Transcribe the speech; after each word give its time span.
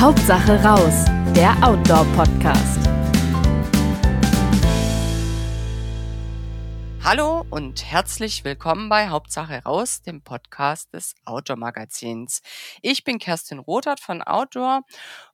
Hauptsache 0.00 0.62
raus, 0.62 1.06
der 1.34 1.56
Outdoor-Podcast. 1.60 2.78
Hallo 7.02 7.44
und 7.50 7.84
herzlich 7.84 8.44
willkommen 8.44 8.88
bei 8.88 9.08
Hauptsache 9.08 9.64
raus, 9.64 10.02
dem 10.02 10.22
Podcast 10.22 10.94
des 10.94 11.16
Outdoor-Magazins. 11.24 12.42
Ich 12.80 13.02
bin 13.02 13.18
Kerstin 13.18 13.58
Rothart 13.58 13.98
von 13.98 14.22
Outdoor 14.22 14.82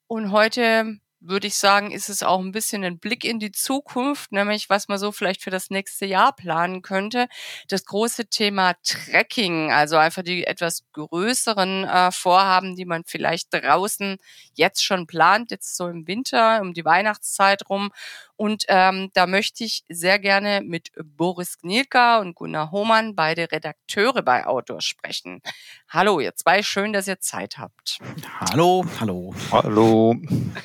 und 0.07 0.33
heute 0.33 0.99
würde 1.27 1.47
ich 1.47 1.57
sagen, 1.57 1.91
ist 1.91 2.09
es 2.09 2.23
auch 2.23 2.39
ein 2.39 2.53
bisschen 2.53 2.85
ein 2.85 2.99
Blick 2.99 3.25
in 3.25 3.39
die 3.39 3.53
Zukunft, 3.53 4.33
nämlich 4.33 4.71
was 4.71 4.89
man 4.89 4.99
so 4.99 5.13
vielleicht 5.13 5.43
für 5.43 5.51
das 5.51 5.71
nächste 5.71 6.07
Jahr 6.07 6.35
planen 6.35 6.83
könnte. 6.83 7.29
Das 7.69 7.85
große 7.85 8.27
Thema 8.27 8.75
Trekking, 8.83 9.73
also 9.73 9.97
einfach 9.97 10.23
die 10.23 10.45
etwas 10.47 10.85
größeren 10.93 11.85
äh, 11.85 12.13
Vorhaben, 12.13 12.77
die 12.77 12.85
man 12.85 13.05
vielleicht 13.05 13.53
draußen 13.53 14.19
jetzt 14.55 14.85
schon 14.85 15.07
plant, 15.07 15.51
jetzt 15.51 15.77
so 15.77 15.89
im 15.89 16.07
Winter, 16.07 16.61
um 16.61 16.75
die 16.75 16.85
Weihnachtszeit 16.85 17.69
rum 17.69 17.91
und 18.37 18.65
ähm, 18.69 19.11
da 19.15 19.27
möchte 19.27 19.65
ich 19.65 19.85
sehr 19.89 20.19
gerne 20.19 20.61
mit 20.63 20.91
Boris 21.03 21.59
Gnilka 21.59 22.19
und 22.19 22.35
Gunnar 22.35 22.71
Hohmann, 22.71 23.15
beide 23.15 23.51
Redakteure 23.53 24.23
bei 24.23 24.47
Outdoor, 24.47 24.81
sprechen. 24.81 25.41
Hallo, 25.89 26.21
ihr 26.21 26.35
zwei, 26.35 26.63
schön, 26.63 26.93
dass 26.93 27.07
ihr 27.07 27.21
Zeit 27.21 27.59
habt. 27.59 27.99
Hallo, 28.41 28.85
hallo. 29.01 29.35
Hallo. 29.53 30.17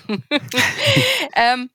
ähm, 1.35 1.69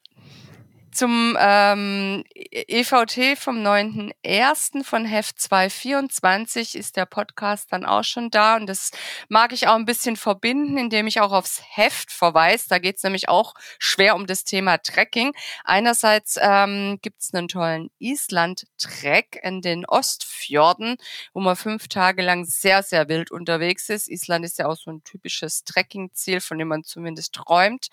zum 0.94 1.36
ähm, 1.40 2.22
EVT 2.34 3.36
vom 3.36 3.56
9.1. 3.56 4.84
von 4.84 5.04
Heft 5.04 5.40
224 5.40 6.76
ist 6.76 6.96
der 6.96 7.04
Podcast 7.04 7.72
dann 7.72 7.84
auch 7.84 8.04
schon 8.04 8.30
da 8.30 8.54
und 8.54 8.66
das 8.66 8.92
mag 9.28 9.52
ich 9.52 9.66
auch 9.66 9.74
ein 9.74 9.86
bisschen 9.86 10.16
verbinden, 10.16 10.78
indem 10.78 11.08
ich 11.08 11.20
auch 11.20 11.32
aufs 11.32 11.62
Heft 11.68 12.12
verweise. 12.12 12.66
Da 12.68 12.78
geht 12.78 12.98
es 12.98 13.02
nämlich 13.02 13.28
auch 13.28 13.54
schwer 13.78 14.14
um 14.14 14.26
das 14.26 14.44
Thema 14.44 14.78
Trekking. 14.78 15.32
Einerseits 15.64 16.38
ähm, 16.40 17.00
gibt 17.02 17.22
es 17.22 17.34
einen 17.34 17.48
tollen 17.48 17.90
Island-Trek 17.98 19.40
in 19.42 19.62
den 19.62 19.84
Ostfjorden, 19.86 20.96
wo 21.32 21.40
man 21.40 21.56
fünf 21.56 21.88
Tage 21.88 22.22
lang 22.22 22.44
sehr, 22.44 22.84
sehr 22.84 23.08
wild 23.08 23.32
unterwegs 23.32 23.88
ist. 23.88 24.08
Island 24.08 24.44
ist 24.44 24.58
ja 24.58 24.66
auch 24.66 24.76
so 24.76 24.92
ein 24.92 25.02
typisches 25.02 25.64
Trekking-Ziel, 25.64 26.40
von 26.40 26.58
dem 26.58 26.68
man 26.68 26.84
zumindest 26.84 27.34
träumt. 27.34 27.88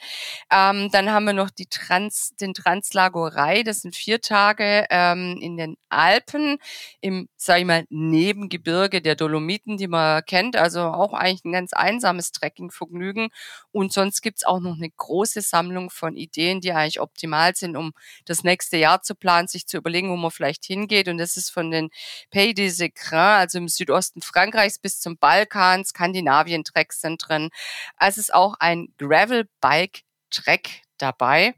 Ähm, 0.52 0.90
dann 0.92 1.10
haben 1.10 1.26
wir 1.26 1.34
noch 1.34 1.50
die 1.50 1.66
Trans, 1.66 2.36
den 2.40 2.54
Trans 2.54 2.91
Translagorei. 2.92 3.64
Das 3.64 3.82
sind 3.82 3.96
vier 3.96 4.22
Tage 4.22 4.86
ähm, 4.90 5.38
in 5.42 5.58
den 5.58 5.78
Alpen 5.90 6.58
im, 7.00 7.30
sag 7.38 7.60
ich 7.60 7.66
mal, 7.66 7.86
Nebengebirge 7.90 9.02
der 9.02 9.16
Dolomiten, 9.16 9.78
die 9.78 9.88
man 9.88 10.24
kennt. 10.26 10.56
Also 10.56 10.82
auch 10.82 11.14
eigentlich 11.14 11.46
ein 11.46 11.54
ganz 11.54 11.74
einsames 11.74 12.32
Trekkingvergnügen. 12.32 13.30
Und 13.72 13.94
sonst 13.94 14.22
gibt's 14.22 14.46
auch 14.46 14.60
noch 14.60 14.76
eine 14.76 14.90
große 14.90 15.42
Sammlung 15.42 15.90
von 15.90 16.16
Ideen, 16.16 16.62
die 16.62 16.74
eigentlich 16.74 17.00
optimal 17.00 17.56
sind, 17.56 17.76
um 17.78 17.94
das 18.26 18.44
nächste 18.44 18.78
Jahr 18.78 19.02
zu 19.02 19.16
planen, 19.16 19.48
sich 19.48 19.68
zu 19.68 19.78
überlegen, 19.78 20.10
wo 20.10 20.18
man 20.18 20.32
vielleicht 20.32 20.66
hingeht. 20.66 21.08
Und 21.08 21.18
das 21.18 21.38
ist 21.38 21.50
von 21.50 21.72
den 21.72 21.90
Pays 22.30 22.56
des 22.56 22.80
Écrins, 22.80 23.40
also 23.40 23.58
im 23.58 23.68
Südosten 23.68 24.22
Frankreichs 24.22 24.80
bis 24.80 25.00
zum 25.00 25.18
Balkan, 25.18 25.86
Skandinavien-Tracks 25.86 27.02
sind 27.02 27.22
drin. 27.28 27.50
Also 27.96 28.20
es 28.20 28.28
ist 28.30 28.34
auch 28.34 28.56
ein 28.60 28.94
Gravel-Bike-Track 28.98 30.82
dabei. 31.02 31.56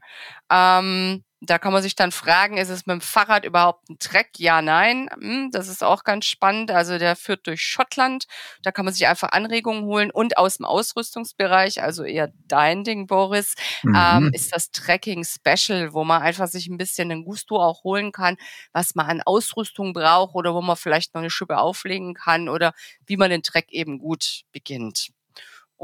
Ähm, 0.50 1.24
da 1.46 1.58
kann 1.58 1.72
man 1.72 1.82
sich 1.82 1.94
dann 1.94 2.12
fragen, 2.12 2.56
ist 2.56 2.68
es 2.68 2.86
mit 2.86 2.94
dem 2.94 3.00
Fahrrad 3.00 3.44
überhaupt 3.44 3.88
ein 3.88 3.98
Trek? 3.98 4.30
Ja, 4.38 4.62
nein. 4.62 5.08
Hm, 5.12 5.50
das 5.52 5.68
ist 5.68 5.82
auch 5.82 6.04
ganz 6.04 6.26
spannend. 6.26 6.70
Also 6.70 6.98
der 6.98 7.16
führt 7.16 7.46
durch 7.46 7.62
Schottland. 7.62 8.24
Da 8.62 8.72
kann 8.72 8.84
man 8.84 8.94
sich 8.94 9.06
einfach 9.06 9.32
Anregungen 9.32 9.84
holen. 9.84 10.10
Und 10.10 10.38
aus 10.38 10.56
dem 10.56 10.66
Ausrüstungsbereich, 10.66 11.82
also 11.82 12.04
eher 12.04 12.32
dein 12.46 12.84
Ding, 12.84 13.06
Boris, 13.06 13.54
mhm. 13.82 13.96
ähm, 13.96 14.30
ist 14.32 14.54
das 14.54 14.70
Trekking 14.70 15.24
Special, 15.24 15.92
wo 15.92 16.04
man 16.04 16.22
einfach 16.22 16.48
sich 16.48 16.66
ein 16.68 16.78
bisschen 16.78 17.08
den 17.08 17.24
Gusto 17.24 17.60
auch 17.60 17.84
holen 17.84 18.12
kann, 18.12 18.36
was 18.72 18.94
man 18.94 19.06
an 19.06 19.22
Ausrüstung 19.24 19.92
braucht 19.92 20.34
oder 20.34 20.54
wo 20.54 20.62
man 20.62 20.76
vielleicht 20.76 21.14
noch 21.14 21.20
eine 21.20 21.30
Schippe 21.30 21.58
auflegen 21.58 22.14
kann 22.14 22.48
oder 22.48 22.72
wie 23.06 23.16
man 23.16 23.30
den 23.30 23.42
Trek 23.42 23.66
eben 23.70 23.98
gut 23.98 24.42
beginnt. 24.52 25.10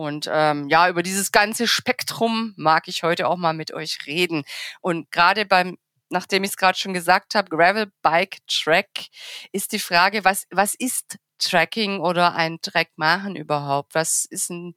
Und 0.00 0.30
ähm, 0.32 0.70
ja, 0.70 0.88
über 0.88 1.02
dieses 1.02 1.30
ganze 1.30 1.68
Spektrum 1.68 2.54
mag 2.56 2.88
ich 2.88 3.02
heute 3.02 3.28
auch 3.28 3.36
mal 3.36 3.52
mit 3.52 3.74
euch 3.74 3.98
reden. 4.06 4.44
Und 4.80 5.10
gerade 5.10 5.44
beim, 5.44 5.76
nachdem 6.08 6.42
ich 6.42 6.52
es 6.52 6.56
gerade 6.56 6.78
schon 6.78 6.94
gesagt 6.94 7.34
habe, 7.34 7.50
Gravel 7.50 7.92
Bike 8.00 8.38
Track, 8.48 8.88
ist 9.52 9.72
die 9.72 9.78
Frage, 9.78 10.24
was, 10.24 10.46
was 10.50 10.74
ist 10.74 11.18
Tracking 11.38 12.00
oder 12.00 12.34
ein 12.34 12.62
Track 12.62 12.88
machen 12.96 13.36
überhaupt? 13.36 13.94
Was 13.94 14.24
ist 14.24 14.48
ein, 14.48 14.74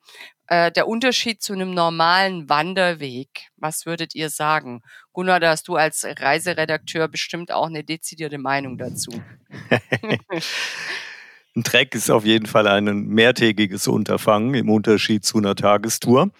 äh, 0.48 0.74
der 0.74 0.90
Unterschied 0.90 1.42
zu 1.42 1.54
einem 1.54 1.74
normalen 1.74 2.50
Wanderweg? 2.50 3.48
Was 3.56 3.86
würdet 3.86 4.16
ihr 4.16 4.30
sagen? 4.30 4.82
Gunnar, 5.14 5.40
da 5.40 5.52
hast 5.52 5.70
du 5.70 5.78
als 5.78 6.06
Reiseredakteur 6.06 7.08
bestimmt 7.08 7.50
auch 7.50 7.68
eine 7.68 7.86
dezidierte 7.86 8.40
Meinung 8.40 8.78
dazu. 8.78 9.24
Ein 11.56 11.64
Trek 11.64 11.94
ist 11.94 12.10
auf 12.10 12.26
jeden 12.26 12.48
Fall 12.48 12.68
ein 12.68 13.06
mehrtägiges 13.08 13.88
Unterfangen 13.88 14.54
im 14.56 14.70
Unterschied 14.70 15.24
zu 15.24 15.38
einer 15.38 15.56
Tagestour. 15.56 16.32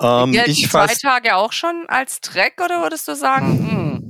Ähm, 0.00 0.32
ja, 0.32 0.46
ich 0.46 0.68
zwei 0.68 0.86
Tage 0.86 1.36
auch 1.36 1.52
schon 1.52 1.84
als 1.86 2.20
Trek 2.20 2.60
oder 2.64 2.82
würdest 2.82 3.06
du 3.06 3.14
sagen? 3.14 4.06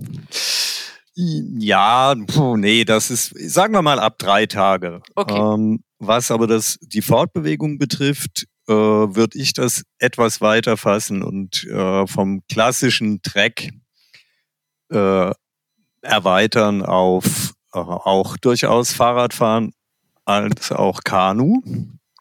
Hm. 1.16 1.60
Ja, 1.60 2.14
puh, 2.26 2.56
nee, 2.56 2.84
das 2.84 3.10
ist, 3.10 3.34
sagen 3.38 3.74
wir 3.74 3.82
mal, 3.82 4.00
ab 4.00 4.18
drei 4.18 4.46
Tage. 4.46 5.02
Okay. 5.14 5.36
Ähm, 5.36 5.84
was 5.98 6.30
aber 6.30 6.46
das, 6.46 6.78
die 6.80 7.02
Fortbewegung 7.02 7.78
betrifft, 7.78 8.46
äh, 8.66 8.72
würde 8.72 9.38
ich 9.38 9.52
das 9.52 9.84
etwas 9.98 10.40
weiter 10.40 10.76
fassen 10.76 11.22
und 11.22 11.64
äh, 11.64 12.06
vom 12.06 12.42
klassischen 12.48 13.22
Trek 13.22 13.72
äh, 14.90 15.32
erweitern 16.00 16.82
auf 16.82 17.52
äh, 17.72 17.78
auch 17.78 18.36
durchaus 18.36 18.92
Fahrradfahren 18.92 19.72
als 20.24 20.72
auch 20.72 21.00
Kanu. 21.04 21.62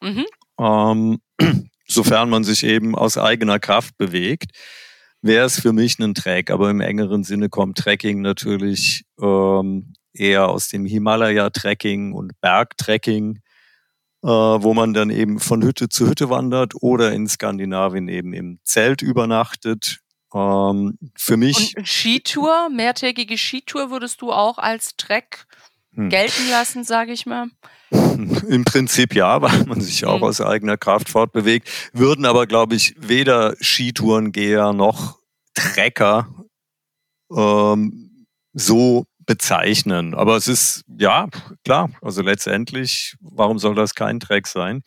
Mhm. 0.02 0.26
Ähm, 0.60 1.20
sofern 1.88 2.30
man 2.30 2.44
sich 2.44 2.64
eben 2.64 2.96
aus 2.96 3.18
eigener 3.18 3.60
Kraft 3.60 3.98
bewegt, 3.98 4.52
wäre 5.22 5.46
es 5.46 5.60
für 5.60 5.74
mich 5.74 6.00
ein 6.00 6.14
Track. 6.14 6.52
Aber 6.52 6.70
im 6.70 6.82
engeren 6.82 7.24
Sinne 7.24 7.50
kommt 7.50 7.78
Trekking 7.78 8.22
natürlich 8.22 9.06
ähm, 9.22 9.94
eher 10.14 10.50
aus 10.50 10.68
dem 10.70 10.86
Himalaya-Trekking 10.86 12.14
und 12.14 12.40
Bergtrekking, 12.42 13.40
äh, 14.24 14.28
wo 14.28 14.74
man 14.74 14.94
dann 14.94 15.10
eben 15.10 15.40
von 15.40 15.64
Hütte 15.64 15.90
zu 15.90 16.08
Hütte 16.08 16.30
wandert 16.30 16.74
oder 16.82 17.12
in 17.14 17.28
Skandinavien 17.28 18.08
eben 18.08 18.34
im 18.34 18.60
Zelt 18.64 19.02
übernachtet. 19.02 20.00
Ähm, 20.34 20.98
für 21.16 21.38
mich. 21.38 21.76
Und 21.78 21.88
Skitour, 21.88 22.70
mehrtägige 22.70 23.38
Skitour 23.38 23.92
würdest 23.92 24.22
du 24.22 24.32
auch 24.32 24.58
als 24.58 24.96
Trek 24.98 25.46
hm. 25.96 26.10
gelten 26.10 26.50
lassen, 26.50 26.84
sage 26.84 27.12
ich 27.12 27.26
mal? 27.26 27.48
Im 27.92 28.66
Prinzip 28.66 29.16
ja, 29.16 29.42
weil 29.42 29.66
man 29.66 29.82
sich 29.82 30.06
auch 30.06 30.20
mhm. 30.20 30.24
aus 30.24 30.42
eigener 30.42 30.78
Kraft 30.78 31.10
fortbewegt. 31.10 31.70
Würden 31.94 32.26
aber, 32.26 32.48
glaube 32.48 32.76
ich, 32.76 32.96
weder 32.98 33.56
Skitourengeher 33.62 34.74
noch 34.74 35.20
Trecker 35.54 36.28
ähm, 37.32 38.26
so 38.54 39.06
bezeichnen. 39.26 40.16
Aber 40.16 40.36
es 40.36 40.48
ist, 40.48 40.84
ja, 40.88 41.28
klar, 41.64 41.92
also 42.02 42.22
letztendlich, 42.22 43.16
warum 43.22 43.60
soll 43.60 43.76
das 43.76 43.96
kein 43.96 44.20
Treck 44.20 44.48
sein? 44.48 44.82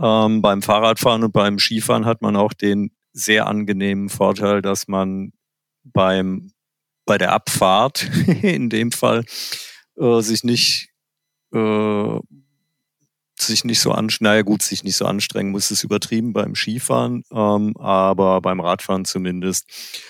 Ähm, 0.00 0.42
beim 0.42 0.62
Fahrradfahren 0.62 1.24
und 1.24 1.32
beim 1.32 1.58
Skifahren 1.58 2.04
hat 2.04 2.20
man 2.20 2.36
auch 2.36 2.52
den 2.52 2.90
sehr 3.12 3.46
angenehmen 3.46 4.08
Vorteil, 4.08 4.60
dass 4.60 4.88
man 4.88 5.32
beim, 5.84 6.52
bei 7.06 7.16
der 7.18 7.32
Abfahrt 7.32 8.10
in 8.42 8.70
dem 8.70 8.92
Fall 8.92 9.24
äh, 9.98 10.20
sich 10.20 10.44
nicht 10.44 10.90
äh, 11.52 12.18
sich 13.40 13.64
nicht 13.64 13.80
so 13.80 13.92
anstrengen, 13.92 14.30
naja 14.30 14.42
gut, 14.42 14.62
sich 14.62 14.84
nicht 14.84 14.96
so 14.96 15.06
anstrengen 15.06 15.50
muss, 15.50 15.70
ist 15.70 15.84
übertrieben 15.84 16.32
beim 16.32 16.54
Skifahren, 16.54 17.24
ähm, 17.32 17.76
aber 17.76 18.40
beim 18.40 18.60
Radfahren 18.60 19.04
zumindest 19.04 19.66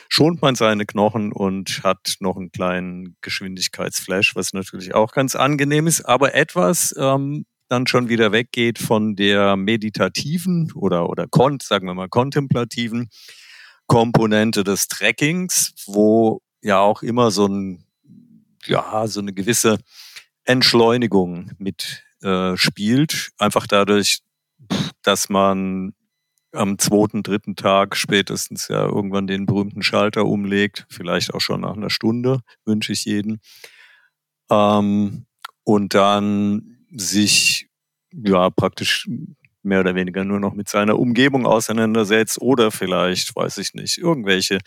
schont 0.09 0.43
man 0.43 0.55
seine 0.55 0.85
Knochen 0.85 1.33
und 1.33 1.83
hat 1.83 2.17
noch 2.21 2.37
einen 2.37 2.53
kleinen 2.53 3.17
Geschwindigkeitsflash, 3.23 4.37
was 4.37 4.53
natürlich 4.53 4.95
auch 4.95 5.13
ganz 5.13 5.35
angenehm 5.35 5.87
ist, 5.87 6.03
aber 6.03 6.35
etwas 6.35 6.95
ähm, 6.99 7.47
dann 7.69 7.87
schon 7.87 8.09
wieder 8.09 8.31
weggeht 8.33 8.79
von 8.79 9.17
der 9.17 9.57
meditativen 9.57 10.71
oder, 10.73 11.09
oder 11.09 11.27
kont, 11.27 11.63
sagen 11.63 11.87
wir 11.87 11.95
mal, 11.95 12.09
kontemplativen 12.09 13.09
Komponente 13.87 14.65
des 14.65 14.89
Trekkings, 14.89 15.73
wo 15.87 16.41
ja 16.63 16.81
auch 16.81 17.03
immer 17.03 17.31
so 17.31 17.47
ein, 17.47 17.85
ja, 18.67 19.07
so 19.07 19.21
eine 19.21 19.33
gewisse 19.33 19.79
Entschleunigung 20.45 21.53
mit 21.59 22.05
äh, 22.23 22.57
spielt. 22.57 23.31
Einfach 23.39 23.67
dadurch, 23.67 24.21
dass 25.03 25.29
man 25.29 25.95
am 26.53 26.79
zweiten, 26.79 27.23
dritten 27.23 27.57
Tag 27.57 27.97
spätestens 27.97 28.69
ja 28.69 28.85
irgendwann 28.85 29.27
den 29.27 29.47
berühmten 29.47 29.83
Schalter 29.83 30.25
umlegt, 30.25 30.87
vielleicht 30.89 31.35
auch 31.35 31.41
schon 31.41 31.63
nach 31.63 31.77
einer 31.77 31.91
Stunde, 31.91 32.41
wünsche 32.65 32.93
ich 32.93 33.05
jeden. 33.05 33.41
Ähm, 34.51 35.27
und 35.65 35.95
dann 35.95 36.87
sich 36.95 37.69
ja 38.13 38.51
praktisch 38.51 39.09
mehr 39.63 39.81
oder 39.81 39.95
weniger 39.95 40.25
nur 40.25 40.39
noch 40.39 40.55
mit 40.55 40.69
seiner 40.69 40.99
Umgebung 40.99 41.47
auseinandersetzt 41.47 42.41
oder 42.41 42.71
vielleicht, 42.71 43.35
weiß 43.35 43.59
ich 43.59 43.75
nicht, 43.75 43.99
irgendwelche 43.99 44.59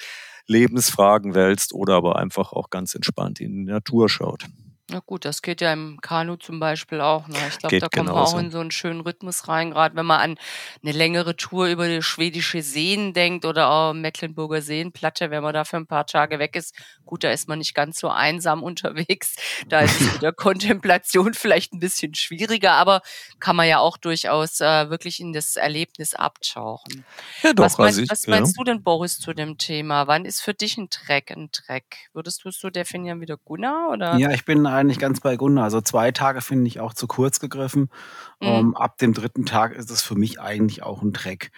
Lebensfragen 0.47 1.35
wälzt 1.35 1.73
oder 1.73 1.95
aber 1.95 2.17
einfach 2.17 2.53
auch 2.53 2.69
ganz 2.69 2.95
entspannt 2.95 3.39
in 3.41 3.65
die 3.65 3.71
Natur 3.71 4.09
schaut. 4.09 4.45
Na 4.89 5.01
gut, 5.05 5.25
das 5.25 5.41
geht 5.41 5.59
ja 5.59 5.73
im 5.73 5.99
Kanu 5.99 6.37
zum 6.37 6.61
Beispiel 6.61 7.01
auch. 7.01 7.27
Ne? 7.27 7.35
Ich 7.49 7.57
glaube, 7.57 7.77
da 7.79 7.89
kommt 7.89 8.07
man 8.07 8.15
auch 8.15 8.39
in 8.39 8.51
so 8.51 8.59
einen 8.59 8.71
schönen 8.71 9.01
Rhythmus 9.01 9.49
rein, 9.49 9.71
gerade 9.71 9.97
wenn 9.97 10.05
man 10.05 10.21
an 10.21 10.39
eine 10.81 10.93
längere 10.93 11.35
Tour 11.35 11.67
über 11.67 11.89
die 11.89 12.01
schwedische 12.01 12.61
Seen 12.61 13.13
denkt 13.13 13.43
oder 13.43 13.69
auch 13.69 13.93
Mecklenburger 13.93 14.61
Seenplatte, 14.61 15.29
wenn 15.29 15.43
man 15.43 15.53
da 15.53 15.65
für 15.65 15.75
ein 15.75 15.87
paar 15.87 16.05
Tage 16.05 16.39
weg 16.39 16.55
ist. 16.55 16.73
Gut, 17.05 17.25
da 17.25 17.31
ist 17.31 17.49
man 17.49 17.59
nicht 17.59 17.75
ganz 17.75 17.99
so 17.99 18.07
einsam 18.07 18.63
unterwegs. 18.67 19.35
Da 19.67 19.81
ist 19.81 19.99
es 19.99 20.13
mit 20.13 20.21
der 20.21 20.31
Kontemplation 20.47 21.33
vielleicht 21.33 21.73
ein 21.73 21.79
bisschen 21.79 22.15
schwieriger, 22.15 22.71
aber 22.71 23.01
kann 23.39 23.57
man 23.57 23.67
ja 23.67 23.79
auch 23.79 23.97
durchaus 23.97 24.61
äh, 24.61 24.89
wirklich 24.89 25.19
in 25.19 25.33
das 25.33 25.57
Erlebnis 25.57 26.13
abtauchen. 26.13 27.03
Ja, 27.43 27.51
doch, 27.51 27.65
was 27.65 27.77
meinst, 27.77 27.99
ich, 27.99 28.09
was 28.09 28.25
meinst 28.27 28.55
ja. 28.55 28.63
du 28.63 28.71
denn, 28.71 28.83
Boris, 28.83 29.19
zu 29.19 29.33
dem 29.33 29.57
Thema? 29.57 30.07
Wann 30.07 30.23
ist 30.23 30.39
für 30.39 30.53
dich 30.53 30.77
ein 30.77 30.89
Trek 30.89 31.31
ein 31.31 31.51
Trek? 31.51 31.83
Würdest 32.13 32.45
du 32.45 32.49
es 32.49 32.57
so 32.57 32.69
definieren 32.69 33.19
wie 33.19 33.25
der 33.25 33.37
Gunnar? 33.37 33.89
Oder? 33.89 34.15
Ja, 34.15 34.31
ich 34.31 34.45
bin 34.45 34.65
eigentlich 34.77 34.99
ganz 34.99 35.19
bei 35.19 35.35
Gunnar. 35.35 35.65
Also 35.65 35.81
zwei 35.81 36.11
Tage 36.11 36.41
finde 36.41 36.67
ich 36.67 36.79
auch 36.79 36.93
zu 36.93 37.07
kurz 37.07 37.39
gegriffen. 37.39 37.89
Mhm. 38.39 38.47
Ähm, 38.47 38.75
ab 38.75 38.97
dem 38.97 39.13
dritten 39.13 39.45
Tag 39.45 39.75
ist 39.75 39.91
es 39.91 40.01
für 40.01 40.15
mich 40.15 40.39
eigentlich 40.39 40.83
auch 40.83 41.01
ein 41.01 41.13
Treck. 41.13 41.51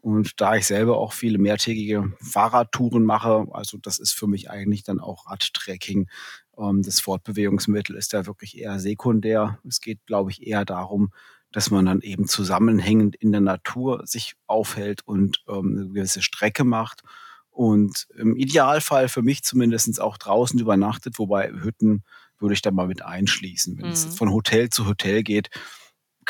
Und 0.00 0.40
da 0.40 0.56
ich 0.56 0.66
selber 0.66 0.96
auch 0.96 1.12
viele 1.12 1.38
mehrtägige 1.38 2.12
Fahrradtouren 2.22 3.04
mache, 3.04 3.46
also 3.52 3.76
das 3.76 3.98
ist 3.98 4.12
für 4.12 4.26
mich 4.26 4.50
eigentlich 4.50 4.82
dann 4.82 4.98
auch 4.98 5.30
Radtrekking. 5.30 6.08
Um, 6.52 6.76
ähm, 6.76 6.82
das 6.82 7.00
Fortbewegungsmittel 7.00 7.96
ist 7.96 8.14
da 8.14 8.26
wirklich 8.26 8.58
eher 8.58 8.78
sekundär. 8.78 9.58
Es 9.66 9.80
geht, 9.80 10.06
glaube 10.06 10.30
ich, 10.30 10.46
eher 10.46 10.64
darum, 10.64 11.12
dass 11.52 11.70
man 11.70 11.86
dann 11.86 12.00
eben 12.00 12.26
zusammenhängend 12.28 13.16
in 13.16 13.32
der 13.32 13.40
Natur 13.40 14.06
sich 14.06 14.34
aufhält 14.46 15.02
und 15.06 15.42
ähm, 15.48 15.76
eine 15.76 15.88
gewisse 15.88 16.22
Strecke 16.22 16.64
macht 16.64 17.02
und 17.50 18.06
im 18.16 18.36
Idealfall 18.36 19.08
für 19.08 19.22
mich 19.22 19.42
zumindest 19.42 20.00
auch 20.00 20.16
draußen 20.16 20.58
übernachtet, 20.58 21.18
wobei 21.18 21.50
Hütten 21.50 22.04
würde 22.40 22.54
ich 22.54 22.62
da 22.62 22.70
mal 22.70 22.86
mit 22.86 23.02
einschließen. 23.02 23.76
Wenn 23.78 23.86
mhm. 23.86 23.92
es 23.92 24.04
von 24.16 24.30
Hotel 24.30 24.70
zu 24.70 24.86
Hotel 24.86 25.22
geht, 25.22 25.50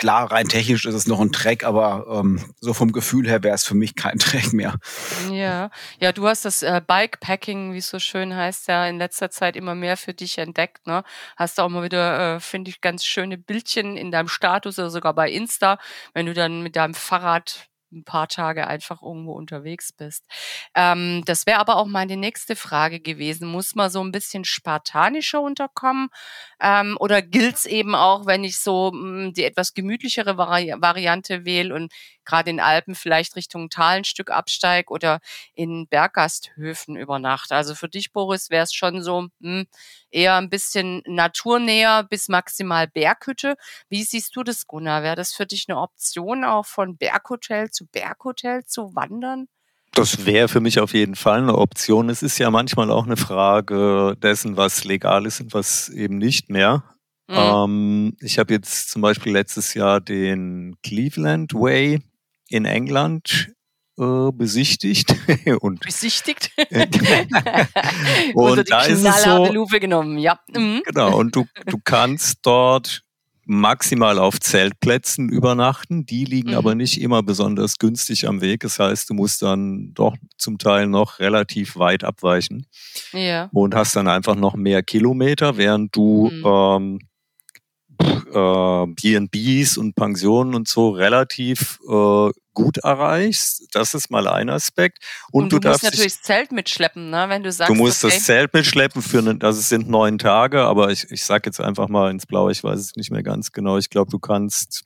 klar, 0.01 0.33
rein 0.33 0.49
technisch 0.49 0.87
ist 0.87 0.95
es 0.95 1.07
noch 1.07 1.21
ein 1.21 1.31
Track, 1.31 1.63
aber 1.63 2.07
ähm, 2.11 2.55
so 2.61 2.73
vom 2.73 2.91
Gefühl 2.91 3.29
her 3.29 3.43
wäre 3.43 3.55
es 3.55 3.65
für 3.65 3.75
mich 3.75 3.95
kein 3.95 4.19
Track 4.19 4.53
mehr. 4.53 4.77
Ja, 5.31 5.71
ja, 5.99 6.13
du 6.13 6.27
hast 6.27 6.45
das 6.45 6.63
äh, 6.63 6.81
Bikepacking, 6.85 7.75
wie 7.75 7.79
es 7.79 7.91
so 7.91 7.99
schön 7.99 8.35
heißt, 8.35 8.69
ja 8.69 8.87
in 8.87 8.99
letzter 8.99 9.31
Zeit 9.31 9.57
immer 9.57 9.75
mehr 9.75 9.97
für 9.97 10.15
dich 10.15 10.39
entdeckt. 10.39 10.87
Ne? 10.87 11.05
Hast 11.37 11.59
du 11.59 11.63
auch 11.63 11.69
mal 11.69 11.83
wieder, 11.83 12.37
äh, 12.37 12.41
finde 12.41 12.71
ich, 12.71 12.81
ganz 12.81 13.05
schöne 13.05 13.37
Bildchen 13.37 13.97
in 13.97 14.11
deinem 14.11 14.29
Status 14.29 14.79
oder 14.79 14.91
sogar 14.91 15.15
bei 15.15 15.31
Insta, 15.31 15.79
wenn 16.15 16.27
du 16.27 16.33
dann 16.33 16.63
mit 16.63 16.77
deinem 16.77 16.95
Fahrrad 16.95 17.70
ein 17.93 18.05
paar 18.05 18.29
Tage 18.29 18.67
einfach 18.67 19.03
irgendwo 19.03 19.33
unterwegs 19.33 19.93
bist. 19.93 20.25
Ähm, 20.75 21.23
das 21.27 21.47
wäre 21.47 21.59
aber 21.59 21.77
auch 21.77 21.87
meine 21.87 22.17
nächste 22.17 22.57
Frage 22.57 23.01
gewesen. 23.01 23.49
Muss 23.49 23.75
man 23.75 23.91
so 23.91 24.03
ein 24.03 24.13
bisschen 24.13 24.45
spartanischer 24.45 25.41
unterkommen? 25.41 26.09
Ähm, 26.61 26.97
oder 27.01 27.23
gilt's 27.23 27.67
eben 27.67 27.95
auch, 27.95 28.27
wenn 28.27 28.45
ich 28.45 28.59
so 28.61 28.93
mh, 28.93 29.01
hm, 29.01 29.33
die 29.35 29.45
etwas 29.45 29.75
gemütlichere 29.75 30.37
Vari 30.37 30.75
Variante 30.79 31.45
wähle 31.45 31.75
und 31.75 31.93
gerade 32.25 32.51
in 32.51 32.61
Alpen 32.61 32.95
vielleicht 32.95 33.37
Richtung 33.37 33.71
Tal 33.71 33.99
ein 33.99 34.05
Stück 34.05 34.31
absteig 34.31 34.91
oder 34.91 35.21
in 35.55 35.87
Berggasthöfen 35.89 36.97
über 36.97 37.19
Nacht? 37.19 37.53
Also 37.53 37.75
für 37.75 37.89
dich, 37.89 38.13
Boris, 38.13 38.51
wäre 38.51 38.65
es 38.65 38.73
schon 38.73 39.03
so 39.03 39.29
mh, 39.41 39.61
hm, 39.61 39.67
eher 40.11 40.37
ein 40.37 40.51
bisschen 40.51 41.03
naturnäher 41.07 42.05
bis 42.05 42.29
maximal 42.29 42.89
Berghütte. 42.89 43.57
Wie 43.89 44.03
siehst 44.03 44.35
du 44.37 44.43
das, 44.43 44.67
Gunnar? 44.67 45.03
Wäre 45.03 45.17
das 45.17 45.33
für 45.33 45.47
dich 45.47 45.67
eine 45.69 45.79
Option, 45.79 46.45
auch 46.45 46.67
von 46.67 46.97
Berghotel 46.97 47.71
zu 47.71 47.87
Berghotel 47.87 48.65
zu 48.65 48.95
wandern? 48.95 49.49
Das 49.93 50.25
wäre 50.25 50.49
für 50.49 50.61
mich 50.61 50.79
auf 50.79 50.95
jeden 50.95 51.17
Fall 51.17 51.41
eine 51.41 51.59
Option. 51.59 52.11
Es 52.11 52.23
ist 52.23 52.39
ja 52.39 52.51
manchmal 52.51 52.91
auch 52.91 53.07
eine 53.07 53.17
Frage 53.17 54.17
dessen, 54.23 54.57
was 54.57 54.85
legal 54.85 55.27
ist 55.27 55.41
und 55.41 55.53
was 55.53 55.89
eben 55.89 56.19
nicht 56.19 56.49
mehr. 56.49 56.85
Mhm. 57.29 57.37
Ähm, 57.37 58.17
ich 58.21 58.39
habe 58.39 58.53
jetzt 58.53 58.91
zum 58.91 59.03
Beispiel 59.03 59.33
letztes 59.33 59.75
Jahr 59.75 60.01
den 60.01 60.77
Cleveland 60.83 61.55
Way 61.55 62.01
in 62.51 62.65
England 62.65 63.53
äh, 63.99 64.31
besichtigt 64.33 65.15
und 65.61 65.81
besichtigt 65.81 66.51
und 68.35 68.71
da 68.71 68.83
ist 68.83 69.05
es 69.05 69.23
so, 69.23 69.53
Lupe 69.53 69.81
genommen, 69.81 70.19
ja. 70.19 70.39
Mhm. 70.55 70.83
Genau 70.85 71.19
und 71.19 71.35
du 71.37 71.47
du 71.67 71.79
kannst 71.83 72.41
dort 72.43 73.03
maximal 73.51 74.21
auf 74.21 74.39
Zeltplätzen 74.39 75.29
übernachten. 75.29 76.07
Die 76.07 76.25
liegen 76.25 76.51
mhm. 76.51 76.57
aber 76.57 76.77
nicht 76.77 77.01
immer 77.01 77.23
besonders 77.23 77.79
günstig 77.79 78.29
am 78.29 78.41
Weg. 78.41 78.61
Das 78.61 78.79
heißt, 78.79 79.11
du 79.11 79.15
musst 79.15 79.43
dann 79.43 79.93
doch 79.93 80.17
zum 80.39 80.59
Teil 80.59 80.87
noch 80.87 81.19
relativ 81.19 81.77
weit 81.77 82.05
abweichen 82.05 82.67
ja. 83.13 83.49
und 83.53 83.75
hast 83.75 83.97
dann 83.97 84.07
einfach 84.07 84.37
noch 84.37 84.55
mehr 84.55 84.85
Kilometer, 84.85 85.57
während 85.57 85.95
du 85.97 86.31
mhm. 86.31 86.45
ähm, 86.47 86.99
äh, 88.01 88.87
B&Bs 88.87 89.77
und 89.77 89.95
Pensionen 89.95 90.55
und 90.55 90.69
so 90.69 90.91
relativ 90.91 91.79
äh, 91.89 92.31
gut 92.55 92.79
erreichst. 92.79 93.69
Das 93.73 93.95
ist 93.95 94.11
mal 94.11 94.29
ein 94.29 94.51
Aspekt. 94.51 94.99
Und, 95.31 95.45
und 95.45 95.53
du, 95.53 95.59
du 95.61 95.69
musst 95.69 95.83
natürlich 95.83 96.15
das 96.15 96.23
Zelt 96.23 96.53
mitschleppen, 96.53 97.11
ne? 97.11 97.27
wenn 97.29 97.43
du 97.43 97.53
sagst. 97.53 97.71
Du 97.71 97.75
musst 97.75 98.05
okay. 98.05 98.15
das 98.15 98.25
Zelt 98.25 98.55
mitschleppen 98.55 99.03
für, 99.03 99.19
eine, 99.19 99.39
also 99.43 99.61
es 99.61 99.69
sind 99.69 99.89
neun 99.89 100.19
Tage, 100.19 100.63
aber 100.63 100.91
ich, 100.91 101.11
ich 101.11 101.25
sag 101.25 101.47
jetzt 101.47 101.61
einfach 101.61 101.89
mal 101.89 102.11
ins 102.11 102.27
Blaue, 102.27 102.53
ich 102.53 102.63
weiß 102.63 102.79
es 102.79 102.97
nicht 102.97 103.11
mehr 103.11 103.23
ganz 103.23 103.53
genau. 103.53 103.79
Ich 103.79 103.91
glaube, 103.91 104.11
du 104.11 104.19
kannst 104.19 104.85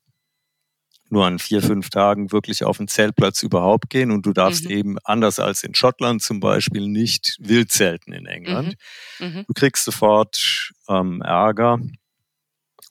nur 1.11 1.27
an 1.27 1.39
vier, 1.39 1.63
fünf 1.63 1.91
Tagen 1.91 2.33
wirklich 2.33 2.65
auf 2.65 2.79
den 2.79 2.89
Zeltplatz 2.89 3.43
überhaupt 3.43 3.91
gehen 3.91 4.11
und 4.11 4.27
du 4.27 4.33
darfst 4.33 4.65
mhm. 4.65 4.71
eben 4.71 4.99
anders 5.05 5.39
als 5.39 5.63
in 5.63 5.75
Schottland 5.75 6.23
zum 6.23 6.41
Beispiel 6.41 6.89
nicht 6.89 7.37
wild 7.41 7.71
zelten 7.71 8.13
in 8.13 8.27
England. 8.27 8.75
Mhm. 9.19 9.27
Mhm. 9.27 9.45
Du 9.47 9.53
kriegst 9.55 9.85
sofort 9.85 10.73
ähm, 10.89 11.23
Ärger 11.23 11.79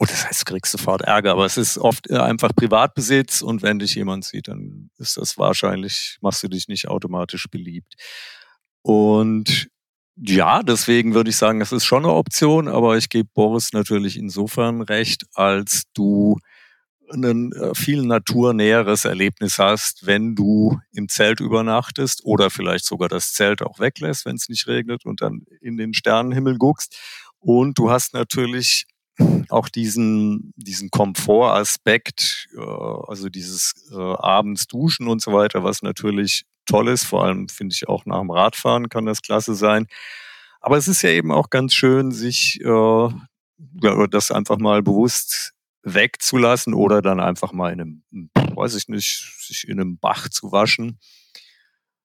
und 0.03 0.11
das 0.11 0.27
heißt, 0.27 0.41
du 0.41 0.51
kriegst 0.51 0.73
sofort 0.73 1.03
Ärger, 1.03 1.31
aber 1.31 1.45
es 1.45 1.55
ist 1.55 1.77
oft 1.77 2.09
äh, 2.09 2.17
einfach 2.17 2.53
Privatbesitz 2.53 3.41
und 3.41 3.61
wenn 3.61 3.79
dich 3.79 3.95
jemand 3.95 4.25
sieht, 4.25 4.49
dann 4.49 4.89
ist 4.97 5.15
das 5.15 5.37
wahrscheinlich, 5.37 6.17
machst 6.19 6.43
du 6.43 6.49
dich 6.49 6.67
nicht 6.67 6.89
automatisch 6.89 7.47
beliebt. 7.49 7.93
Und 8.81 9.69
ja, 10.17 10.61
deswegen 10.61 11.13
würde 11.13 11.29
ich 11.29 11.37
sagen, 11.37 11.61
das 11.61 11.71
ist 11.71 11.85
schon 11.85 12.03
eine 12.03 12.11
Option, 12.15 12.67
aber 12.67 12.97
ich 12.97 13.07
gebe 13.07 13.29
Boris 13.33 13.71
natürlich 13.71 14.17
insofern 14.17 14.81
recht, 14.81 15.23
als 15.35 15.83
du 15.93 16.37
ein 17.09 17.53
äh, 17.53 17.73
viel 17.73 18.03
naturnäheres 18.03 19.05
Erlebnis 19.05 19.57
hast, 19.57 20.05
wenn 20.05 20.35
du 20.35 20.81
im 20.91 21.07
Zelt 21.07 21.39
übernachtest 21.39 22.25
oder 22.25 22.49
vielleicht 22.49 22.83
sogar 22.83 23.07
das 23.07 23.31
Zelt 23.31 23.61
auch 23.61 23.79
weglässt, 23.79 24.25
wenn 24.25 24.35
es 24.35 24.49
nicht 24.49 24.67
regnet 24.67 25.05
und 25.05 25.21
dann 25.21 25.45
in 25.61 25.77
den 25.77 25.93
Sternenhimmel 25.93 26.57
guckst. 26.57 26.93
Und 27.39 27.77
du 27.77 27.89
hast 27.89 28.13
natürlich 28.13 28.85
auch 29.49 29.69
diesen, 29.69 30.53
diesen 30.55 30.89
Komfortaspekt, 30.89 32.49
äh, 32.55 32.59
also 32.59 33.29
dieses 33.29 33.73
äh, 33.91 33.97
abends 33.97 34.67
duschen 34.67 35.07
und 35.07 35.21
so 35.21 35.33
weiter, 35.33 35.63
was 35.63 35.81
natürlich 35.81 36.45
toll 36.65 36.87
ist. 36.87 37.03
Vor 37.03 37.23
allem 37.23 37.49
finde 37.49 37.73
ich 37.73 37.87
auch 37.87 38.05
nach 38.05 38.19
dem 38.19 38.31
Radfahren 38.31 38.89
kann 38.89 39.05
das 39.05 39.21
klasse 39.21 39.55
sein. 39.55 39.87
Aber 40.61 40.77
es 40.77 40.87
ist 40.87 41.01
ja 41.01 41.09
eben 41.09 41.31
auch 41.31 41.49
ganz 41.49 41.73
schön, 41.73 42.11
sich 42.11 42.59
äh, 42.61 43.09
das 44.09 44.31
einfach 44.31 44.57
mal 44.57 44.81
bewusst 44.81 45.53
wegzulassen 45.83 46.73
oder 46.73 47.01
dann 47.01 47.19
einfach 47.19 47.51
mal 47.51 47.73
in 47.73 47.81
einem, 47.81 48.29
weiß 48.55 48.75
ich 48.75 48.87
nicht, 48.87 49.35
sich 49.39 49.67
in 49.67 49.79
einem 49.79 49.97
Bach 49.97 50.29
zu 50.29 50.51
waschen. 50.51 50.99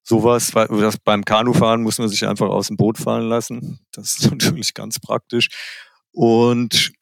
Sowas, 0.03 0.51
das 0.53 0.99
beim 0.99 1.25
Kanufahren 1.25 1.83
muss 1.83 1.99
man 1.99 2.09
sich 2.09 2.27
einfach 2.27 2.49
aus 2.49 2.69
dem 2.69 2.77
Boot 2.77 2.99
fallen 2.99 3.29
lassen. 3.29 3.79
Das 3.93 4.19
ist 4.19 4.23
natürlich 4.31 4.75
ganz 4.75 4.99
praktisch. 4.99 5.49
Und 6.11 6.93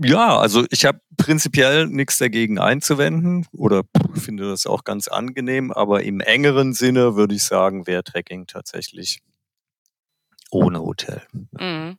ja, 0.00 0.38
also 0.38 0.64
ich 0.70 0.84
habe 0.84 1.00
prinzipiell 1.16 1.86
nichts 1.86 2.18
dagegen 2.18 2.58
einzuwenden 2.58 3.46
oder 3.52 3.82
finde 4.14 4.48
das 4.48 4.66
auch 4.66 4.84
ganz 4.84 5.08
angenehm, 5.08 5.72
aber 5.72 6.02
im 6.02 6.20
engeren 6.20 6.72
Sinne 6.72 7.16
würde 7.16 7.34
ich 7.34 7.44
sagen, 7.44 7.86
wäre 7.86 8.04
Trekking 8.04 8.46
tatsächlich 8.46 9.20
ohne 10.50 10.80
Hotel. 10.80 11.22
Mhm. 11.52 11.98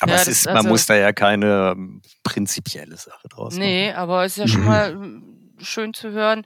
Aber 0.00 0.12
ja, 0.12 0.18
es 0.18 0.28
ist, 0.28 0.46
man 0.46 0.56
also, 0.56 0.68
muss 0.68 0.86
da 0.86 0.96
ja 0.96 1.12
keine 1.12 1.76
prinzipielle 2.22 2.96
Sache 2.96 3.28
draus 3.28 3.54
machen. 3.54 3.64
Nee, 3.64 3.92
aber 3.92 4.24
es 4.24 4.32
ist 4.32 4.38
ja 4.38 4.48
schon 4.48 4.64
mal 4.64 4.96
schön 5.58 5.94
zu 5.94 6.10
hören, 6.10 6.44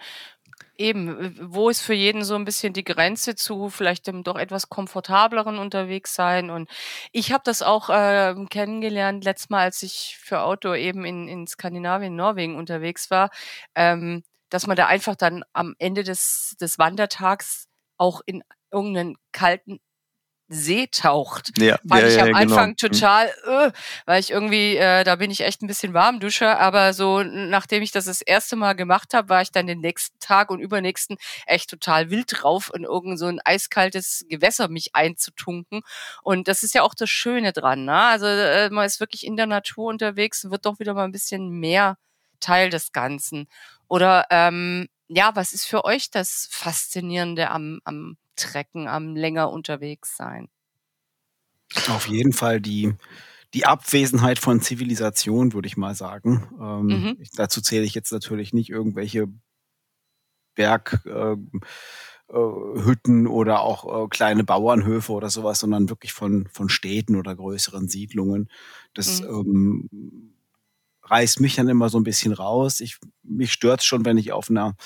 Eben, 0.77 1.37
wo 1.41 1.69
ist 1.69 1.83
für 1.83 1.95
jeden 1.95 2.25
so 2.25 2.35
ein 2.35 2.45
bisschen 2.45 2.73
die 2.73 2.83
Grenze 2.83 3.37
zu 3.37 3.69
vielleicht 3.71 4.09
dem 4.09 4.25
doch 4.25 4.37
etwas 4.37 4.69
komfortableren 4.69 5.59
unterwegs 5.59 6.15
sein? 6.15 6.51
Und 6.51 6.69
ich 7.13 7.33
habe 7.33 7.43
das 7.45 7.63
auch 7.63 7.91
äh, 7.91 8.35
kennengelernt 8.51 9.25
letztes 9.25 9.51
Mal, 9.51 9.63
als 9.63 9.83
ich 9.83 10.17
für 10.21 10.43
Outdoor 10.43 10.77
eben 10.77 11.05
in, 11.05 11.29
in 11.29 11.47
Skandinavien, 11.47 12.17
Norwegen 12.17 12.57
unterwegs 12.57 13.11
war, 13.11 13.31
ähm, 13.77 14.25
dass 14.51 14.67
man 14.67 14.77
da 14.77 14.87
einfach 14.87 15.17
dann 15.17 15.45
am 15.53 15.75
Ende 15.79 16.03
des, 16.03 16.57
des 16.61 16.79
Wandertags 16.79 17.69
auch 17.97 18.21
in 18.27 18.43
irgendeinen 18.73 19.17
kalten 19.33 19.81
See 20.49 20.89
taucht. 20.89 21.59
Ja, 21.59 21.79
Fand 21.89 22.03
ja, 22.03 22.09
ich 22.09 22.17
ja, 22.17 22.23
am 22.23 22.27
genau. 22.27 22.39
Anfang 22.39 22.77
total, 22.77 23.29
äh, 23.47 23.71
weil 24.05 24.21
ich 24.21 24.31
irgendwie, 24.31 24.77
äh, 24.77 25.03
da 25.03 25.17
bin 25.17 25.31
ich 25.31 25.41
echt 25.41 25.63
ein 25.63 25.67
bisschen 25.67 25.95
Warmduscher, 25.95 26.61
aber 26.61 26.93
so 26.93 27.23
nachdem 27.23 27.83
ich 27.83 27.93
das 27.93 28.05
das 28.05 28.21
erste 28.21 28.55
Mal 28.55 28.75
gemacht 28.75 29.15
habe, 29.15 29.31
war 29.31 29.41
ich 29.41 29.53
dann 29.53 29.67
den 29.67 29.81
nächsten 29.81 30.19
Tag 30.21 30.51
und 30.51 30.61
übernächsten 30.61 31.17
echt 31.47 31.71
total 31.71 32.11
wild 32.11 32.27
drauf, 32.29 32.71
in 32.75 32.85
irgend 32.85 33.19
so 33.19 33.27
ein 33.27 33.41
eiskaltes 33.43 34.27
Gewässer 34.29 34.69
mich 34.69 34.95
einzutunken. 34.95 35.81
Und 36.23 36.47
das 36.47 36.63
ist 36.63 36.75
ja 36.75 36.83
auch 36.83 36.95
das 36.95 37.09
Schöne 37.09 37.53
dran. 37.53 37.87
Ne? 37.87 37.97
Also 37.97 38.27
äh, 38.27 38.69
man 38.69 38.85
ist 38.85 39.01
wirklich 39.01 39.27
in 39.27 39.37
der 39.37 39.47
Natur 39.47 39.87
unterwegs 39.87 40.45
und 40.45 40.51
wird 40.51 40.67
doch 40.67 40.79
wieder 40.79 40.93
mal 40.93 41.05
ein 41.05 41.13
bisschen 41.13 41.49
mehr 41.49 41.97
Teil 42.41 42.69
des 42.69 42.93
Ganzen. 42.93 43.49
Oder 43.89 44.27
ähm, 44.31 44.89
ja, 45.09 45.35
was 45.35 45.53
ist 45.53 45.65
für 45.65 45.85
euch 45.85 46.11
das 46.11 46.49
Faszinierende 46.51 47.51
am, 47.51 47.81
am 47.85 48.19
Trecken, 48.37 48.89
am 48.89 49.17
länger 49.17 49.51
unterwegs 49.51 50.17
sein? 50.17 50.49
Auf 51.87 52.07
jeden 52.09 52.33
Fall 52.33 52.61
die, 52.61 52.95
die 53.55 53.67
Abwesenheit 53.67 54.39
von 54.39 54.61
Zivilisation, 54.61 55.53
würde 55.55 55.69
ich 55.69 55.77
mal 55.77 55.95
sagen. 55.95 56.49
Ähm, 56.61 57.05
Mhm. 57.05 57.17
ich, 57.19 57.31
dazu 57.31 57.61
zähle 57.63 57.85
ich 57.85 57.95
jetzt 57.95 58.13
natürlich 58.13 58.53
nicht 58.53 58.71
irgendwelche 58.71 59.29
Berghütten 60.55 61.61
äh, 62.31 62.35
äh, 62.37 62.85
Hütten 62.85 63.27
oder 63.27 63.61
auch 63.63 64.05
äh, 64.05 64.09
kleine 64.09 64.45
Bauernhöfe 64.45 65.13
oder 65.13 65.31
sowas, 65.31 65.59
sondern 65.61 65.89
wirklich 65.89 66.13
von, 66.13 66.49
von 66.53 66.69
Städten 66.69 67.17
oder 67.17 67.35
größeren 67.35 67.89
Siedlungen. 67.89 68.49
Das 68.95 69.21
ähm, 69.21 69.89
reißt 71.03 71.41
mich 71.41 71.57
dann 71.57 71.69
immer 71.69 71.89
so 71.89 71.99
ein 71.99 72.05
bisschen 72.05 72.33
raus. 72.33 72.81
Ich, 72.81 72.99
mich 73.23 73.53
stört 73.53 73.85
schon, 73.85 74.05
wenn 74.05 74.19
ich 74.19 74.33
auf 74.33 74.51
einer 74.51 74.77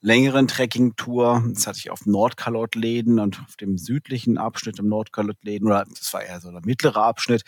längeren 0.00 0.48
Trekkingtour, 0.48 1.44
das 1.54 1.66
hatte 1.66 1.78
ich 1.78 1.90
auf 1.90 2.06
Nordkalottläden 2.06 3.18
und 3.20 3.40
auf 3.46 3.56
dem 3.56 3.78
südlichen 3.78 4.38
Abschnitt 4.38 4.78
im 4.78 4.88
Nordkalottläden, 4.88 5.66
oder 5.68 5.84
das 5.98 6.12
war 6.14 6.22
eher 6.22 6.40
so 6.40 6.50
der 6.50 6.62
mittlere 6.64 7.02
Abschnitt, 7.02 7.42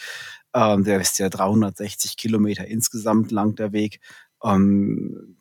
ähm, 0.55 0.85
der 0.85 1.01
ist 1.01 1.19
ja 1.19 1.29
360 1.31 2.17
Kilometer 2.17 2.67
insgesamt 2.67 3.31
lang 3.33 3.55
der 3.57 3.73
Weg, 3.73 4.01
ähm, 4.45 5.37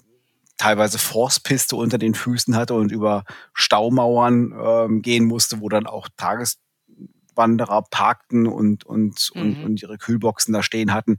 teilweise 0.57 0.99
Forstpiste 0.99 1.75
unter 1.75 1.97
den 1.97 2.13
Füßen 2.13 2.55
hatte 2.55 2.75
und 2.75 2.91
über 2.91 3.23
Staumauern 3.53 4.53
ähm, 4.63 5.01
gehen 5.01 5.25
musste, 5.25 5.59
wo 5.61 5.69
dann 5.69 5.87
auch 5.87 6.07
Tageswanderer 6.17 7.83
parkten 7.89 8.47
und, 8.47 8.85
und, 8.85 9.31
und, 9.33 9.57
Mhm. 9.59 9.63
und 9.63 9.81
ihre 9.81 9.97
Kühlboxen 9.97 10.53
da 10.53 10.63
stehen 10.63 10.93
hatten 10.93 11.17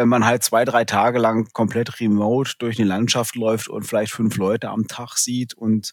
wenn 0.00 0.08
man 0.08 0.24
halt 0.24 0.42
zwei, 0.42 0.64
drei 0.64 0.84
Tage 0.84 1.18
lang 1.18 1.48
komplett 1.52 2.00
remote 2.00 2.52
durch 2.58 2.76
die 2.76 2.84
Landschaft 2.84 3.36
läuft 3.36 3.68
und 3.68 3.84
vielleicht 3.84 4.12
fünf 4.12 4.36
Leute 4.36 4.70
am 4.70 4.88
Tag 4.88 5.18
sieht 5.18 5.52
und 5.54 5.92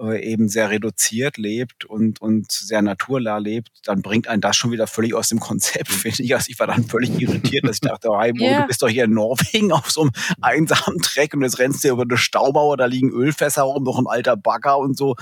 äh, 0.00 0.22
eben 0.30 0.48
sehr 0.48 0.68
reduziert 0.68 1.38
lebt 1.38 1.84
und, 1.86 2.20
und 2.20 2.50
sehr 2.52 2.82
naturnah 2.82 3.38
lebt, 3.38 3.70
dann 3.84 4.02
bringt 4.02 4.28
einen 4.28 4.42
das 4.42 4.56
schon 4.56 4.70
wieder 4.70 4.86
völlig 4.86 5.14
aus 5.14 5.28
dem 5.28 5.40
Konzept, 5.40 5.88
finde 5.88 6.22
ich. 6.22 6.34
Also 6.34 6.50
ich 6.50 6.58
war 6.58 6.66
dann 6.66 6.84
völlig 6.84 7.18
irritiert, 7.18 7.64
dass 7.64 7.76
ich 7.76 7.80
dachte, 7.88 8.10
hey, 8.18 8.32
Mo, 8.34 8.44
Ja. 8.44 8.60
du 8.62 8.66
bist 8.66 8.82
doch 8.82 8.88
hier 8.88 9.04
in 9.04 9.14
Norwegen 9.14 9.72
auf 9.72 9.90
so 9.90 10.02
einem 10.02 10.10
einsamen 10.42 10.98
Treck 11.00 11.32
und 11.34 11.42
jetzt 11.42 11.58
rennst 11.58 11.84
du 11.84 11.88
über 11.88 12.02
eine 12.02 12.18
Staumauer, 12.18 12.76
da 12.76 12.84
liegen 12.86 13.10
Ölfässer 13.10 13.62
rum, 13.62 13.84
noch 13.84 13.98
ein 13.98 14.06
alter 14.06 14.36
Bagger 14.36 14.76
und 14.78 14.98
so. 14.98 15.14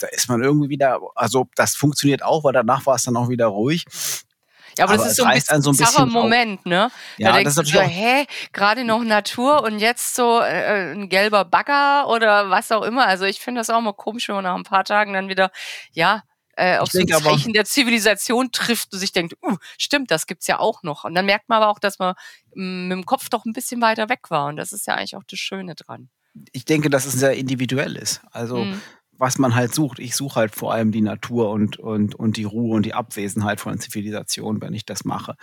Da 0.00 0.08
ist 0.08 0.28
man 0.28 0.42
irgendwie 0.42 0.68
wieder, 0.68 0.98
also 1.14 1.48
das 1.54 1.74
funktioniert 1.76 2.22
auch, 2.22 2.44
weil 2.44 2.52
danach 2.52 2.84
war 2.86 2.96
es 2.96 3.04
dann 3.04 3.16
auch 3.16 3.28
wieder 3.30 3.46
ruhig. 3.46 3.84
Ja, 4.78 4.84
aber, 4.84 4.94
Aber 4.94 5.02
das 5.02 5.12
ist 5.12 5.16
so 5.16 5.24
ein 5.24 5.34
bisschen 5.34 5.62
so 5.62 5.70
ein 5.70 5.76
bisschen. 5.76 6.08
Moment, 6.08 6.64
ne? 6.66 6.90
Ja, 7.18 7.32
da 7.32 7.42
das 7.42 7.54
denkst 7.56 7.68
ist 7.68 7.74
du 7.74 7.78
so, 7.78 7.84
hä, 7.84 8.26
gerade 8.52 8.84
noch 8.84 9.02
Natur 9.02 9.62
und 9.64 9.78
jetzt 9.80 10.14
so 10.14 10.40
äh, 10.40 10.92
ein 10.94 11.08
gelber 11.08 11.44
Bagger 11.44 12.08
oder 12.08 12.48
was 12.50 12.70
auch 12.72 12.82
immer. 12.82 13.06
Also 13.06 13.24
ich 13.24 13.40
finde 13.40 13.60
das 13.60 13.70
auch 13.70 13.80
mal 13.80 13.92
komisch, 13.92 14.28
wenn 14.28 14.36
man 14.36 14.44
nach 14.44 14.54
ein 14.56 14.62
paar 14.64 14.84
Tagen 14.84 15.12
dann 15.12 15.28
wieder, 15.28 15.50
ja, 15.92 16.22
äh, 16.56 16.78
auf 16.78 16.90
so 16.90 16.98
ein 16.98 17.06
Zeichen 17.08 17.52
der 17.52 17.64
Zivilisation 17.64 18.50
trifft 18.50 18.92
und 18.92 18.98
sich 18.98 19.12
denkt, 19.12 19.34
uh, 19.44 19.56
stimmt, 19.78 20.10
das 20.10 20.26
gibt's 20.26 20.46
ja 20.48 20.58
auch 20.58 20.82
noch. 20.82 21.04
Und 21.04 21.14
dann 21.14 21.26
merkt 21.26 21.48
man 21.48 21.62
aber 21.62 21.70
auch, 21.70 21.78
dass 21.78 21.98
man 22.00 22.14
mm, 22.54 22.88
mit 22.88 22.96
dem 22.98 23.06
Kopf 23.06 23.28
doch 23.28 23.44
ein 23.44 23.52
bisschen 23.52 23.80
weiter 23.80 24.08
weg 24.08 24.30
war. 24.30 24.46
Und 24.46 24.56
das 24.56 24.72
ist 24.72 24.86
ja 24.86 24.94
eigentlich 24.94 25.16
auch 25.16 25.22
das 25.28 25.38
Schöne 25.38 25.74
dran. 25.76 26.08
ich 26.52 26.64
denke, 26.64 26.90
dass 26.90 27.04
es 27.06 27.14
sehr 27.14 27.32
individuell 27.34 27.96
ist. 27.96 28.20
Also 28.32 28.58
Mhm. 28.64 28.82
Was 29.18 29.38
man 29.38 29.54
halt 29.54 29.74
sucht. 29.74 29.98
Ich 29.98 30.16
suche 30.16 30.36
halt 30.40 30.54
vor 30.54 30.72
allem 30.72 30.92
die 30.92 31.00
Natur 31.00 31.50
und, 31.50 31.78
und, 31.78 32.14
und 32.14 32.36
die 32.36 32.44
Ruhe 32.44 32.76
und 32.76 32.86
die 32.86 32.94
Abwesenheit 32.94 33.60
von 33.60 33.78
Zivilisation, 33.78 34.62
wenn 34.62 34.72
ich 34.72 34.86
das 34.86 35.04
mache. 35.04 35.34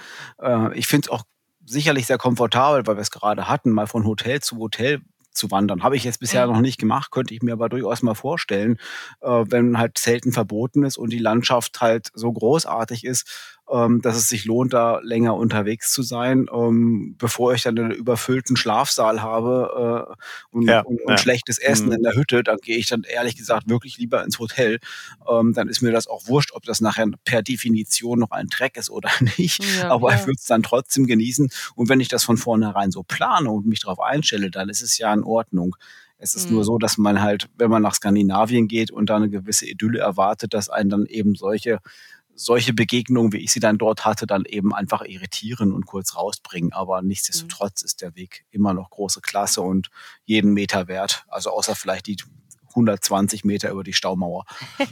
Äh, 0.42 0.78
ich 0.78 0.88
finde 0.88 1.08
es 1.08 1.12
auch 1.12 1.24
sicherlich 1.66 2.06
sehr 2.06 2.18
komfortabel, 2.18 2.86
weil 2.88 2.96
wir 2.96 3.02
es 3.02 3.12
gerade 3.12 3.48
hatten, 3.48 3.72
mal 3.72 3.88
von 3.88 4.06
Hotel 4.06 4.42
zu 4.42 4.58
Hotel 4.58 5.02
zu 5.36 5.52
wandern. 5.52 5.84
Habe 5.84 5.98
ich 5.98 6.04
jetzt 6.06 6.20
bisher 6.20 6.48
noch 6.48 6.62
nicht 6.62 6.80
gemacht, 6.80 7.12
könnte 7.12 7.34
ich 7.34 7.42
mir 7.42 7.54
aber 7.54 7.70
durchaus 7.70 8.02
mal 8.02 8.16
vorstellen, 8.16 8.78
äh, 9.22 9.44
wenn 9.48 9.78
halt 9.78 9.98
Zelten 9.98 10.32
verboten 10.32 10.84
ist 10.84 10.98
und 10.98 11.12
die 11.12 11.20
Landschaft 11.20 11.82
halt 11.82 12.10
so 12.14 12.32
großartig 12.32 13.04
ist, 13.04 13.55
ähm, 13.72 14.02
dass 14.02 14.16
es 14.16 14.28
sich 14.28 14.46
lohnt, 14.46 14.74
da 14.74 15.00
länger 15.02 15.36
unterwegs 15.36 15.92
zu 15.92 16.04
sein, 16.04 16.48
ähm, 16.54 17.16
bevor 17.18 17.54
ich 17.54 17.64
dann 17.64 17.78
einen 17.80 17.92
überfüllten 17.92 18.56
Schlafsaal 18.58 19.22
habe 19.24 20.08
äh, 20.20 20.24
und, 20.52 20.68
Ja, 20.68 20.82
und, 20.82 21.02
und 21.02 21.10
ja. 21.12 21.18
schlechtes 21.18 21.58
Essen 21.58 21.88
Mhm. 21.88 21.94
in 21.94 22.04
der 22.04 22.14
Hütte, 22.16 22.44
dann 22.44 22.58
gehe 22.62 22.78
ich 22.78 22.88
dann 22.88 23.04
ehrlich 23.04 23.36
gesagt 23.36 23.68
wirklich 23.70 23.98
lieber 23.98 24.24
ins 24.24 24.38
Hotel. 24.40 24.80
Ähm, 25.30 25.54
dann 25.54 25.68
ist 25.68 25.82
mir 25.82 25.92
das 25.92 26.08
auch 26.08 26.28
wurscht, 26.28 26.52
ob 26.54 26.64
das 26.64 26.80
nachher 26.82 27.08
per 27.24 27.42
Definition 27.42 28.20
noch 28.20 28.32
ein 28.32 28.50
Track 28.50 28.78
ist 28.78 28.90
oder 28.90 29.10
nicht. 29.38 29.64
Ja, 29.80 29.90
Aber 29.90 30.14
ich 30.14 30.22
würde 30.22 30.38
es 30.40 30.46
dann 30.46 30.62
trotzdem 30.64 31.08
genießen. 31.08 31.50
Und 31.76 31.90
wenn 31.90 32.00
ich 32.00 32.08
das 32.08 32.24
von 32.24 32.38
vornherein 32.38 32.92
so 32.92 33.04
plane 33.04 33.50
und 33.50 33.66
mich 33.66 33.82
darauf 33.82 34.00
einstelle, 34.00 34.52
dann 34.52 34.70
ist 34.70 34.82
es 34.84 34.98
ja 34.98 35.14
in 35.14 35.24
Ordnung. 35.24 35.76
Es 36.18 36.34
ist 36.36 36.50
Mhm. 36.50 36.56
nur 36.56 36.64
so, 36.66 36.78
dass 36.78 36.98
man 36.98 37.22
halt, 37.22 37.50
wenn 37.58 37.70
man 37.70 37.82
nach 37.82 37.96
Skandinavien 37.96 38.68
geht 38.68 38.90
und 38.92 39.10
da 39.10 39.18
eine 39.18 39.30
gewisse 39.30 39.66
Idylle 39.68 40.00
erwartet, 40.00 40.54
dass 40.54 40.70
einen 40.70 40.90
dann 40.90 41.06
eben 41.08 41.36
solche 41.36 41.80
solche 42.36 42.74
Begegnungen, 42.74 43.34
wie 43.34 43.38
ich 43.38 43.52
sie 43.52 43.60
dann 43.60 43.78
dort 43.78 44.06
hatte, 44.06 44.28
dann 44.28 44.46
eben 44.46 44.74
einfach 44.74 45.04
irritieren 45.04 45.72
und 45.72 45.86
kurz 45.86 46.16
rausbringen. 46.16 46.74
Aber 46.74 47.02
nichtsdestotrotz 47.02 47.82
ist 47.82 48.02
der 48.02 48.16
Weg 48.16 48.46
immer 48.52 48.74
noch 48.74 48.90
große 48.90 49.22
Klasse 49.22 49.62
und 49.62 49.90
jeden 50.26 50.54
Meter 50.54 50.88
wert. 50.88 51.26
Also 51.30 51.52
außer 51.52 51.76
vielleicht 51.76 52.08
die 52.08 52.18
120 52.76 53.46
Meter 53.46 53.72
über 53.72 53.84
die 53.84 53.94
Staumauer. 53.94 54.46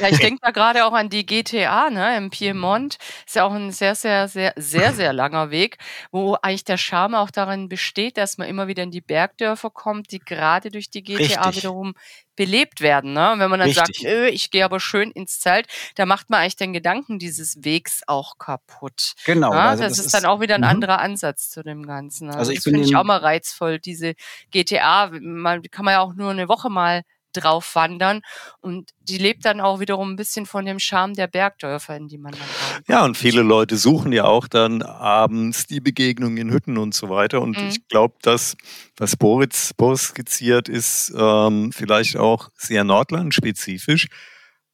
Ja, 0.00 0.08
ich 0.08 0.18
denke 0.18 0.40
da 0.40 0.50
gerade 0.50 0.86
auch 0.86 0.94
an 0.94 1.10
die 1.10 1.26
GTA, 1.26 1.90
ne, 1.90 2.16
im 2.16 2.30
Piemont. 2.30 2.96
Ist 3.26 3.36
ja 3.36 3.44
auch 3.44 3.52
ein 3.52 3.70
sehr, 3.70 3.94
sehr, 3.94 4.28
sehr, 4.28 4.54
sehr, 4.56 4.94
sehr 4.94 5.12
langer 5.12 5.50
Weg, 5.50 5.76
wo 6.10 6.36
eigentlich 6.40 6.64
der 6.64 6.78
Charme 6.78 7.16
auch 7.16 7.30
darin 7.30 7.68
besteht, 7.68 8.16
dass 8.16 8.38
man 8.38 8.48
immer 8.48 8.66
wieder 8.66 8.82
in 8.82 8.90
die 8.90 9.02
Bergdörfer 9.02 9.68
kommt, 9.68 10.10
die 10.12 10.18
gerade 10.18 10.70
durch 10.70 10.88
die 10.88 11.02
GTA 11.02 11.42
Richtig. 11.42 11.56
wiederum 11.56 11.92
belebt 12.40 12.80
werden. 12.80 13.12
Ne? 13.12 13.32
Und 13.32 13.38
wenn 13.40 13.50
man 13.50 13.60
dann 13.60 13.68
Richtig. 13.68 13.98
sagt, 13.98 14.02
Nö, 14.02 14.26
ich 14.28 14.50
gehe 14.50 14.64
aber 14.64 14.80
schön 14.80 15.10
ins 15.10 15.40
Zelt, 15.40 15.66
da 15.96 16.06
macht 16.06 16.30
man 16.30 16.40
eigentlich 16.40 16.56
den 16.56 16.72
Gedanken 16.72 17.18
dieses 17.18 17.62
Wegs 17.66 18.00
auch 18.06 18.38
kaputt. 18.38 19.12
Genau. 19.26 19.52
Ja, 19.52 19.68
also 19.68 19.82
das, 19.82 19.98
ist 19.98 20.14
dann 20.14 20.24
auch 20.24 20.40
wieder 20.40 20.54
ein 20.54 20.62
Mhm. 20.62 20.66
anderer 20.68 21.00
Ansatz 21.00 21.50
zu 21.50 21.62
dem 21.62 21.84
Ganzen. 21.84 22.28
Also, 22.28 22.38
Also 22.38 22.52
ich 22.52 22.58
das 22.60 22.64
finde 22.64 22.80
ich 22.80 22.96
auch 22.96 23.04
mal 23.04 23.18
reizvoll, 23.18 23.78
diese 23.78 24.14
GTA. 24.52 25.10
Man 25.20 25.60
kann 25.64 25.84
man 25.84 25.92
ja 25.92 26.00
auch 26.00 26.14
nur 26.14 26.30
eine 26.30 26.48
Woche 26.48 26.70
mal 26.70 27.02
drauf 27.32 27.74
wandern 27.74 28.20
und 28.60 28.90
die 29.00 29.18
lebt 29.18 29.44
dann 29.44 29.60
auch 29.60 29.80
wiederum 29.80 30.12
ein 30.12 30.16
bisschen 30.16 30.46
von 30.46 30.64
dem 30.64 30.78
Charme 30.78 31.14
der 31.14 31.26
Bergdörfer, 31.26 31.96
in 31.96 32.08
die 32.08 32.18
man 32.18 32.32
dann 32.32 32.40
rein. 32.40 32.82
Ja, 32.88 33.04
und 33.04 33.16
viele 33.16 33.42
Leute 33.42 33.76
suchen 33.76 34.12
ja 34.12 34.24
auch 34.24 34.48
dann 34.48 34.82
abends 34.82 35.66
die 35.66 35.80
Begegnung 35.80 36.36
in 36.36 36.50
Hütten 36.50 36.78
und 36.78 36.94
so 36.94 37.08
weiter. 37.08 37.40
Und 37.40 37.60
Mhm. 37.60 37.68
ich 37.68 37.88
glaube, 37.88 38.14
dass 38.22 38.56
was 38.96 39.16
Boris, 39.16 39.72
Boris 39.76 40.02
skizziert, 40.08 40.68
ist 40.68 41.12
ähm, 41.16 41.72
vielleicht 41.72 42.16
auch 42.16 42.48
sehr 42.56 42.84
nordlandspezifisch. 42.84 44.06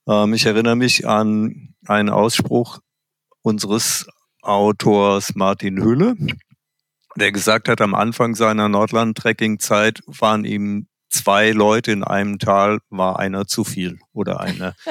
Ähm, 0.08 0.34
ich 0.34 0.46
erinnere 0.46 0.76
mich 0.76 1.06
an 1.06 1.74
einen 1.86 2.10
Ausspruch 2.10 2.78
unseres 3.42 4.06
Autors 4.42 5.34
Martin 5.34 5.82
Hülle, 5.82 6.16
der 7.16 7.32
gesagt 7.32 7.68
hat, 7.68 7.80
am 7.80 7.94
Anfang 7.94 8.34
seiner 8.34 8.68
Nordland-Trekking-Zeit 8.68 10.02
waren 10.06 10.44
ihm 10.44 10.86
zwei 11.08 11.50
Leute 11.50 11.92
in 11.92 12.04
einem 12.04 12.38
Tal, 12.38 12.78
war 12.90 13.18
einer 13.18 13.46
zu 13.46 13.64
viel 13.64 13.98
oder 14.12 14.40
eine. 14.40 14.74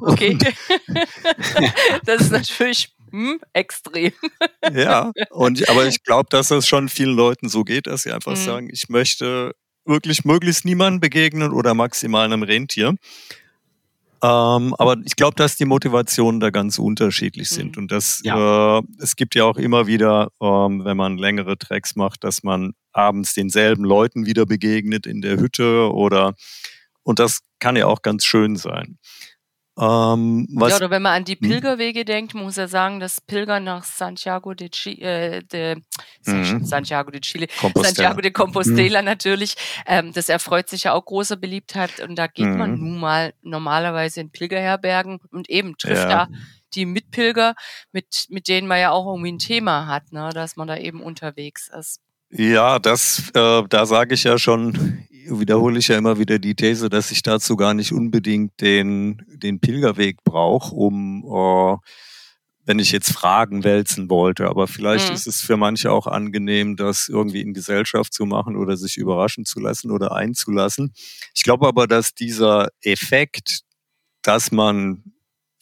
Okay. 0.00 0.38
das 2.04 2.22
ist 2.22 2.30
natürlich 2.32 2.94
hm, 3.10 3.40
extrem. 3.52 4.12
Ja, 4.72 5.10
und 5.30 5.68
aber 5.68 5.86
ich 5.86 6.02
glaube, 6.04 6.28
dass 6.30 6.48
das 6.48 6.68
schon 6.68 6.88
vielen 6.88 7.16
Leuten 7.16 7.48
so 7.48 7.64
geht, 7.64 7.86
dass 7.86 8.02
sie 8.02 8.12
einfach 8.12 8.32
Mhm. 8.32 8.36
sagen, 8.36 8.68
ich 8.72 8.88
möchte 8.88 9.52
wirklich 9.84 10.24
möglichst 10.24 10.64
niemandem 10.64 11.00
begegnen 11.00 11.52
oder 11.52 11.74
maximal 11.74 12.24
einem 12.24 12.42
Rentier. 12.42 12.94
Ähm, 14.22 14.74
aber 14.78 14.96
ich 15.04 15.16
glaube, 15.16 15.34
dass 15.36 15.56
die 15.56 15.64
Motivationen 15.66 16.40
da 16.40 16.50
ganz 16.50 16.78
unterschiedlich 16.78 17.48
sind. 17.50 17.76
Mhm. 17.76 17.82
Und 17.82 17.92
das, 17.92 18.20
Ja. 18.24 18.78
äh, 18.78 18.82
es 18.98 19.16
gibt 19.16 19.34
ja 19.34 19.44
auch 19.44 19.56
immer 19.56 19.86
wieder, 19.86 20.28
ähm, 20.40 20.84
wenn 20.84 20.96
man 20.96 21.18
längere 21.18 21.58
Tracks 21.58 21.96
macht, 21.96 22.24
dass 22.24 22.42
man 22.42 22.72
abends 22.92 23.34
denselben 23.34 23.84
Leuten 23.84 24.26
wieder 24.26 24.46
begegnet 24.46 25.06
in 25.06 25.20
der 25.20 25.38
Hütte 25.38 25.92
oder 25.92 26.34
und 27.02 27.18
das 27.20 27.40
kann 27.60 27.76
ja 27.76 27.86
auch 27.86 28.02
ganz 28.02 28.24
schön 28.24 28.56
sein. 28.56 28.98
Ähm, 29.78 30.46
ja, 30.50 30.76
oder 30.76 30.88
wenn 30.88 31.02
man 31.02 31.12
an 31.12 31.24
die 31.24 31.38
hm? 31.38 31.48
Pilgerwege 31.48 32.06
denkt, 32.06 32.32
muss 32.32 32.56
er 32.56 32.66
sagen, 32.66 32.98
das 32.98 33.20
Pilgern 33.20 33.64
nach 33.64 33.84
Santiago 33.84 34.54
de, 34.54 34.70
Chile, 34.70 35.36
äh, 35.36 35.42
de 35.42 35.76
mhm. 36.24 36.64
Santiago 36.64 37.10
de 37.10 37.20
Chile, 37.20 37.46
Compostela. 37.60 37.94
Santiago 37.94 38.20
de 38.22 38.30
Compostela 38.30 39.02
mhm. 39.02 39.04
natürlich, 39.04 39.54
ähm, 39.86 40.14
das 40.14 40.30
erfreut 40.30 40.70
sich 40.70 40.84
ja 40.84 40.94
auch 40.94 41.04
großer 41.04 41.36
Beliebtheit 41.36 42.00
und 42.00 42.16
da 42.16 42.26
geht 42.26 42.46
mhm. 42.46 42.56
man 42.56 42.78
nun 42.78 42.98
mal 42.98 43.34
normalerweise 43.42 44.22
in 44.22 44.30
Pilgerherbergen 44.30 45.20
und 45.30 45.50
eben 45.50 45.76
trifft 45.76 46.08
ja. 46.08 46.26
da 46.26 46.28
die 46.74 46.86
Mitpilger, 46.86 47.54
mit, 47.92 48.26
mit 48.28 48.48
denen 48.48 48.66
man 48.68 48.80
ja 48.80 48.92
auch 48.92 49.06
irgendwie 49.06 49.32
ein 49.32 49.38
Thema 49.38 49.86
hat, 49.86 50.12
ne, 50.12 50.30
dass 50.32 50.56
man 50.56 50.68
da 50.68 50.76
eben 50.76 51.02
unterwegs 51.02 51.68
ist. 51.68 52.00
Ja, 52.30 52.78
das, 52.78 53.30
äh, 53.34 53.62
da 53.68 53.86
sage 53.86 54.14
ich 54.14 54.24
ja 54.24 54.38
schon, 54.38 55.06
wiederhole 55.28 55.78
ich 55.78 55.88
ja 55.88 55.96
immer 55.96 56.18
wieder 56.18 56.38
die 56.38 56.54
These, 56.54 56.88
dass 56.88 57.10
ich 57.10 57.22
dazu 57.22 57.56
gar 57.56 57.74
nicht 57.74 57.92
unbedingt 57.92 58.60
den, 58.60 59.22
den 59.28 59.60
Pilgerweg 59.60 60.24
brauche, 60.24 60.74
um, 60.74 61.24
äh, 61.24 61.76
wenn 62.64 62.80
ich 62.80 62.90
jetzt 62.90 63.12
Fragen 63.12 63.62
wälzen 63.62 64.10
wollte. 64.10 64.48
Aber 64.48 64.66
vielleicht 64.66 65.08
mhm. 65.08 65.14
ist 65.14 65.28
es 65.28 65.40
für 65.40 65.56
manche 65.56 65.92
auch 65.92 66.08
angenehm, 66.08 66.76
das 66.76 67.08
irgendwie 67.08 67.42
in 67.42 67.54
Gesellschaft 67.54 68.12
zu 68.12 68.26
machen 68.26 68.56
oder 68.56 68.76
sich 68.76 68.96
überraschen 68.96 69.44
zu 69.44 69.60
lassen 69.60 69.92
oder 69.92 70.12
einzulassen. 70.12 70.92
Ich 71.34 71.44
glaube 71.44 71.68
aber, 71.68 71.86
dass 71.86 72.12
dieser 72.12 72.68
Effekt, 72.80 73.60
dass 74.22 74.50
man 74.50 75.04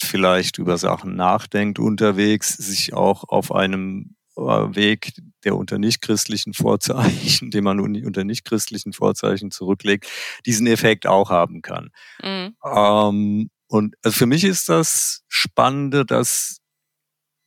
vielleicht 0.03 0.59
über 0.59 0.79
Sachen 0.79 1.15
nachdenkt 1.15 1.79
unterwegs, 1.79 2.57
sich 2.57 2.95
auch 2.95 3.25
auf 3.29 3.53
einem 3.53 4.17
äh, 4.37 4.41
Weg, 4.41 5.13
der 5.45 5.57
unter 5.57 5.79
nichtchristlichen 5.79 6.55
Vorzeichen, 6.55 7.51
den 7.53 7.65
man 7.65 7.81
unter 7.81 8.25
nichtchristlichen 8.25 8.93
Vorzeichen 8.93 9.51
zurücklegt, 9.51 10.07
diesen 10.47 10.67
Effekt 10.67 11.07
auch 11.07 11.31
haben 11.31 11.63
kann. 11.63 11.91
Mhm. 12.23 12.57
Ähm, 12.65 13.51
und 13.67 13.97
also 14.03 14.17
für 14.17 14.27
mich 14.27 14.45
ist 14.45 14.69
das 14.69 15.23
Spannende, 15.29 16.05
dass 16.05 16.59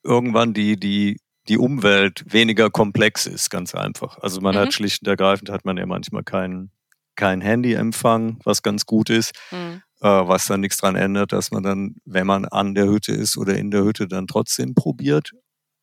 irgendwann 0.03 0.53
die, 0.53 0.79
die, 0.79 1.17
die 1.47 1.57
Umwelt 1.57 2.23
weniger 2.27 2.69
komplex 2.69 3.25
ist, 3.25 3.49
ganz 3.49 3.75
einfach. 3.75 4.17
Also 4.19 4.41
man 4.41 4.55
mhm. 4.55 4.59
hat 4.59 4.73
schlicht 4.73 5.01
und 5.01 5.07
ergreifend 5.07 5.49
hat 5.49 5.65
man 5.65 5.77
ja 5.77 5.85
manchmal 5.85 6.23
keinen 6.23 6.71
kein 7.15 7.41
Handyempfang, 7.41 8.39
was 8.43 8.61
ganz 8.61 8.85
gut 8.85 9.09
ist, 9.09 9.33
mhm. 9.51 9.81
äh, 10.01 10.07
was 10.07 10.45
dann 10.47 10.61
nichts 10.61 10.77
dran 10.77 10.95
ändert, 10.95 11.33
dass 11.33 11.51
man 11.51 11.63
dann, 11.63 11.95
wenn 12.05 12.27
man 12.27 12.45
an 12.45 12.75
der 12.75 12.85
Hütte 12.85 13.11
ist 13.11 13.37
oder 13.37 13.57
in 13.57 13.71
der 13.71 13.83
Hütte, 13.83 14.07
dann 14.07 14.27
trotzdem 14.27 14.75
probiert 14.75 15.33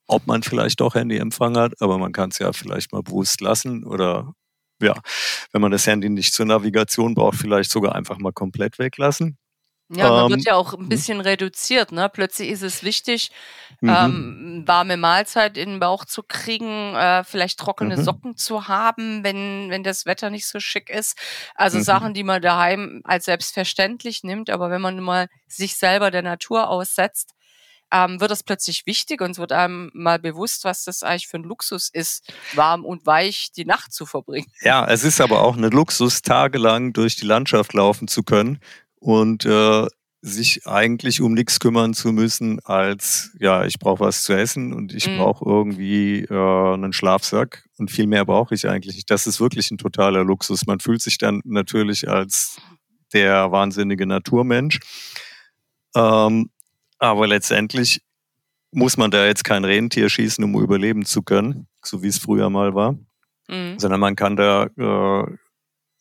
ob 0.06 0.26
man 0.26 0.42
vielleicht 0.42 0.80
doch 0.80 0.94
Handyempfang 0.94 1.56
hat, 1.56 1.80
aber 1.80 1.98
man 1.98 2.12
kann 2.12 2.30
es 2.30 2.38
ja 2.38 2.52
vielleicht 2.52 2.92
mal 2.92 3.02
bewusst 3.02 3.40
lassen 3.40 3.84
oder 3.84 4.34
ja, 4.82 4.94
wenn 5.52 5.62
man 5.62 5.70
das 5.70 5.86
Handy 5.86 6.10
nicht 6.10 6.34
zur 6.34 6.46
Navigation 6.46 7.14
braucht, 7.14 7.36
vielleicht 7.38 7.70
sogar 7.70 7.94
einfach 7.94 8.18
mal 8.18 8.32
komplett 8.32 8.78
weglassen. 8.78 9.38
Ja, 9.90 10.08
man 10.08 10.24
ähm, 10.24 10.30
wird 10.30 10.46
ja 10.46 10.54
auch 10.54 10.72
ein 10.72 10.80
hm? 10.80 10.88
bisschen 10.88 11.20
reduziert. 11.20 11.92
Ne? 11.92 12.08
Plötzlich 12.08 12.48
ist 12.48 12.62
es 12.62 12.82
wichtig, 12.82 13.30
mhm. 13.80 13.88
ähm, 13.90 14.62
warme 14.66 14.96
Mahlzeit 14.96 15.58
in 15.58 15.70
den 15.70 15.80
Bauch 15.80 16.06
zu 16.06 16.22
kriegen, 16.22 16.94
äh, 16.94 17.22
vielleicht 17.22 17.58
trockene 17.60 17.98
mhm. 17.98 18.02
Socken 18.02 18.36
zu 18.36 18.66
haben, 18.66 19.22
wenn, 19.24 19.68
wenn 19.68 19.84
das 19.84 20.06
Wetter 20.06 20.30
nicht 20.30 20.46
so 20.46 20.58
schick 20.58 20.88
ist. 20.88 21.18
Also 21.54 21.78
mhm. 21.78 21.82
Sachen, 21.82 22.14
die 22.14 22.24
man 22.24 22.40
daheim 22.40 23.02
als 23.04 23.26
selbstverständlich 23.26 24.24
nimmt. 24.24 24.48
Aber 24.48 24.70
wenn 24.70 24.80
man 24.80 25.00
mal 25.00 25.28
sich 25.48 25.76
selber 25.76 26.10
der 26.10 26.22
Natur 26.22 26.68
aussetzt, 26.70 27.34
ähm, 27.94 28.20
wird 28.20 28.30
das 28.30 28.42
plötzlich 28.42 28.86
wichtig 28.86 29.20
und 29.20 29.30
es 29.30 29.38
wird 29.38 29.52
einem 29.52 29.90
mal 29.94 30.18
bewusst, 30.18 30.64
was 30.64 30.84
das 30.84 31.04
eigentlich 31.04 31.28
für 31.28 31.38
ein 31.38 31.44
Luxus 31.44 31.88
ist, 31.92 32.32
warm 32.54 32.84
und 32.84 33.06
weich 33.06 33.52
die 33.56 33.64
Nacht 33.64 33.92
zu 33.92 34.04
verbringen. 34.04 34.50
Ja, 34.62 34.86
es 34.86 35.04
ist 35.04 35.20
aber 35.20 35.42
auch 35.42 35.56
ein 35.56 35.62
Luxus, 35.62 36.22
tagelang 36.22 36.92
durch 36.92 37.14
die 37.16 37.26
Landschaft 37.26 37.72
laufen 37.72 38.08
zu 38.08 38.24
können 38.24 38.58
und 38.96 39.44
äh, 39.44 39.86
sich 40.22 40.66
eigentlich 40.66 41.20
um 41.20 41.34
nichts 41.34 41.60
kümmern 41.60 41.94
zu 41.94 42.10
müssen, 42.10 42.58
als 42.64 43.30
ja, 43.38 43.64
ich 43.64 43.78
brauche 43.78 44.00
was 44.00 44.24
zu 44.24 44.32
essen 44.32 44.72
und 44.72 44.92
ich 44.92 45.06
mhm. 45.06 45.18
brauche 45.18 45.44
irgendwie 45.48 46.24
äh, 46.24 46.74
einen 46.74 46.92
Schlafsack 46.92 47.68
und 47.78 47.90
viel 47.90 48.06
mehr 48.06 48.24
brauche 48.24 48.54
ich 48.54 48.66
eigentlich 48.66 48.96
nicht. 48.96 49.10
Das 49.10 49.26
ist 49.26 49.38
wirklich 49.38 49.70
ein 49.70 49.78
totaler 49.78 50.24
Luxus. 50.24 50.66
Man 50.66 50.80
fühlt 50.80 51.02
sich 51.02 51.18
dann 51.18 51.42
natürlich 51.44 52.08
als 52.08 52.56
der 53.12 53.52
wahnsinnige 53.52 54.06
Naturmensch. 54.06 54.80
Ähm, 55.94 56.50
aber 56.98 57.26
letztendlich 57.26 58.00
muss 58.72 58.96
man 58.96 59.10
da 59.10 59.24
jetzt 59.26 59.44
kein 59.44 59.64
Rentier 59.64 60.08
schießen, 60.08 60.42
um 60.42 60.60
überleben 60.60 61.04
zu 61.04 61.22
können, 61.22 61.68
so 61.82 62.02
wie 62.02 62.08
es 62.08 62.18
früher 62.18 62.50
mal 62.50 62.74
war, 62.74 62.96
mhm. 63.48 63.78
sondern 63.78 64.00
man 64.00 64.16
kann 64.16 64.36
da 64.36 64.64
äh, 64.64 65.36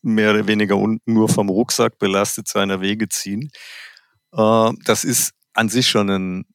mehr 0.01 0.31
oder 0.31 0.47
weniger 0.47 0.75
nur 1.05 1.29
vom 1.29 1.49
Rucksack 1.49 1.99
belastet 1.99 2.47
seiner 2.47 2.81
Wege 2.81 3.07
ziehen. 3.09 3.51
Äh, 4.33 4.71
das 4.83 5.03
ist 5.03 5.33
an 5.53 5.69
sich 5.69 5.87
schon 5.87 6.09
ein, 6.09 6.45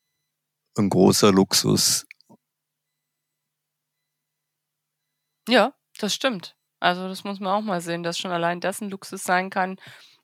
ein 0.77 0.91
großer 0.91 1.33
Luxus. 1.33 2.05
Ja, 5.49 5.73
das 5.99 6.15
stimmt. 6.15 6.57
Also 6.81 7.09
das 7.09 7.25
muss 7.25 7.41
man 7.41 7.53
auch 7.53 7.63
mal 7.63 7.81
sehen, 7.81 8.03
dass 8.03 8.19
schon 8.19 8.31
allein 8.31 8.61
das 8.61 8.81
ein 8.81 8.91
Luxus 8.91 9.25
sein 9.25 9.51
kann, 9.51 9.77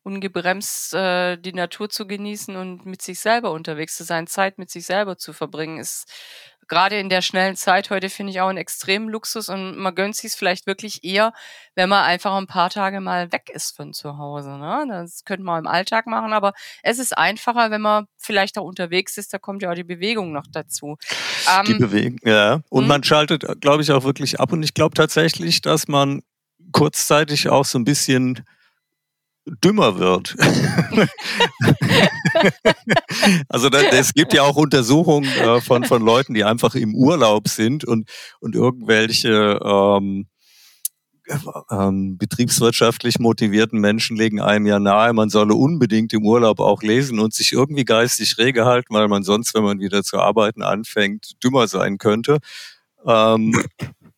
ungebremst 0.05 0.95
äh, 0.95 1.37
die 1.37 1.55
Natur 1.55 1.88
zu 1.88 2.07
genießen 2.07 2.55
und 2.57 2.87
mit 2.87 3.03
sich 3.03 3.19
selber 3.19 3.51
unterwegs 3.51 3.97
zu 3.97 4.05
sein, 4.05 4.27
Zeit 4.27 4.59
mit 4.59 4.71
sich 4.71 4.87
selber 4.87 5.17
zu 5.17 5.33
verbringen, 5.33 5.79
ist 5.79 6.07
gerade 6.69 6.99
in 6.99 7.09
der 7.09 7.23
schnellen 7.23 7.57
Zeit 7.57 7.90
heute 7.90 8.09
finde 8.09 8.33
ich 8.33 8.40
auch 8.40 8.49
ein 8.49 8.57
extremen 8.57 9.09
Luxus 9.09 9.49
und 9.49 9.77
man 9.77 9.95
gönnt 9.95 10.17
sich 10.17 10.33
es 10.33 10.35
vielleicht 10.35 10.67
wirklich 10.67 11.05
eher, 11.05 11.33
wenn 11.75 11.88
man 11.88 12.05
einfach 12.05 12.35
ein 12.37 12.47
paar 12.47 12.71
Tage 12.71 13.01
mal 13.01 13.33
weg 13.33 13.51
ist 13.53 13.77
von 13.77 13.93
zu 13.93 14.19
Hause. 14.19 14.51
Ne? 14.51 14.85
Das 14.88 15.25
könnte 15.25 15.45
man 15.45 15.61
im 15.61 15.67
Alltag 15.67 16.07
machen, 16.07 16.33
aber 16.33 16.53
es 16.83 16.99
ist 16.99 17.17
einfacher, 17.17 17.71
wenn 17.71 17.83
man 17.83 18.07
vielleicht 18.17 18.59
auch 18.59 18.64
unterwegs 18.64 19.17
ist. 19.19 19.33
Da 19.33 19.38
kommt 19.38 19.62
ja 19.62 19.71
auch 19.71 19.75
die 19.75 19.85
Bewegung 19.85 20.33
noch 20.33 20.47
dazu. 20.51 20.97
Die 21.67 21.73
ähm, 21.73 21.79
Bewegung, 21.79 22.19
ja. 22.25 22.61
Und 22.71 22.83
hm? 22.83 22.88
man 22.88 23.05
schaltet, 23.05 23.45
glaube 23.61 23.83
ich, 23.83 23.93
auch 23.93 24.05
wirklich 24.05 24.40
ab. 24.40 24.53
Und 24.53 24.62
ich 24.62 24.75
glaube 24.75 24.95
tatsächlich, 24.95 25.61
dass 25.61 25.88
man 25.88 26.23
kurzzeitig 26.73 27.49
auch 27.49 27.64
so 27.64 27.79
ein 27.79 27.85
bisschen 27.85 28.45
dümmer 29.46 29.98
wird. 29.98 30.37
also 33.48 33.68
es 33.68 34.14
gibt 34.14 34.33
ja 34.33 34.42
auch 34.42 34.57
Untersuchungen 34.57 35.28
äh, 35.28 35.61
von, 35.61 35.85
von 35.85 36.02
Leuten, 36.02 36.35
die 36.35 36.44
einfach 36.44 36.74
im 36.74 36.94
Urlaub 36.94 37.48
sind 37.48 37.85
und, 37.85 38.09
und 38.40 38.54
irgendwelche 38.54 39.61
ähm, 39.62 40.26
ähm, 41.70 42.18
betriebswirtschaftlich 42.18 43.18
motivierten 43.18 43.80
Menschen 43.80 44.16
legen 44.16 44.40
einem 44.40 44.66
ja 44.66 44.78
nahe, 44.78 45.12
man 45.12 45.30
solle 45.30 45.54
unbedingt 45.54 46.12
im 46.12 46.24
Urlaub 46.24 46.61
auch 46.61 46.83
lesen 46.83 47.18
und 47.18 47.33
sich 47.33 47.52
irgendwie 47.52 47.85
geistig 47.85 48.37
rege 48.38 48.64
halten, 48.64 48.94
weil 48.94 49.09
man 49.09 49.22
sonst, 49.22 49.54
wenn 49.54 49.64
man 49.64 49.80
wieder 49.80 50.02
zu 50.02 50.18
arbeiten 50.18 50.62
anfängt, 50.62 51.33
dümmer 51.42 51.66
sein 51.66 51.98
könnte. 51.98 52.38
Ähm, 53.07 53.54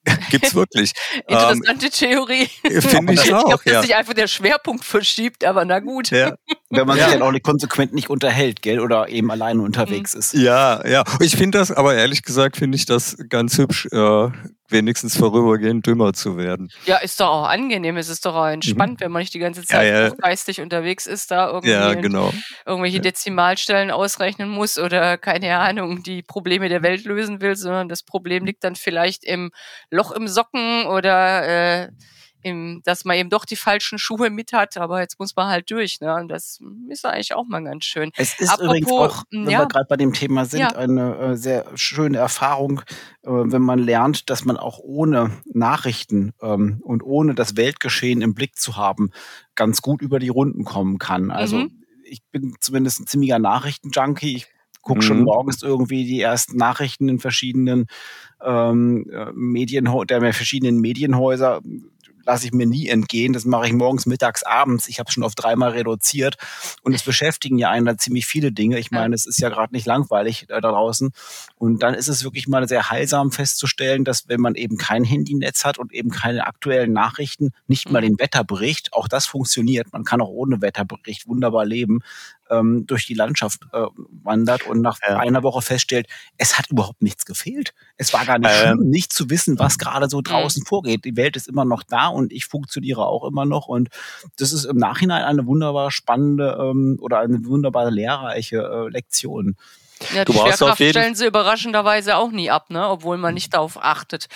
Gibt's 0.30 0.54
wirklich. 0.54 0.92
Interessante 1.26 1.86
ähm, 1.86 1.92
Theorie. 1.92 2.46
Finde 2.80 3.12
ich, 3.12 3.24
ich 3.24 3.34
auch. 3.34 3.46
Glaub, 3.46 3.64
dass 3.64 3.72
ja. 3.72 3.82
sich 3.82 3.94
einfach 3.94 4.14
der 4.14 4.26
Schwerpunkt 4.26 4.84
verschiebt, 4.84 5.44
aber 5.44 5.64
na 5.64 5.80
gut. 5.80 6.10
Ja. 6.10 6.36
Wenn 6.70 6.86
man 6.86 6.98
ja. 6.98 7.04
sich 7.04 7.14
dann 7.14 7.22
auch 7.22 7.30
nicht 7.30 7.44
konsequent 7.44 7.94
nicht 7.94 8.10
unterhält, 8.10 8.60
gell? 8.60 8.80
Oder 8.80 9.08
eben 9.08 9.30
alleine 9.30 9.62
unterwegs 9.62 10.14
mhm. 10.14 10.20
ist. 10.20 10.34
Ja, 10.34 10.86
ja. 10.86 11.04
Ich 11.20 11.36
finde 11.36 11.58
das, 11.58 11.70
aber 11.70 11.94
ehrlich 11.94 12.22
gesagt, 12.22 12.56
finde 12.56 12.76
ich 12.76 12.86
das 12.86 13.16
ganz 13.28 13.56
hübsch, 13.56 13.86
äh, 13.92 14.30
wenigstens 14.68 15.16
vorübergehend 15.16 15.86
dümmer 15.86 16.12
zu 16.12 16.36
werden. 16.36 16.70
Ja, 16.86 16.96
ist 16.96 17.20
doch 17.20 17.28
auch 17.28 17.48
angenehm. 17.48 17.96
Es 17.96 18.08
ist 18.08 18.26
doch 18.26 18.34
auch 18.34 18.48
entspannt, 18.48 18.94
mhm. 19.00 19.04
wenn 19.04 19.12
man 19.12 19.20
nicht 19.20 19.34
die 19.34 19.38
ganze 19.38 19.64
Zeit 19.64 19.86
ja, 19.86 20.08
ja. 20.08 20.10
geistig 20.10 20.60
unterwegs 20.60 21.06
ist, 21.06 21.30
da 21.30 21.48
irgendwie 21.48 21.70
ja, 21.70 21.94
genau. 21.94 22.32
irgendwelche 22.64 23.00
Dezimalstellen 23.00 23.92
ausrechnen 23.92 24.48
muss 24.48 24.78
oder 24.78 25.18
keine 25.18 25.56
Ahnung, 25.58 26.02
die 26.02 26.22
Probleme 26.22 26.68
der 26.68 26.82
Welt 26.82 27.04
lösen 27.04 27.40
will, 27.40 27.54
sondern 27.54 27.88
das 27.88 28.02
Problem 28.02 28.44
liegt 28.44 28.64
dann 28.64 28.74
vielleicht 28.74 29.24
im 29.24 29.50
Loch 29.90 30.10
im 30.10 30.26
Socken 30.26 30.86
oder 30.86 31.84
äh, 31.84 31.88
im, 32.46 32.80
dass 32.84 33.04
man 33.04 33.16
eben 33.16 33.28
doch 33.28 33.44
die 33.44 33.56
falschen 33.56 33.98
Schuhe 33.98 34.30
mit 34.30 34.52
hat, 34.52 34.76
aber 34.76 35.00
jetzt 35.00 35.18
muss 35.18 35.34
man 35.34 35.48
halt 35.48 35.68
durch. 35.68 36.00
Ne? 36.00 36.14
Und 36.14 36.28
das 36.28 36.60
ist 36.88 37.04
eigentlich 37.04 37.34
auch 37.34 37.44
mal 37.44 37.64
ganz 37.64 37.84
schön. 37.84 38.12
Es 38.16 38.38
ist 38.38 38.50
Apropos, 38.50 38.66
übrigens 38.66 38.92
auch, 38.92 39.24
wenn 39.32 39.50
ja, 39.50 39.58
wir 39.58 39.66
gerade 39.66 39.86
bei 39.88 39.96
dem 39.96 40.12
Thema 40.12 40.44
sind, 40.44 40.60
ja. 40.60 40.68
eine 40.68 41.16
äh, 41.16 41.36
sehr 41.36 41.66
schöne 41.74 42.18
Erfahrung, 42.18 42.82
äh, 43.24 43.30
wenn 43.30 43.62
man 43.62 43.80
lernt, 43.80 44.30
dass 44.30 44.44
man 44.44 44.56
auch 44.56 44.78
ohne 44.78 45.32
Nachrichten 45.44 46.34
ähm, 46.40 46.80
und 46.84 47.02
ohne 47.02 47.34
das 47.34 47.56
Weltgeschehen 47.56 48.22
im 48.22 48.34
Blick 48.34 48.56
zu 48.56 48.76
haben, 48.76 49.10
ganz 49.56 49.82
gut 49.82 50.00
über 50.00 50.20
die 50.20 50.28
Runden 50.28 50.62
kommen 50.62 50.98
kann. 50.98 51.32
Also 51.32 51.56
mhm. 51.56 51.82
ich 52.04 52.22
bin 52.30 52.54
zumindest 52.60 53.00
ein 53.00 53.06
ziemlicher 53.08 53.40
Nachrichtenjunkie. 53.40 54.36
Ich 54.36 54.46
gucke 54.82 55.02
schon 55.02 55.18
mhm. 55.18 55.24
morgens 55.24 55.64
irgendwie 55.64 56.04
die 56.04 56.20
ersten 56.20 56.56
Nachrichten 56.56 57.08
in 57.08 57.18
verschiedenen 57.18 57.86
ähm, 58.40 59.10
äh, 59.10 59.32
Medien, 59.32 59.90
der 60.06 60.32
verschiedenen 60.32 60.80
Medienhäuser 60.80 61.60
lasse 62.26 62.46
ich 62.46 62.52
mir 62.52 62.66
nie 62.66 62.88
entgehen. 62.88 63.32
Das 63.32 63.44
mache 63.44 63.66
ich 63.66 63.72
morgens, 63.72 64.04
mittags, 64.04 64.42
abends. 64.42 64.88
Ich 64.88 64.98
habe 64.98 65.10
schon 65.10 65.22
auf 65.22 65.34
dreimal 65.34 65.70
reduziert. 65.70 66.36
Und 66.82 66.92
es 66.92 67.02
beschäftigen 67.02 67.58
ja 67.58 67.70
einen 67.70 67.86
da 67.86 67.96
ziemlich 67.96 68.26
viele 68.26 68.52
Dinge. 68.52 68.78
Ich 68.78 68.90
meine, 68.90 69.14
es 69.14 69.26
ist 69.26 69.38
ja 69.40 69.48
gerade 69.48 69.74
nicht 69.74 69.86
langweilig 69.86 70.42
äh, 70.48 70.60
da 70.60 70.72
draußen. 70.72 71.12
Und 71.56 71.82
dann 71.82 71.94
ist 71.94 72.08
es 72.08 72.24
wirklich 72.24 72.48
mal 72.48 72.68
sehr 72.68 72.90
heilsam 72.90 73.30
festzustellen, 73.30 74.04
dass 74.04 74.28
wenn 74.28 74.40
man 74.40 74.56
eben 74.56 74.76
kein 74.76 75.04
Handynetz 75.04 75.64
hat 75.64 75.78
und 75.78 75.92
eben 75.92 76.10
keine 76.10 76.46
aktuellen 76.46 76.92
Nachrichten, 76.92 77.52
nicht 77.68 77.90
mal 77.90 78.02
mhm. 78.02 78.06
den 78.06 78.18
Wetterbericht, 78.18 78.92
auch 78.92 79.08
das 79.08 79.26
funktioniert. 79.26 79.92
Man 79.92 80.04
kann 80.04 80.20
auch 80.20 80.28
ohne 80.28 80.60
Wetterbericht 80.60 81.28
wunderbar 81.28 81.64
leben. 81.64 82.00
Ähm, 82.50 82.86
durch 82.86 83.06
die 83.06 83.14
Landschaft 83.14 83.62
äh, 83.72 83.86
wandert 84.22 84.66
und 84.66 84.80
nach 84.80 84.98
ja. 85.06 85.18
einer 85.18 85.42
Woche 85.42 85.62
feststellt, 85.62 86.06
es 86.38 86.58
hat 86.58 86.70
überhaupt 86.70 87.02
nichts 87.02 87.24
gefehlt. 87.24 87.74
Es 87.96 88.12
war 88.12 88.24
gar 88.24 88.38
nicht 88.38 88.50
ähm. 88.50 88.76
schlimm, 88.76 88.90
nicht 88.90 89.12
zu 89.12 89.30
wissen, 89.30 89.58
was 89.58 89.78
gerade 89.78 90.08
so 90.08 90.20
draußen 90.22 90.62
mhm. 90.62 90.66
vorgeht. 90.66 91.04
Die 91.04 91.16
Welt 91.16 91.36
ist 91.36 91.48
immer 91.48 91.64
noch 91.64 91.82
da 91.82 92.08
und 92.08 92.32
ich 92.32 92.46
funktioniere 92.46 93.06
auch 93.06 93.24
immer 93.24 93.44
noch. 93.44 93.66
Und 93.66 93.88
das 94.38 94.52
ist 94.52 94.64
im 94.64 94.76
Nachhinein 94.76 95.24
eine 95.24 95.46
wunderbar 95.46 95.90
spannende 95.90 96.56
ähm, 96.60 96.98
oder 97.00 97.20
eine 97.20 97.44
wunderbar 97.44 97.90
lehrreiche 97.90 98.58
äh, 98.58 98.88
Lektion. 98.90 99.56
Ja, 100.14 100.26
die 100.26 100.32
Schwerkraft 100.32 100.76
stellen 100.76 101.14
sie 101.14 101.26
überraschenderweise 101.26 102.16
auch 102.16 102.30
nie 102.30 102.50
ab, 102.50 102.68
ne? 102.70 102.86
obwohl 102.86 103.16
man 103.16 103.32
nicht 103.32 103.54
darauf 103.54 103.82
achtet. 103.82 104.26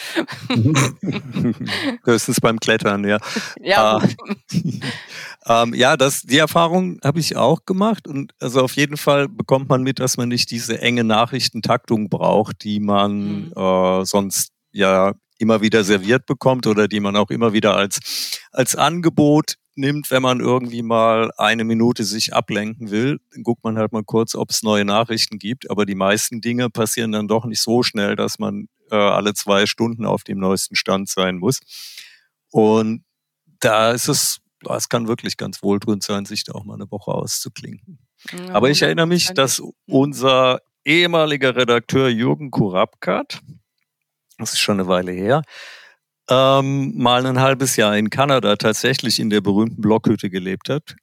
Höchstens 2.04 2.40
beim 2.40 2.58
Klettern, 2.58 3.06
ja. 3.06 3.18
Ja, 3.60 4.02
äh, 4.02 4.08
ähm, 5.46 5.74
ja 5.74 5.96
das, 5.96 6.22
die 6.22 6.38
Erfahrung 6.38 6.98
habe 7.02 7.20
ich 7.20 7.36
auch 7.36 7.64
gemacht. 7.64 8.06
Und 8.06 8.32
also 8.40 8.60
auf 8.62 8.76
jeden 8.76 8.96
Fall 8.96 9.28
bekommt 9.28 9.68
man 9.68 9.82
mit, 9.82 9.98
dass 9.98 10.16
man 10.16 10.28
nicht 10.28 10.50
diese 10.50 10.80
enge 10.80 11.04
Nachrichtentaktung 11.04 12.08
braucht, 12.08 12.64
die 12.64 12.80
man 12.80 13.46
mhm. 13.46 13.52
äh, 13.56 14.04
sonst 14.04 14.52
ja 14.72 15.14
immer 15.38 15.62
wieder 15.62 15.84
serviert 15.84 16.26
bekommt 16.26 16.66
oder 16.66 16.86
die 16.86 17.00
man 17.00 17.16
auch 17.16 17.30
immer 17.30 17.52
wieder 17.52 17.74
als, 17.74 18.38
als 18.52 18.76
Angebot 18.76 19.54
nimmt, 19.74 20.10
wenn 20.10 20.22
man 20.22 20.40
irgendwie 20.40 20.82
mal 20.82 21.30
eine 21.38 21.64
Minute 21.64 22.04
sich 22.04 22.34
ablenken 22.34 22.90
will. 22.90 23.20
Dann 23.32 23.42
guckt 23.42 23.64
man 23.64 23.78
halt 23.78 23.92
mal 23.92 24.04
kurz, 24.04 24.34
ob 24.34 24.50
es 24.50 24.62
neue 24.62 24.84
Nachrichten 24.84 25.38
gibt. 25.38 25.70
Aber 25.70 25.86
die 25.86 25.94
meisten 25.94 26.40
Dinge 26.42 26.68
passieren 26.68 27.12
dann 27.12 27.28
doch 27.28 27.46
nicht 27.46 27.62
so 27.62 27.82
schnell, 27.82 28.16
dass 28.16 28.38
man 28.38 28.68
äh, 28.90 28.96
alle 28.96 29.32
zwei 29.32 29.66
Stunden 29.66 30.04
auf 30.04 30.24
dem 30.24 30.38
neuesten 30.38 30.76
Stand 30.76 31.08
sein 31.08 31.38
muss. 31.38 31.60
Und 32.50 33.04
da 33.60 33.92
ist 33.92 34.08
es, 34.08 34.40
es 34.68 34.88
kann 34.88 35.08
wirklich 35.08 35.36
ganz 35.36 35.62
wohltuend 35.62 36.02
sein, 36.02 36.24
sich 36.24 36.44
da 36.44 36.52
auch 36.52 36.64
mal 36.64 36.74
eine 36.74 36.90
Woche 36.90 37.12
auszuklinken. 37.12 37.98
Ja, 38.32 38.54
Aber 38.54 38.70
ich 38.70 38.82
erinnere 38.82 39.06
mich, 39.06 39.28
dass 39.28 39.62
unser 39.86 40.60
ehemaliger 40.84 41.56
Redakteur 41.56 42.08
Jürgen 42.08 42.50
Kurapkat, 42.50 43.40
das 44.38 44.52
ist 44.52 44.60
schon 44.60 44.80
eine 44.80 44.88
Weile 44.88 45.12
her, 45.12 45.42
ähm, 46.28 46.96
mal 46.96 47.26
ein 47.26 47.40
halbes 47.40 47.76
Jahr 47.76 47.96
in 47.96 48.10
Kanada 48.10 48.56
tatsächlich 48.56 49.18
in 49.18 49.30
der 49.30 49.40
berühmten 49.40 49.80
Blockhütte 49.80 50.30
gelebt 50.30 50.68
hat 50.68 50.94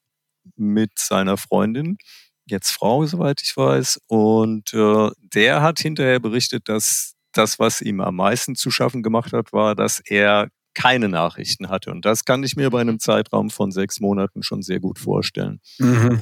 mit 0.56 0.98
seiner 0.98 1.38
Freundin, 1.38 1.98
jetzt 2.46 2.72
Frau, 2.72 3.06
soweit 3.06 3.42
ich 3.42 3.56
weiß. 3.56 4.00
Und 4.08 4.74
äh, 4.74 5.10
der 5.20 5.62
hat 5.62 5.80
hinterher 5.80 6.20
berichtet, 6.20 6.70
dass 6.70 7.16
das, 7.34 7.60
was 7.60 7.82
ihm 7.82 8.00
am 8.00 8.16
meisten 8.16 8.56
zu 8.56 8.72
schaffen 8.72 9.04
gemacht 9.04 9.34
hat, 9.34 9.54
war, 9.54 9.76
dass 9.76 10.00
er 10.00 10.50
keine 10.78 11.10
Nachrichten 11.10 11.70
hatte. 11.70 11.90
Und 11.90 12.06
das 12.06 12.24
kann 12.24 12.44
ich 12.44 12.56
mir 12.56 12.70
bei 12.70 12.80
einem 12.80 13.00
Zeitraum 13.00 13.50
von 13.50 13.72
sechs 13.72 14.00
Monaten 14.00 14.44
schon 14.44 14.62
sehr 14.62 14.80
gut 14.80 15.00
vorstellen. 15.00 15.60
Mhm. 15.80 16.22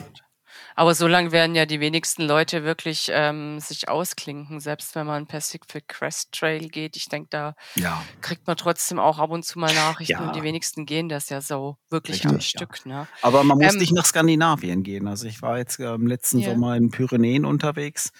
Aber 0.77 0.95
so 0.95 1.07
lange 1.07 1.33
werden 1.33 1.55
ja 1.55 1.65
die 1.65 1.81
wenigsten 1.81 2.23
Leute 2.23 2.63
wirklich 2.63 3.09
ähm, 3.11 3.59
sich 3.59 3.89
ausklinken, 3.89 4.61
selbst 4.61 4.95
wenn 4.95 5.05
man 5.05 5.25
Pacific 5.27 5.87
Crest 5.87 6.31
Trail 6.31 6.69
geht. 6.69 6.95
Ich 6.95 7.07
denke, 7.07 7.27
da 7.31 7.55
ja. 7.75 8.01
kriegt 8.21 8.47
man 8.47 8.55
trotzdem 8.55 8.97
auch 8.97 9.19
ab 9.19 9.29
und 9.29 9.43
zu 9.43 9.59
mal 9.59 9.73
Nachrichten 9.73 10.13
ja. 10.13 10.27
und 10.27 10.35
die 10.35 10.43
wenigsten 10.43 10.85
gehen 10.85 11.09
das 11.09 11.29
ja 11.29 11.41
so 11.41 11.77
wirklich 11.89 12.17
Richtig, 12.17 12.31
am 12.31 12.41
Stück. 12.41 12.85
Ne? 12.85 13.07
Aber 13.21 13.43
man 13.43 13.57
muss 13.57 13.73
ähm, 13.73 13.79
nicht 13.79 13.93
nach 13.93 14.05
Skandinavien 14.05 14.83
gehen. 14.83 15.07
Also 15.07 15.27
ich 15.27 15.41
war 15.41 15.57
jetzt 15.57 15.79
äh, 15.79 15.93
im 15.93 16.07
letzten 16.07 16.39
yeah. 16.39 16.51
Sommer 16.51 16.77
in 16.77 16.91
Pyrenäen 16.91 17.45
unterwegs. 17.45 18.11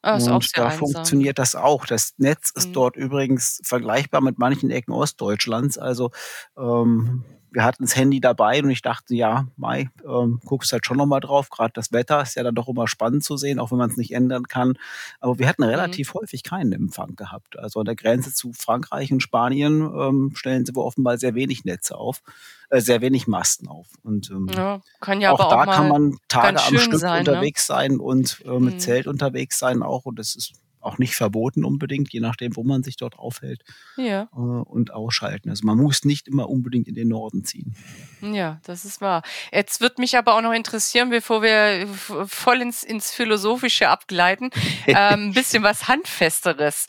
Ah, 0.00 0.14
und 0.14 0.56
da 0.56 0.66
einsam. 0.66 0.78
funktioniert 0.78 1.38
das 1.38 1.54
auch. 1.54 1.84
Das 1.86 2.14
Netz 2.18 2.50
ist 2.54 2.68
mhm. 2.68 2.72
dort 2.72 2.96
übrigens 2.96 3.60
vergleichbar 3.64 4.20
mit 4.20 4.38
manchen 4.38 4.70
Ecken 4.70 4.92
Ostdeutschlands. 4.92 5.76
Also 5.76 6.12
ähm, 6.56 7.24
wir 7.50 7.64
hatten 7.64 7.84
das 7.84 7.96
Handy 7.96 8.20
dabei 8.20 8.62
und 8.62 8.70
ich 8.70 8.82
dachte, 8.82 9.14
ja, 9.14 9.46
Mai, 9.56 9.90
ähm, 10.06 10.40
guckst 10.44 10.72
halt 10.72 10.84
schon 10.86 10.96
nochmal 10.96 11.20
drauf. 11.20 11.50
Gerade 11.50 11.72
das 11.74 11.92
Wetter 11.92 12.22
ist 12.22 12.36
ja 12.36 12.42
dann 12.42 12.54
doch 12.54 12.68
immer 12.68 12.88
spannend 12.88 13.24
zu 13.24 13.36
sehen, 13.36 13.58
auch 13.58 13.70
wenn 13.70 13.78
man 13.78 13.90
es 13.90 13.96
nicht 13.96 14.12
ändern 14.12 14.48
kann. 14.48 14.74
Aber 15.20 15.38
wir 15.38 15.48
hatten 15.48 15.62
mhm. 15.62 15.70
relativ 15.70 16.14
mhm. 16.14 16.20
häufig 16.20 16.42
keinen 16.42 16.72
Empfang 16.72 17.16
gehabt. 17.16 17.58
Also 17.58 17.80
an 17.80 17.86
der 17.86 17.96
Grenze 17.96 18.32
zu 18.32 18.52
Frankreich 18.52 19.12
und 19.12 19.22
Spanien 19.22 19.80
ähm, 19.80 20.32
stellen 20.34 20.66
sie 20.66 20.74
wohl 20.74 20.84
offenbar 20.84 21.18
sehr 21.18 21.34
wenig 21.34 21.64
Netze 21.64 21.96
auf, 21.96 22.22
äh, 22.70 22.80
sehr 22.80 23.00
wenig 23.00 23.26
Masten 23.26 23.68
auf. 23.68 23.86
Und 24.02 24.30
ähm, 24.30 24.48
ja, 24.54 24.80
kann 25.00 25.20
ja 25.20 25.32
auch 25.32 25.40
aber 25.40 25.64
da 25.64 25.70
auch 25.70 25.76
kann 25.76 25.88
man 25.88 26.16
Tage 26.28 26.62
am 26.62 26.78
Stück 26.78 26.98
sein, 26.98 27.24
ne? 27.24 27.30
unterwegs 27.30 27.68
ne? 27.68 27.74
sein 27.74 28.00
und 28.00 28.42
äh, 28.44 28.58
mit 28.58 28.74
mhm. 28.74 28.78
Zelt 28.78 29.06
unterwegs 29.06 29.58
sein 29.58 29.82
auch. 29.82 30.04
Und 30.04 30.18
das 30.18 30.36
ist 30.36 30.52
auch 30.88 30.98
nicht 30.98 31.14
verboten 31.14 31.64
unbedingt, 31.64 32.12
je 32.12 32.20
nachdem, 32.20 32.56
wo 32.56 32.64
man 32.64 32.82
sich 32.82 32.96
dort 32.96 33.18
aufhält. 33.18 33.62
Ja. 33.96 34.28
Äh, 34.32 34.36
und 34.36 34.92
ausschalten. 34.92 35.50
Also 35.50 35.64
man 35.66 35.78
muss 35.78 36.04
nicht 36.04 36.26
immer 36.28 36.48
unbedingt 36.48 36.88
in 36.88 36.94
den 36.94 37.08
Norden 37.08 37.44
ziehen. 37.44 37.76
Ja, 38.20 38.60
das 38.64 38.84
ist 38.84 39.00
wahr. 39.00 39.22
Jetzt 39.52 39.80
wird 39.80 39.98
mich 39.98 40.16
aber 40.16 40.34
auch 40.34 40.42
noch 40.42 40.52
interessieren, 40.52 41.10
bevor 41.10 41.42
wir 41.42 41.86
voll 42.26 42.60
ins, 42.60 42.82
ins 42.82 43.12
Philosophische 43.12 43.88
abgleiten, 43.88 44.50
äh, 44.86 44.94
ein 44.94 45.32
bisschen 45.32 45.62
was 45.62 45.88
Handfesteres 45.88 46.86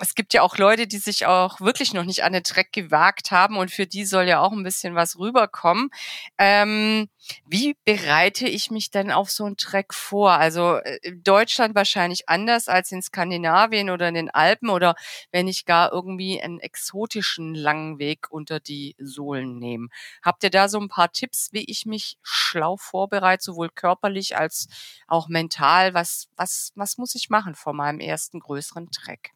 es 0.00 0.14
gibt 0.14 0.32
ja 0.32 0.42
auch 0.42 0.56
Leute, 0.58 0.86
die 0.86 0.98
sich 0.98 1.26
auch 1.26 1.60
wirklich 1.60 1.92
noch 1.92 2.04
nicht 2.04 2.22
an 2.22 2.32
den 2.32 2.42
Dreck 2.42 2.72
gewagt 2.72 3.30
haben 3.30 3.56
und 3.56 3.70
für 3.70 3.86
die 3.86 4.04
soll 4.04 4.28
ja 4.28 4.40
auch 4.40 4.52
ein 4.52 4.62
bisschen 4.62 4.94
was 4.94 5.18
rüberkommen. 5.18 5.90
Ähm, 6.38 7.08
wie 7.46 7.76
bereite 7.84 8.48
ich 8.48 8.70
mich 8.70 8.90
denn 8.90 9.10
auf 9.10 9.30
so 9.30 9.44
einen 9.44 9.56
Dreck 9.56 9.92
vor? 9.92 10.32
Also 10.32 10.76
äh, 10.76 10.98
Deutschland 11.16 11.74
wahrscheinlich 11.74 12.28
anders 12.28 12.68
als 12.68 12.92
in 12.92 13.02
Skandinavien 13.02 13.90
oder 13.90 14.08
in 14.08 14.14
den 14.14 14.30
Alpen 14.30 14.70
oder 14.70 14.94
wenn 15.32 15.48
ich 15.48 15.64
gar 15.64 15.92
irgendwie 15.92 16.40
einen 16.40 16.60
exotischen 16.60 17.54
langen 17.54 17.98
Weg 17.98 18.30
unter 18.30 18.60
die 18.60 18.94
Sohlen 18.98 19.58
nehme. 19.58 19.88
Habt 20.22 20.44
ihr 20.44 20.50
da 20.50 20.68
so 20.68 20.78
ein 20.78 20.88
paar 20.88 21.12
Tipps, 21.12 21.48
wie 21.52 21.64
ich 21.64 21.86
mich 21.86 22.18
schlau 22.22 22.76
vorbereite, 22.76 23.42
sowohl 23.42 23.68
körperlich 23.70 24.36
als 24.36 24.68
auch 25.08 25.28
mental? 25.28 25.94
Was, 25.94 26.28
was, 26.36 26.72
was 26.76 26.98
muss 26.98 27.14
ich 27.14 27.30
machen 27.30 27.54
vor 27.54 27.72
meinem 27.72 28.00
ersten 28.00 28.40
größeren 28.40 28.88
Dreck? 28.90 29.32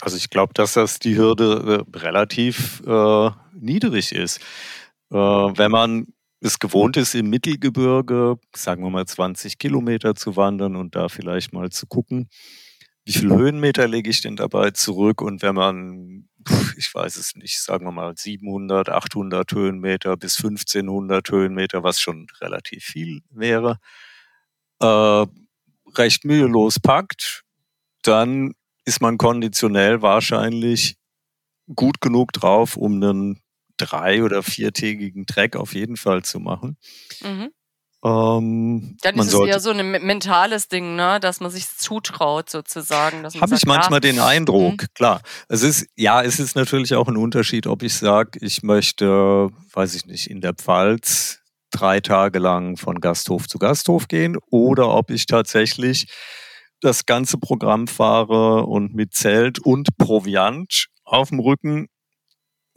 Also 0.00 0.16
ich 0.16 0.30
glaube, 0.30 0.54
dass 0.54 0.74
das 0.74 0.98
die 0.98 1.16
Hürde 1.16 1.84
äh, 1.94 1.98
relativ 1.98 2.82
äh, 2.86 3.30
niedrig 3.54 4.12
ist. 4.12 4.38
Äh, 5.10 5.16
wenn 5.16 5.70
man 5.70 6.06
es 6.40 6.58
gewohnt 6.58 6.96
ist, 6.96 7.14
im 7.14 7.30
Mittelgebirge, 7.30 8.36
sagen 8.54 8.82
wir 8.82 8.90
mal 8.90 9.06
20 9.06 9.58
Kilometer 9.58 10.14
zu 10.14 10.36
wandern 10.36 10.76
und 10.76 10.94
da 10.94 11.08
vielleicht 11.08 11.52
mal 11.52 11.70
zu 11.70 11.86
gucken, 11.86 12.28
wie 13.06 13.12
viele 13.12 13.36
Höhenmeter 13.36 13.86
lege 13.86 14.10
ich 14.10 14.22
denn 14.22 14.36
dabei 14.36 14.70
zurück? 14.70 15.20
Und 15.20 15.42
wenn 15.42 15.54
man, 15.54 16.28
ich 16.76 16.94
weiß 16.94 17.16
es 17.16 17.34
nicht, 17.36 17.60
sagen 17.60 17.86
wir 17.86 17.92
mal 17.92 18.14
700, 18.16 18.88
800 18.88 19.52
Höhenmeter 19.52 20.16
bis 20.16 20.36
1500 20.38 21.30
Höhenmeter, 21.30 21.82
was 21.82 22.00
schon 22.00 22.26
relativ 22.40 22.84
viel 22.84 23.20
wäre, 23.30 23.78
äh, 24.80 25.26
recht 25.96 26.24
mühelos 26.24 26.80
packt, 26.80 27.42
dann 28.02 28.54
ist 28.84 29.00
man 29.00 29.18
konditionell 29.18 30.02
wahrscheinlich 30.02 30.96
gut 31.74 32.00
genug 32.00 32.32
drauf, 32.32 32.76
um 32.76 33.02
einen 33.02 33.40
drei- 33.76 34.22
oder 34.22 34.42
viertägigen 34.42 35.26
Track 35.26 35.56
auf 35.56 35.74
jeden 35.74 35.96
Fall 35.96 36.22
zu 36.22 36.38
machen. 36.40 36.76
Mhm. 37.22 37.50
Ähm, 38.04 38.98
Dann 39.00 39.18
ist 39.18 39.32
es 39.32 39.40
eher 39.40 39.60
so 39.60 39.70
ein 39.70 39.90
mentales 39.90 40.68
Ding, 40.68 40.94
ne? 40.94 41.18
dass 41.20 41.40
man 41.40 41.50
sich 41.50 41.66
zutraut 41.70 42.50
sozusagen. 42.50 43.24
Habe 43.40 43.54
ich 43.54 43.64
manchmal 43.64 43.96
ah, 43.96 44.00
den 44.00 44.18
Eindruck, 44.18 44.82
mhm. 44.82 44.86
klar. 44.94 45.22
Es 45.48 45.62
ist, 45.62 45.86
ja, 45.96 46.22
es 46.22 46.38
ist 46.38 46.54
natürlich 46.54 46.94
auch 46.94 47.08
ein 47.08 47.16
Unterschied, 47.16 47.66
ob 47.66 47.82
ich 47.82 47.94
sage, 47.94 48.38
ich 48.42 48.62
möchte, 48.62 49.48
weiß 49.72 49.94
ich 49.94 50.04
nicht, 50.04 50.28
in 50.28 50.42
der 50.42 50.52
Pfalz 50.52 51.40
drei 51.70 52.00
Tage 52.00 52.38
lang 52.38 52.76
von 52.76 53.00
Gasthof 53.00 53.48
zu 53.48 53.58
Gasthof 53.58 54.06
gehen 54.06 54.36
oder 54.50 54.90
ob 54.90 55.10
ich 55.10 55.24
tatsächlich 55.24 56.06
das 56.80 57.06
ganze 57.06 57.38
Programm 57.38 57.86
fahre 57.86 58.66
und 58.66 58.94
mit 58.94 59.14
Zelt 59.14 59.58
und 59.58 59.96
Proviant 59.96 60.86
auf 61.04 61.30
dem 61.30 61.40
Rücken 61.40 61.88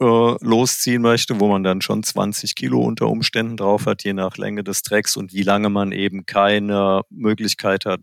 äh, 0.00 0.04
losziehen 0.04 1.02
möchte, 1.02 1.40
wo 1.40 1.48
man 1.48 1.62
dann 1.62 1.80
schon 1.80 2.02
20 2.02 2.54
Kilo 2.54 2.80
unter 2.80 3.08
Umständen 3.08 3.56
drauf 3.56 3.86
hat, 3.86 4.04
je 4.04 4.12
nach 4.12 4.36
Länge 4.36 4.64
des 4.64 4.82
Tracks 4.82 5.16
und 5.16 5.32
wie 5.32 5.42
lange 5.42 5.70
man 5.70 5.92
eben 5.92 6.24
keine 6.26 7.02
Möglichkeit 7.10 7.84
hat, 7.84 8.00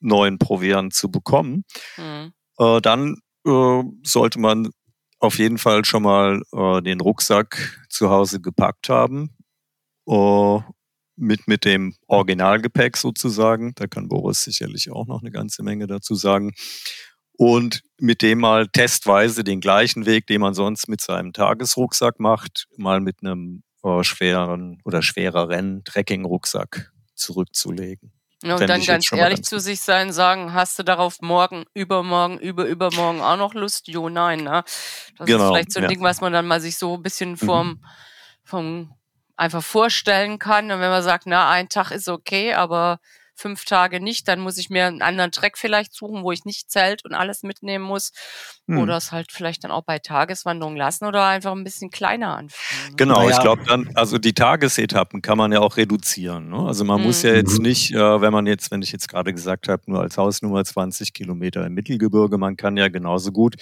neuen 0.00 0.38
Proviant 0.38 0.94
zu 0.94 1.10
bekommen, 1.10 1.64
mhm. 1.96 2.32
äh, 2.58 2.80
dann 2.80 3.16
äh, 3.46 3.82
sollte 4.04 4.38
man 4.38 4.70
auf 5.18 5.38
jeden 5.38 5.58
Fall 5.58 5.84
schon 5.84 6.02
mal 6.02 6.42
äh, 6.52 6.82
den 6.82 7.00
Rucksack 7.00 7.86
zu 7.88 8.10
Hause 8.10 8.40
gepackt 8.40 8.88
haben 8.88 9.36
äh, 10.06 10.60
mit, 11.16 11.48
mit 11.48 11.64
dem 11.64 11.94
Originalgepäck 12.06 12.96
sozusagen. 12.96 13.74
Da 13.74 13.86
kann 13.86 14.08
Boris 14.08 14.44
sicherlich 14.44 14.90
auch 14.90 15.06
noch 15.06 15.22
eine 15.22 15.30
ganze 15.30 15.62
Menge 15.62 15.86
dazu 15.86 16.14
sagen. 16.14 16.54
Und 17.38 17.82
mit 17.98 18.22
dem 18.22 18.38
mal 18.38 18.68
testweise 18.68 19.44
den 19.44 19.60
gleichen 19.60 20.06
Weg, 20.06 20.26
den 20.26 20.40
man 20.40 20.54
sonst 20.54 20.88
mit 20.88 21.00
seinem 21.00 21.32
Tagesrucksack 21.32 22.18
macht, 22.18 22.66
mal 22.76 23.00
mit 23.00 23.16
einem 23.22 23.62
äh, 23.82 24.02
schweren 24.04 24.80
oder 24.84 25.02
schwereren 25.02 25.84
Trekkingrucksack 25.84 26.92
zurückzulegen. 27.14 28.12
Ja, 28.42 28.54
und 28.54 28.60
dann 28.68 28.82
ganz 28.82 29.10
ehrlich 29.12 29.36
ganz 29.38 29.48
zu 29.48 29.58
sich 29.58 29.80
sein, 29.80 30.12
sagen, 30.12 30.52
hast 30.52 30.78
du 30.78 30.82
darauf 30.82 31.20
morgen, 31.20 31.64
übermorgen, 31.72 32.38
über, 32.38 32.66
übermorgen 32.66 33.20
auch 33.20 33.36
noch 33.36 33.54
Lust? 33.54 33.88
Jo, 33.88 34.08
nein, 34.08 34.44
ne? 34.44 34.62
Das 35.16 35.26
genau, 35.26 35.44
ist 35.44 35.48
vielleicht 35.48 35.72
so 35.72 35.80
ein 35.80 35.84
ja. 35.84 35.88
Ding, 35.88 36.02
was 36.02 36.20
man 36.20 36.32
dann 36.32 36.46
mal 36.46 36.60
sich 36.60 36.76
so 36.76 36.94
ein 36.94 37.02
bisschen 37.02 37.36
vom, 37.36 37.68
mhm. 37.68 37.80
vom 38.44 38.95
einfach 39.36 39.62
vorstellen 39.62 40.38
kann. 40.38 40.70
Und 40.70 40.80
wenn 40.80 40.90
man 40.90 41.02
sagt, 41.02 41.26
na, 41.26 41.50
ein 41.50 41.68
Tag 41.68 41.90
ist 41.90 42.08
okay, 42.08 42.54
aber 42.54 42.98
fünf 43.38 43.66
Tage 43.66 44.00
nicht, 44.00 44.26
dann 44.28 44.40
muss 44.40 44.56
ich 44.56 44.70
mir 44.70 44.86
einen 44.86 45.02
anderen 45.02 45.30
Track 45.30 45.58
vielleicht 45.58 45.94
suchen, 45.94 46.22
wo 46.22 46.32
ich 46.32 46.44
nicht 46.44 46.70
Zelt 46.70 47.04
und 47.04 47.12
alles 47.12 47.42
mitnehmen 47.42 47.84
muss. 47.84 48.12
Hm. 48.66 48.78
Oder 48.78 48.96
es 48.96 49.12
halt 49.12 49.30
vielleicht 49.30 49.62
dann 49.62 49.70
auch 49.70 49.84
bei 49.84 49.98
Tageswanderung 49.98 50.74
lassen 50.74 51.04
oder 51.04 51.24
einfach 51.26 51.52
ein 51.52 51.62
bisschen 51.62 51.90
kleiner 51.90 52.36
anfangen. 52.36 52.90
Ne? 52.90 52.96
Genau, 52.96 53.20
naja. 53.20 53.30
ich 53.30 53.40
glaube 53.40 53.62
dann, 53.66 53.90
also 53.94 54.16
die 54.18 54.32
Tagesetappen 54.32 55.20
kann 55.20 55.36
man 55.36 55.52
ja 55.52 55.60
auch 55.60 55.76
reduzieren. 55.76 56.48
Ne? 56.48 56.66
Also 56.66 56.84
man 56.84 56.98
hm. 56.98 57.06
muss 57.06 57.22
ja 57.22 57.34
jetzt 57.34 57.58
mhm. 57.58 57.66
nicht, 57.66 57.92
äh, 57.92 58.20
wenn 58.20 58.32
man 58.32 58.46
jetzt, 58.46 58.70
wenn 58.70 58.80
ich 58.80 58.90
jetzt 58.90 59.08
gerade 59.08 59.34
gesagt 59.34 59.68
habe, 59.68 59.82
nur 59.86 60.00
als 60.00 60.16
Hausnummer 60.16 60.64
20 60.64 61.12
Kilometer 61.12 61.66
im 61.66 61.74
Mittelgebirge, 61.74 62.38
man 62.38 62.56
kann 62.56 62.78
ja 62.78 62.88
genauso 62.88 63.32
gut 63.32 63.56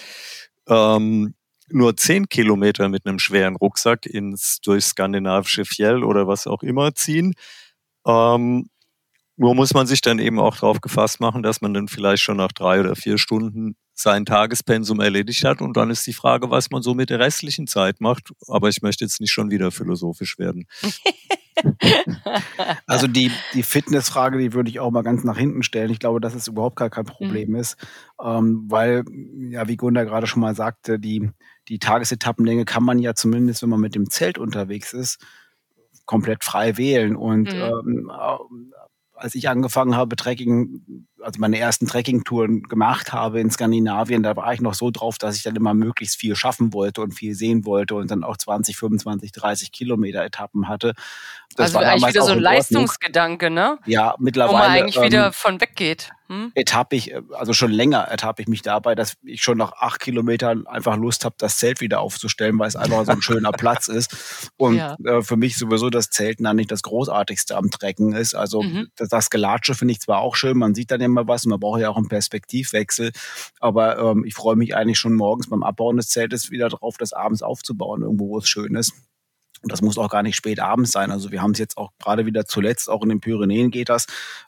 ähm, 0.68 1.34
nur 1.68 1.96
zehn 1.96 2.28
Kilometer 2.28 2.88
mit 2.88 3.06
einem 3.06 3.18
schweren 3.18 3.56
Rucksack 3.56 4.06
ins 4.06 4.60
durch 4.60 4.84
skandinavische 4.84 5.64
Fjell 5.64 6.04
oder 6.04 6.26
was 6.28 6.46
auch 6.46 6.62
immer 6.62 6.94
ziehen. 6.94 7.34
Ähm, 8.06 8.68
nur 9.36 9.54
muss 9.54 9.74
man 9.74 9.86
sich 9.86 10.00
dann 10.00 10.18
eben 10.18 10.38
auch 10.40 10.56
darauf 10.56 10.80
gefasst 10.80 11.20
machen, 11.20 11.42
dass 11.42 11.60
man 11.60 11.74
dann 11.74 11.88
vielleicht 11.88 12.22
schon 12.22 12.36
nach 12.36 12.52
drei 12.52 12.80
oder 12.80 12.96
vier 12.96 13.18
Stunden 13.18 13.76
sein 13.94 14.24
Tagespensum 14.24 15.00
erledigt 15.00 15.44
hat. 15.44 15.62
Und 15.62 15.76
dann 15.76 15.90
ist 15.90 16.06
die 16.06 16.12
Frage, 16.12 16.50
was 16.50 16.70
man 16.70 16.82
so 16.82 16.94
mit 16.94 17.10
der 17.10 17.20
restlichen 17.20 17.66
Zeit 17.66 18.00
macht. 18.00 18.32
Aber 18.48 18.68
ich 18.68 18.82
möchte 18.82 19.04
jetzt 19.04 19.20
nicht 19.20 19.32
schon 19.32 19.50
wieder 19.50 19.70
philosophisch 19.70 20.38
werden. 20.38 20.66
also 22.86 23.06
die, 23.06 23.30
die 23.54 23.62
Fitnessfrage, 23.62 24.38
die 24.38 24.52
würde 24.52 24.70
ich 24.70 24.80
auch 24.80 24.90
mal 24.90 25.02
ganz 25.02 25.24
nach 25.24 25.38
hinten 25.38 25.62
stellen. 25.62 25.90
Ich 25.90 26.00
glaube, 26.00 26.20
dass 26.20 26.34
es 26.34 26.48
überhaupt 26.48 26.76
gar 26.76 26.90
kein 26.90 27.04
Problem 27.04 27.50
mhm. 27.50 27.56
ist, 27.56 27.76
ähm, 28.22 28.64
weil, 28.68 29.04
ja, 29.50 29.68
wie 29.68 29.76
Gunda 29.76 30.04
gerade 30.04 30.26
schon 30.26 30.42
mal 30.42 30.54
sagte, 30.54 30.98
die, 30.98 31.30
die 31.68 31.78
Tagesetappenlänge 31.78 32.64
kann 32.64 32.84
man 32.84 32.98
ja 32.98 33.14
zumindest, 33.14 33.62
wenn 33.62 33.70
man 33.70 33.80
mit 33.80 33.94
dem 33.94 34.10
Zelt 34.10 34.38
unterwegs 34.38 34.92
ist, 34.92 35.24
komplett 36.06 36.44
frei 36.44 36.76
wählen. 36.76 37.16
Und 37.16 37.52
mhm. 37.52 38.08
ähm, 38.08 38.72
als 39.14 39.34
ich 39.34 39.48
angefangen 39.48 39.96
habe, 39.96 40.16
Trekking, 40.16 41.06
also 41.24 41.40
meine 41.40 41.58
ersten 41.58 41.86
Trekkingtouren 41.86 42.62
gemacht 42.62 43.12
habe 43.12 43.40
in 43.40 43.50
Skandinavien, 43.50 44.22
da 44.22 44.36
war 44.36 44.52
ich 44.52 44.60
noch 44.60 44.74
so 44.74 44.90
drauf, 44.90 45.18
dass 45.18 45.36
ich 45.36 45.42
dann 45.42 45.56
immer 45.56 45.74
möglichst 45.74 46.16
viel 46.16 46.36
schaffen 46.36 46.72
wollte 46.72 47.00
und 47.00 47.12
viel 47.12 47.34
sehen 47.34 47.64
wollte 47.64 47.94
und 47.94 48.10
dann 48.10 48.24
auch 48.24 48.36
20, 48.36 48.76
25, 48.76 49.32
30 49.32 49.72
Kilometer 49.72 50.24
Etappen 50.24 50.68
hatte. 50.68 50.94
Das 51.56 51.66
also 51.66 51.80
war 51.80 51.92
eigentlich 51.92 52.14
wieder 52.14 52.24
so 52.24 52.32
ein 52.32 52.40
Leistungsgedanke, 52.40 53.50
ne? 53.50 53.78
Ja, 53.86 54.14
mittlerweile. 54.18 54.52
Wo 54.52 54.58
man 54.58 54.70
eigentlich 54.70 54.96
ähm, 54.96 55.04
wieder 55.04 55.32
von 55.32 55.60
weggeht. 55.60 56.10
Hm? 56.28 56.52
Ertappe 56.54 56.96
ich, 56.96 57.14
also 57.32 57.52
schon 57.52 57.70
länger 57.70 57.98
ertappe 57.98 58.42
ich 58.42 58.48
mich 58.48 58.62
dabei, 58.62 58.94
dass 58.94 59.16
ich 59.22 59.42
schon 59.42 59.58
nach 59.58 59.72
acht 59.72 60.00
Kilometern 60.00 60.66
einfach 60.66 60.96
Lust 60.96 61.24
habe, 61.24 61.34
das 61.38 61.58
Zelt 61.58 61.80
wieder 61.80 62.00
aufzustellen, 62.00 62.58
weil 62.58 62.68
es 62.68 62.76
einfach 62.76 63.04
so 63.04 63.12
ein 63.12 63.22
schöner 63.22 63.52
Platz 63.52 63.88
ist. 63.88 64.50
Und 64.56 64.76
ja. 64.76 64.96
äh, 65.04 65.22
für 65.22 65.36
mich 65.36 65.56
sowieso 65.56 65.90
das 65.90 66.10
Zelten 66.10 66.44
dann 66.44 66.56
nicht 66.56 66.72
das 66.72 66.82
Großartigste 66.82 67.56
am 67.56 67.70
Trecken 67.70 68.14
ist. 68.14 68.34
Also 68.34 68.62
mhm. 68.62 68.88
das, 68.96 69.10
das 69.10 69.30
Gelatsche 69.30 69.74
finde 69.74 69.92
ich 69.92 70.00
zwar 70.00 70.20
auch 70.20 70.34
schön, 70.34 70.58
man 70.58 70.74
sieht 70.74 70.90
dann 70.90 71.00
immer 71.02 71.13
was 71.16 71.44
und 71.44 71.50
man 71.50 71.60
braucht 71.60 71.80
ja 71.80 71.90
auch 71.90 71.96
einen 71.96 72.08
Perspektivwechsel. 72.08 73.12
Aber 73.60 73.98
ähm, 73.98 74.24
ich 74.24 74.34
freue 74.34 74.56
mich 74.56 74.76
eigentlich 74.76 74.98
schon 74.98 75.14
morgens 75.14 75.48
beim 75.48 75.62
Abbauen 75.62 75.96
des 75.96 76.08
Zeltes 76.08 76.50
wieder 76.50 76.68
drauf, 76.68 76.96
das 76.98 77.12
abends 77.12 77.42
aufzubauen, 77.42 78.02
irgendwo, 78.02 78.28
wo 78.28 78.38
es 78.38 78.48
schön 78.48 78.74
ist. 78.74 78.92
Und 79.62 79.72
das 79.72 79.80
muss 79.80 79.96
auch 79.96 80.10
gar 80.10 80.22
nicht 80.22 80.36
spät 80.36 80.60
abends 80.60 80.92
sein. 80.92 81.10
Also 81.10 81.32
wir 81.32 81.40
haben 81.40 81.52
es 81.52 81.58
jetzt 81.58 81.78
auch 81.78 81.90
gerade 81.98 82.26
wieder 82.26 82.44
zuletzt, 82.44 82.90
auch 82.90 83.02
in 83.02 83.08
den 83.08 83.20
Pyrenäen 83.20 83.70
geht 83.70 83.88
das, 83.88 84.06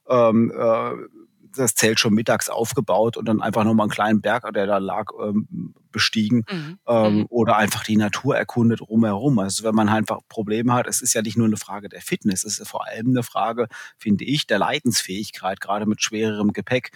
ähm, 0.09 0.53
äh, 0.55 0.93
das 1.57 1.75
Zelt 1.75 2.01
schon 2.01 2.15
mittags 2.15 2.49
aufgebaut 2.49 3.17
und 3.17 3.27
dann 3.27 3.43
einfach 3.43 3.65
nochmal 3.65 3.85
einen 3.85 3.91
kleinen 3.91 4.21
Berg, 4.21 4.53
der 4.55 4.67
da 4.67 4.79
lag, 4.79 5.11
ähm, 5.23 5.75
bestiegen 5.97 6.45
mhm. 6.51 6.79
Ähm, 6.87 7.17
mhm. 7.17 7.27
oder 7.31 7.57
einfach 7.57 7.83
die 7.83 7.97
Natur 7.97 8.37
erkundet 8.37 8.83
rumherum. 8.83 9.39
Also 9.39 9.65
wenn 9.65 9.75
man 9.75 9.91
halt 9.91 10.07
einfach 10.07 10.21
Probleme 10.29 10.75
hat, 10.75 10.87
es 10.87 11.01
ist 11.01 11.15
ja 11.15 11.23
nicht 11.23 11.37
nur 11.37 11.47
eine 11.47 11.57
Frage 11.57 11.89
der 11.89 12.03
Fitness, 12.03 12.45
es 12.45 12.59
ist 12.59 12.69
vor 12.69 12.87
allem 12.87 13.09
eine 13.09 13.23
Frage, 13.23 13.67
finde 13.97 14.25
ich, 14.25 14.47
der 14.47 14.59
Leidensfähigkeit, 14.59 15.61
gerade 15.61 15.87
mit 15.87 16.03
schwererem 16.03 16.53
Gepäck. 16.53 16.91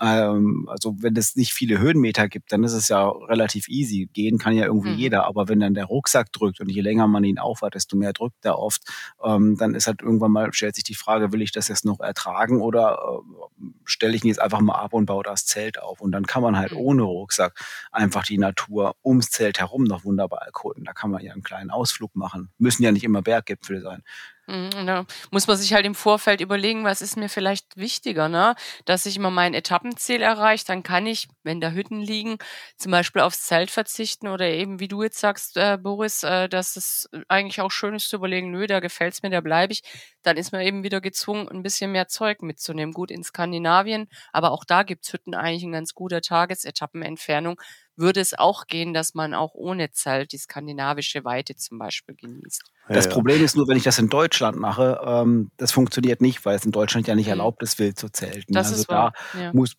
Ähm, 0.00 0.68
also 0.68 0.94
wenn 1.00 1.16
es 1.16 1.36
nicht 1.36 1.52
viele 1.52 1.78
Höhenmeter 1.78 2.28
gibt, 2.28 2.52
dann 2.52 2.62
ist 2.64 2.72
es 2.72 2.88
ja 2.88 3.08
relativ 3.08 3.68
easy. 3.68 4.08
Gehen 4.12 4.38
kann 4.38 4.54
ja 4.54 4.66
irgendwie 4.66 4.90
mhm. 4.90 4.98
jeder, 4.98 5.26
aber 5.26 5.48
wenn 5.48 5.60
dann 5.60 5.74
der 5.74 5.86
Rucksack 5.86 6.32
drückt 6.32 6.60
und 6.60 6.68
je 6.68 6.80
länger 6.80 7.08
man 7.08 7.24
ihn 7.24 7.38
aufhat, 7.38 7.74
desto 7.74 7.96
mehr 7.96 8.12
drückt 8.12 8.44
er 8.44 8.58
oft, 8.58 8.82
ähm, 9.24 9.56
dann 9.56 9.74
ist 9.74 9.86
halt 9.86 10.02
irgendwann 10.02 10.32
mal, 10.32 10.52
stellt 10.52 10.76
sich 10.76 10.84
die 10.84 10.94
Frage, 10.94 11.32
will 11.32 11.42
ich 11.42 11.52
das 11.52 11.68
jetzt 11.68 11.84
noch 11.84 12.00
ertragen 12.00 12.60
oder 12.60 12.98
äh, 13.00 13.64
stelle 13.96 14.14
ich 14.14 14.22
ihn 14.22 14.28
jetzt 14.28 14.40
einfach 14.40 14.60
mal 14.60 14.74
ab 14.74 14.92
und 14.92 15.06
baue 15.06 15.24
das 15.24 15.46
Zelt 15.46 15.80
auf? 15.80 16.00
Und 16.00 16.12
dann 16.12 16.26
kann 16.26 16.42
man 16.42 16.56
halt 16.56 16.72
mhm. 16.72 16.78
ohne 16.78 17.02
Rucksack 17.02 17.58
einfach 17.90 18.24
die 18.24 18.38
Natur 18.38 18.94
ums 19.04 19.30
Zelt 19.30 19.58
herum 19.58 19.84
noch 19.84 20.04
wunderbar 20.04 20.42
erkunden. 20.42 20.84
Da 20.84 20.92
kann 20.92 21.10
man 21.10 21.22
ja 21.22 21.32
einen 21.32 21.42
kleinen 21.42 21.70
Ausflug 21.70 22.14
machen. 22.14 22.50
Müssen 22.58 22.82
ja 22.82 22.92
nicht 22.92 23.04
immer 23.04 23.22
Berggipfel 23.22 23.80
sein. 23.80 24.02
Mhm, 24.48 24.86
da 24.86 25.06
muss 25.32 25.48
man 25.48 25.56
sich 25.56 25.72
halt 25.74 25.84
im 25.86 25.96
Vorfeld 25.96 26.40
überlegen, 26.40 26.84
was 26.84 27.00
ist 27.00 27.16
mir 27.16 27.28
vielleicht 27.28 27.76
wichtiger, 27.76 28.28
ne? 28.28 28.54
Dass 28.84 29.04
ich 29.04 29.16
immer 29.16 29.30
mein 29.32 29.54
Etappenziel 29.54 30.22
erreiche, 30.22 30.64
dann 30.66 30.84
kann 30.84 31.04
ich, 31.06 31.26
wenn 31.42 31.60
da 31.60 31.70
Hütten 31.72 32.00
liegen, 32.00 32.36
zum 32.76 32.92
Beispiel 32.92 33.22
aufs 33.22 33.42
Zelt 33.46 33.72
verzichten 33.72 34.28
oder 34.28 34.46
eben, 34.48 34.78
wie 34.78 34.86
du 34.86 35.02
jetzt 35.02 35.18
sagst, 35.18 35.56
äh, 35.56 35.78
Boris, 35.82 36.22
äh, 36.22 36.48
dass 36.48 36.76
es 36.76 37.08
eigentlich 37.26 37.60
auch 37.60 37.72
schön 37.72 37.96
ist 37.96 38.08
zu 38.08 38.16
überlegen, 38.16 38.52
nö, 38.52 38.68
da 38.68 38.78
gefällt's 38.78 39.22
mir, 39.24 39.30
da 39.30 39.40
bleibe 39.40 39.72
ich. 39.72 39.82
Dann 40.22 40.36
ist 40.36 40.52
man 40.52 40.60
eben 40.60 40.84
wieder 40.84 41.00
gezwungen, 41.00 41.48
ein 41.48 41.64
bisschen 41.64 41.90
mehr 41.90 42.06
Zeug 42.06 42.40
mitzunehmen. 42.42 42.94
Gut, 42.94 43.10
in 43.10 43.24
Skandinavien, 43.24 44.08
aber 44.32 44.52
auch 44.52 44.64
da 44.64 44.84
gibt's 44.84 45.12
Hütten 45.12 45.34
eigentlich 45.34 45.64
in 45.64 45.72
ganz 45.72 45.92
guter 45.92 46.20
Tagesetappenentfernung 46.20 47.60
würde 47.96 48.20
es 48.20 48.38
auch 48.38 48.66
gehen, 48.66 48.92
dass 48.92 49.14
man 49.14 49.34
auch 49.34 49.54
ohne 49.54 49.90
Zelt 49.90 50.32
die 50.32 50.38
skandinavische 50.38 51.24
Weite 51.24 51.56
zum 51.56 51.78
Beispiel 51.78 52.14
genießt. 52.14 52.62
Das 52.88 53.06
ja, 53.06 53.10
Problem 53.10 53.42
ist 53.42 53.56
nur, 53.56 53.66
wenn 53.66 53.76
ich 53.76 53.82
das 53.82 53.98
in 53.98 54.08
Deutschland 54.08 54.58
mache, 54.58 55.00
ähm, 55.04 55.50
das 55.56 55.72
funktioniert 55.72 56.20
nicht, 56.20 56.44
weil 56.44 56.56
es 56.56 56.64
in 56.64 56.72
Deutschland 56.72 57.08
ja 57.08 57.14
nicht 57.14 57.26
mhm. 57.26 57.32
erlaubt 57.32 57.62
ist, 57.62 57.78
wild 57.78 57.98
zu 57.98 58.10
zelten. 58.10 58.52
Das 58.52 58.70
also 58.70 58.84
da 58.84 59.12
ja. 59.38 59.52
muss, 59.52 59.76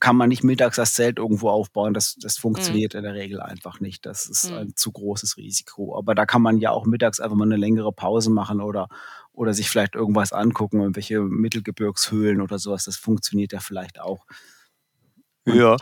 kann 0.00 0.16
man 0.16 0.28
nicht 0.28 0.44
mittags 0.44 0.76
das 0.76 0.94
Zelt 0.94 1.18
irgendwo 1.18 1.48
aufbauen. 1.48 1.94
Das, 1.94 2.16
das 2.20 2.36
funktioniert 2.36 2.94
mhm. 2.94 2.98
in 2.98 3.04
der 3.04 3.14
Regel 3.14 3.40
einfach 3.40 3.80
nicht. 3.80 4.06
Das 4.06 4.26
ist 4.26 4.50
mhm. 4.50 4.58
ein 4.58 4.76
zu 4.76 4.92
großes 4.92 5.36
Risiko. 5.38 5.98
Aber 5.98 6.14
da 6.14 6.26
kann 6.26 6.42
man 6.42 6.58
ja 6.58 6.70
auch 6.70 6.86
mittags 6.86 7.20
einfach 7.20 7.36
mal 7.36 7.44
eine 7.44 7.56
längere 7.56 7.92
Pause 7.92 8.30
machen 8.30 8.60
oder, 8.60 8.88
oder 9.32 9.54
sich 9.54 9.68
vielleicht 9.68 9.94
irgendwas 9.94 10.32
angucken, 10.32 10.80
irgendwelche 10.80 11.20
Mittelgebirgshöhlen 11.20 12.40
oder 12.40 12.58
sowas. 12.58 12.84
Das 12.84 12.96
funktioniert 12.96 13.52
ja 13.52 13.60
vielleicht 13.60 14.00
auch. 14.00 14.24
Ja, 15.46 15.76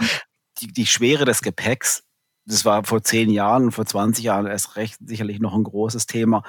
die, 0.58 0.68
die 0.68 0.86
Schwere 0.86 1.24
des 1.24 1.42
Gepäcks, 1.42 2.04
das 2.46 2.64
war 2.64 2.84
vor 2.84 3.02
zehn 3.02 3.30
Jahren, 3.30 3.72
vor 3.72 3.86
20 3.86 4.24
Jahren 4.24 4.46
erst 4.46 4.76
recht 4.76 4.98
sicherlich 5.04 5.40
noch 5.40 5.54
ein 5.54 5.64
großes 5.64 6.06
Thema. 6.06 6.42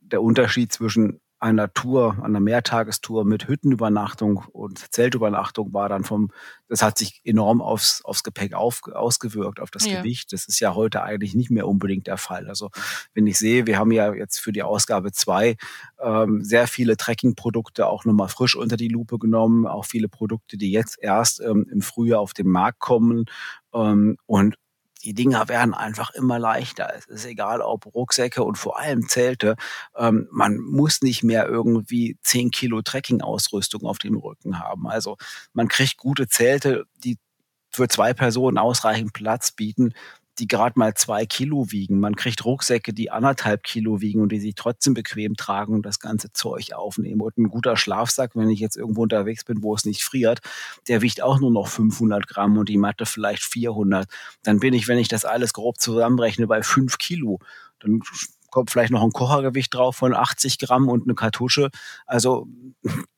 Der 0.00 0.22
Unterschied 0.22 0.72
zwischen 0.72 1.20
einer 1.42 1.72
Tour, 1.74 2.18
einer 2.22 2.38
Mehrtagestour 2.38 3.24
mit 3.24 3.48
Hüttenübernachtung 3.48 4.44
und 4.52 4.78
Zeltübernachtung 4.94 5.72
war 5.72 5.88
dann 5.88 6.04
vom, 6.04 6.30
das 6.68 6.82
hat 6.82 6.96
sich 6.96 7.20
enorm 7.24 7.60
aufs, 7.60 8.00
aufs 8.04 8.22
Gepäck 8.22 8.54
auf, 8.54 8.82
ausgewirkt, 8.86 9.58
auf 9.58 9.72
das 9.72 9.84
ja. 9.84 9.98
Gewicht. 9.98 10.32
Das 10.32 10.46
ist 10.46 10.60
ja 10.60 10.76
heute 10.76 11.02
eigentlich 11.02 11.34
nicht 11.34 11.50
mehr 11.50 11.66
unbedingt 11.66 12.06
der 12.06 12.16
Fall. 12.16 12.48
Also 12.48 12.70
wenn 13.12 13.26
ich 13.26 13.38
sehe, 13.38 13.66
wir 13.66 13.76
haben 13.76 13.90
ja 13.90 14.14
jetzt 14.14 14.38
für 14.38 14.52
die 14.52 14.62
Ausgabe 14.62 15.10
zwei 15.10 15.56
ähm, 16.00 16.44
sehr 16.44 16.68
viele 16.68 16.96
Trekkingprodukte 16.96 17.88
auch 17.88 18.04
nochmal 18.04 18.28
frisch 18.28 18.54
unter 18.54 18.76
die 18.76 18.88
Lupe 18.88 19.18
genommen, 19.18 19.66
auch 19.66 19.84
viele 19.84 20.08
Produkte, 20.08 20.56
die 20.56 20.70
jetzt 20.70 20.96
erst 21.02 21.40
ähm, 21.40 21.66
im 21.72 21.82
Frühjahr 21.82 22.20
auf 22.20 22.34
den 22.34 22.48
Markt 22.48 22.78
kommen. 22.78 23.24
Ähm, 23.74 24.16
und 24.26 24.54
die 25.04 25.14
Dinger 25.14 25.48
werden 25.48 25.74
einfach 25.74 26.10
immer 26.10 26.38
leichter. 26.38 26.92
Es 26.96 27.06
ist 27.06 27.26
egal, 27.26 27.60
ob 27.60 27.86
Rucksäcke 27.86 28.42
und 28.42 28.56
vor 28.56 28.78
allem 28.78 29.08
Zelte. 29.08 29.56
Ähm, 29.96 30.28
man 30.30 30.58
muss 30.58 31.02
nicht 31.02 31.22
mehr 31.22 31.46
irgendwie 31.46 32.18
10 32.22 32.50
Kilo 32.50 32.82
Trekking-Ausrüstung 32.82 33.84
auf 33.84 33.98
dem 33.98 34.16
Rücken 34.16 34.58
haben. 34.58 34.86
Also 34.88 35.16
man 35.52 35.68
kriegt 35.68 35.96
gute 35.96 36.28
Zelte, 36.28 36.84
die 37.04 37.18
für 37.70 37.88
zwei 37.88 38.12
Personen 38.12 38.58
ausreichend 38.58 39.12
Platz 39.12 39.52
bieten 39.52 39.94
die 40.42 40.48
gerade 40.48 40.76
mal 40.76 40.92
zwei 40.94 41.24
Kilo 41.24 41.70
wiegen. 41.70 42.00
Man 42.00 42.16
kriegt 42.16 42.44
Rucksäcke, 42.44 42.92
die 42.92 43.12
anderthalb 43.12 43.62
Kilo 43.62 44.00
wiegen 44.00 44.20
und 44.20 44.32
die 44.32 44.40
sich 44.40 44.56
trotzdem 44.56 44.92
bequem 44.92 45.36
tragen 45.36 45.72
und 45.72 45.86
das 45.86 46.00
ganze 46.00 46.32
Zeug 46.32 46.72
aufnehmen. 46.72 47.20
Und 47.20 47.38
ein 47.38 47.48
guter 47.48 47.76
Schlafsack, 47.76 48.32
wenn 48.34 48.50
ich 48.50 48.58
jetzt 48.58 48.76
irgendwo 48.76 49.04
unterwegs 49.04 49.44
bin, 49.44 49.62
wo 49.62 49.72
es 49.76 49.84
nicht 49.84 50.02
friert, 50.02 50.40
der 50.88 51.00
wiegt 51.00 51.22
auch 51.22 51.38
nur 51.38 51.52
noch 51.52 51.68
500 51.68 52.26
Gramm 52.26 52.58
und 52.58 52.68
die 52.68 52.76
Matte 52.76 53.06
vielleicht 53.06 53.44
400. 53.44 54.08
Dann 54.42 54.58
bin 54.58 54.74
ich, 54.74 54.88
wenn 54.88 54.98
ich 54.98 55.06
das 55.06 55.24
alles 55.24 55.52
grob 55.52 55.78
zusammenrechne, 55.78 56.48
bei 56.48 56.64
fünf 56.64 56.98
Kilo. 56.98 57.38
Dann 57.78 58.00
kommt 58.50 58.72
vielleicht 58.72 58.90
noch 58.90 59.04
ein 59.04 59.12
Kochergewicht 59.12 59.72
drauf 59.72 59.94
von 59.94 60.12
80 60.12 60.58
Gramm 60.58 60.88
und 60.88 61.04
eine 61.04 61.14
Kartusche. 61.14 61.70
Also, 62.04 62.48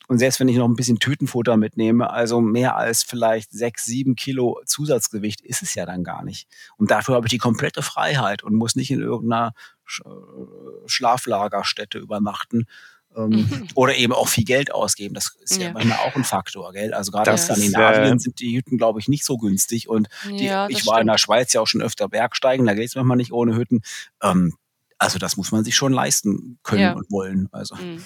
und 0.08 0.18
selbst 0.18 0.40
wenn 0.40 0.48
ich 0.48 0.56
noch 0.56 0.68
ein 0.68 0.76
bisschen 0.76 0.98
Tütenfutter 0.98 1.56
mitnehme, 1.56 2.10
also 2.10 2.40
mehr 2.40 2.76
als 2.76 3.02
vielleicht 3.02 3.52
sechs, 3.52 3.84
sieben 3.84 4.16
Kilo 4.16 4.60
Zusatzgewicht 4.66 5.40
ist 5.40 5.62
es 5.62 5.74
ja 5.74 5.86
dann 5.86 6.04
gar 6.04 6.24
nicht. 6.24 6.48
Und 6.76 6.90
dafür 6.90 7.14
habe 7.14 7.26
ich 7.26 7.30
die 7.30 7.38
komplette 7.38 7.82
Freiheit 7.82 8.42
und 8.42 8.54
muss 8.54 8.76
nicht 8.76 8.90
in 8.90 9.00
irgendeiner 9.00 9.54
äh, 10.04 10.08
Schlaflagerstätte 10.86 11.98
übernachten. 11.98 12.66
Ähm, 13.16 13.30
mhm. 13.30 13.68
Oder 13.74 13.94
eben 13.96 14.12
auch 14.12 14.28
viel 14.28 14.44
Geld 14.44 14.74
ausgeben. 14.74 15.14
Das 15.14 15.36
ist 15.40 15.58
ja, 15.58 15.68
ja 15.68 15.72
manchmal 15.72 15.98
auch 15.98 16.16
ein 16.16 16.24
Faktor, 16.24 16.72
gell? 16.72 16.92
Also 16.92 17.12
gerade 17.12 17.30
in 17.30 17.38
Skandinavien 17.38 18.16
äh, 18.16 18.18
sind 18.18 18.40
die 18.40 18.56
Hütten, 18.56 18.76
glaube 18.76 18.98
ich, 18.98 19.08
nicht 19.08 19.24
so 19.24 19.38
günstig. 19.38 19.88
Und 19.88 20.08
die, 20.28 20.46
ja, 20.46 20.68
ich 20.68 20.86
war 20.86 20.94
stimmt. 20.94 21.00
in 21.02 21.06
der 21.06 21.18
Schweiz 21.18 21.52
ja 21.52 21.60
auch 21.60 21.66
schon 21.66 21.80
öfter 21.80 22.08
Bergsteigen, 22.08 22.66
da 22.66 22.74
geht 22.74 22.88
es 22.88 22.94
manchmal 22.96 23.16
nicht 23.16 23.32
ohne 23.32 23.56
Hütten. 23.56 23.82
Ähm, 24.22 24.56
Also 24.98 25.18
das 25.18 25.36
muss 25.36 25.52
man 25.52 25.64
sich 25.64 25.76
schon 25.76 25.92
leisten 25.92 26.58
können 26.62 26.82
ja. 26.82 26.92
und 26.92 27.10
wollen. 27.10 27.48
Also. 27.52 27.76
Mhm. 27.76 28.04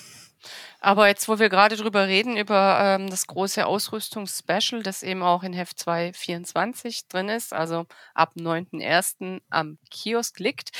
Aber 0.80 1.08
jetzt, 1.08 1.28
wo 1.28 1.40
wir 1.40 1.48
gerade 1.48 1.76
drüber 1.76 2.06
reden, 2.06 2.36
über 2.36 2.78
ähm, 2.80 3.10
das 3.10 3.26
große 3.26 3.66
Ausrüstungsspecial, 3.66 4.82
das 4.82 5.02
eben 5.02 5.22
auch 5.22 5.42
in 5.42 5.52
Heft 5.52 5.78
224 5.80 7.08
drin 7.08 7.28
ist, 7.28 7.52
also 7.52 7.86
ab 8.14 8.34
9.1. 8.36 9.40
am 9.50 9.78
Kiosk 9.90 10.38
liegt, 10.38 10.70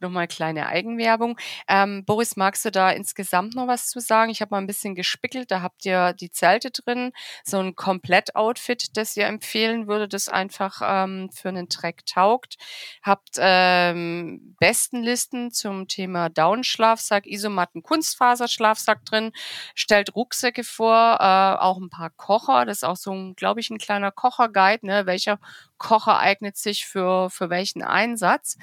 nochmal 0.00 0.28
kleine 0.28 0.66
Eigenwerbung. 0.66 1.36
Ähm, 1.66 2.04
Boris, 2.04 2.36
magst 2.36 2.64
du 2.64 2.70
da 2.70 2.90
insgesamt 2.90 3.56
noch 3.56 3.66
was 3.66 3.88
zu 3.88 3.98
sagen? 3.98 4.30
Ich 4.30 4.40
habe 4.40 4.50
mal 4.50 4.58
ein 4.58 4.68
bisschen 4.68 4.94
gespickelt, 4.94 5.50
da 5.50 5.60
habt 5.60 5.84
ihr 5.84 6.12
die 6.12 6.30
Zelte 6.30 6.70
drin, 6.70 7.12
so 7.44 7.58
ein 7.58 7.74
Komplett-Outfit, 7.74 8.96
das 8.96 9.16
ihr 9.16 9.26
empfehlen 9.26 9.88
würde, 9.88 10.06
das 10.06 10.28
einfach 10.28 10.80
ähm, 10.84 11.30
für 11.32 11.48
einen 11.48 11.68
Track 11.68 12.06
taugt. 12.06 12.56
Habt 13.02 13.30
ähm, 13.38 14.56
Bestenlisten 14.60 15.50
zum 15.50 15.88
Thema 15.88 16.28
Down-Schlafsack, 16.28 17.26
Isomatten, 17.26 17.82
Kunstfaserschlafsack 17.82 19.04
drin 19.04 19.32
stellt 19.74 20.14
Rucksäcke 20.14 20.64
vor, 20.64 21.18
äh, 21.20 21.62
auch 21.62 21.78
ein 21.78 21.90
paar 21.90 22.10
Kocher. 22.10 22.64
Das 22.64 22.78
ist 22.78 22.84
auch 22.84 22.96
so 22.96 23.12
ein, 23.12 23.34
glaube 23.34 23.60
ich, 23.60 23.70
ein 23.70 23.78
kleiner 23.78 24.10
Kocherguide, 24.10 24.86
ne? 24.86 25.06
Welcher 25.06 25.38
Kocher 25.78 26.18
eignet 26.18 26.56
sich 26.56 26.86
für, 26.86 27.30
für 27.30 27.50
welchen 27.50 27.82
Einsatz? 27.82 28.56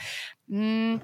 Hm. 0.47 1.01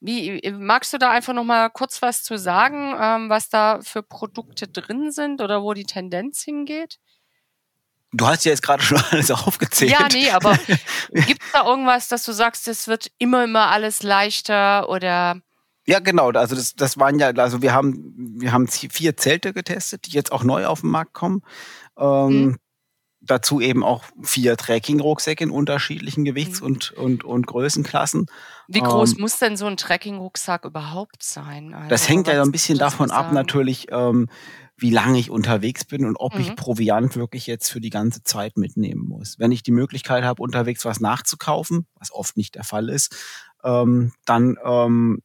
Wie, 0.00 0.42
magst 0.52 0.92
du 0.92 0.98
da 0.98 1.10
einfach 1.10 1.32
noch 1.32 1.44
mal 1.44 1.70
kurz 1.70 2.02
was 2.02 2.22
zu 2.22 2.36
sagen, 2.36 2.94
ähm, 3.00 3.30
was 3.30 3.48
da 3.48 3.80
für 3.80 4.02
Produkte 4.02 4.68
drin 4.68 5.10
sind 5.10 5.40
oder 5.40 5.62
wo 5.62 5.72
die 5.72 5.84
Tendenz 5.84 6.42
hingeht? 6.42 6.98
Du 8.12 8.26
hast 8.26 8.44
ja 8.44 8.50
jetzt 8.50 8.62
gerade 8.62 8.82
schon 8.82 9.02
alles 9.10 9.30
aufgezählt. 9.30 9.90
Ja, 9.90 10.06
nee, 10.12 10.30
aber 10.30 10.56
gibt 11.10 11.42
es 11.42 11.52
da 11.52 11.64
irgendwas, 11.64 12.08
dass 12.08 12.24
du 12.24 12.32
sagst, 12.32 12.68
es 12.68 12.86
wird 12.86 13.10
immer, 13.18 13.44
immer 13.44 13.70
alles 13.70 14.02
leichter 14.02 14.88
oder 14.88 15.40
ja, 15.86 15.98
genau. 15.98 16.30
Also 16.30 16.54
das, 16.54 16.74
das 16.74 16.98
waren 16.98 17.18
ja, 17.18 17.28
also 17.28 17.62
wir 17.62 17.72
haben, 17.72 18.14
wir 18.38 18.52
haben 18.52 18.68
vier 18.68 19.16
Zelte 19.16 19.52
getestet, 19.52 20.06
die 20.06 20.12
jetzt 20.12 20.32
auch 20.32 20.44
neu 20.44 20.66
auf 20.66 20.80
den 20.80 20.90
Markt 20.90 21.12
kommen. 21.12 21.42
Ähm, 21.98 22.28
mhm. 22.28 22.56
Dazu 23.26 23.58
eben 23.60 23.82
auch 23.82 24.04
vier 24.22 24.56
Trekking-Rucksäcke 24.56 25.44
in 25.44 25.50
unterschiedlichen 25.50 26.24
Gewichts- 26.24 26.60
mhm. 26.60 26.66
und, 26.66 26.90
und, 26.92 27.24
und 27.24 27.46
Größenklassen. 27.46 28.26
Wie 28.68 28.80
groß 28.80 29.14
ähm, 29.14 29.20
muss 29.20 29.38
denn 29.38 29.56
so 29.56 29.66
ein 29.66 29.78
Trekking-Rucksack 29.78 30.66
überhaupt 30.66 31.22
sein? 31.22 31.72
Also, 31.72 31.88
das 31.88 32.08
hängt 32.08 32.28
ja 32.28 32.42
ein 32.42 32.52
bisschen 32.52 32.76
davon 32.76 33.10
ab, 33.10 33.32
natürlich, 33.32 33.86
ähm, 33.90 34.28
wie 34.76 34.90
lange 34.90 35.18
ich 35.18 35.30
unterwegs 35.30 35.84
bin 35.84 36.04
und 36.04 36.16
ob 36.16 36.34
mhm. 36.34 36.40
ich 36.40 36.56
Proviant 36.56 37.16
wirklich 37.16 37.46
jetzt 37.46 37.70
für 37.70 37.80
die 37.80 37.90
ganze 37.90 38.22
Zeit 38.24 38.56
mitnehmen 38.56 39.06
muss. 39.06 39.38
Wenn 39.38 39.52
ich 39.52 39.62
die 39.62 39.70
Möglichkeit 39.70 40.24
habe, 40.24 40.42
unterwegs 40.42 40.84
was 40.84 41.00
nachzukaufen, 41.00 41.86
was 41.94 42.12
oft 42.12 42.36
nicht 42.36 42.56
der 42.56 42.64
Fall 42.64 42.88
ist, 42.88 43.16
ähm, 43.62 44.12
dann 44.26 44.56
ähm, 44.64 45.22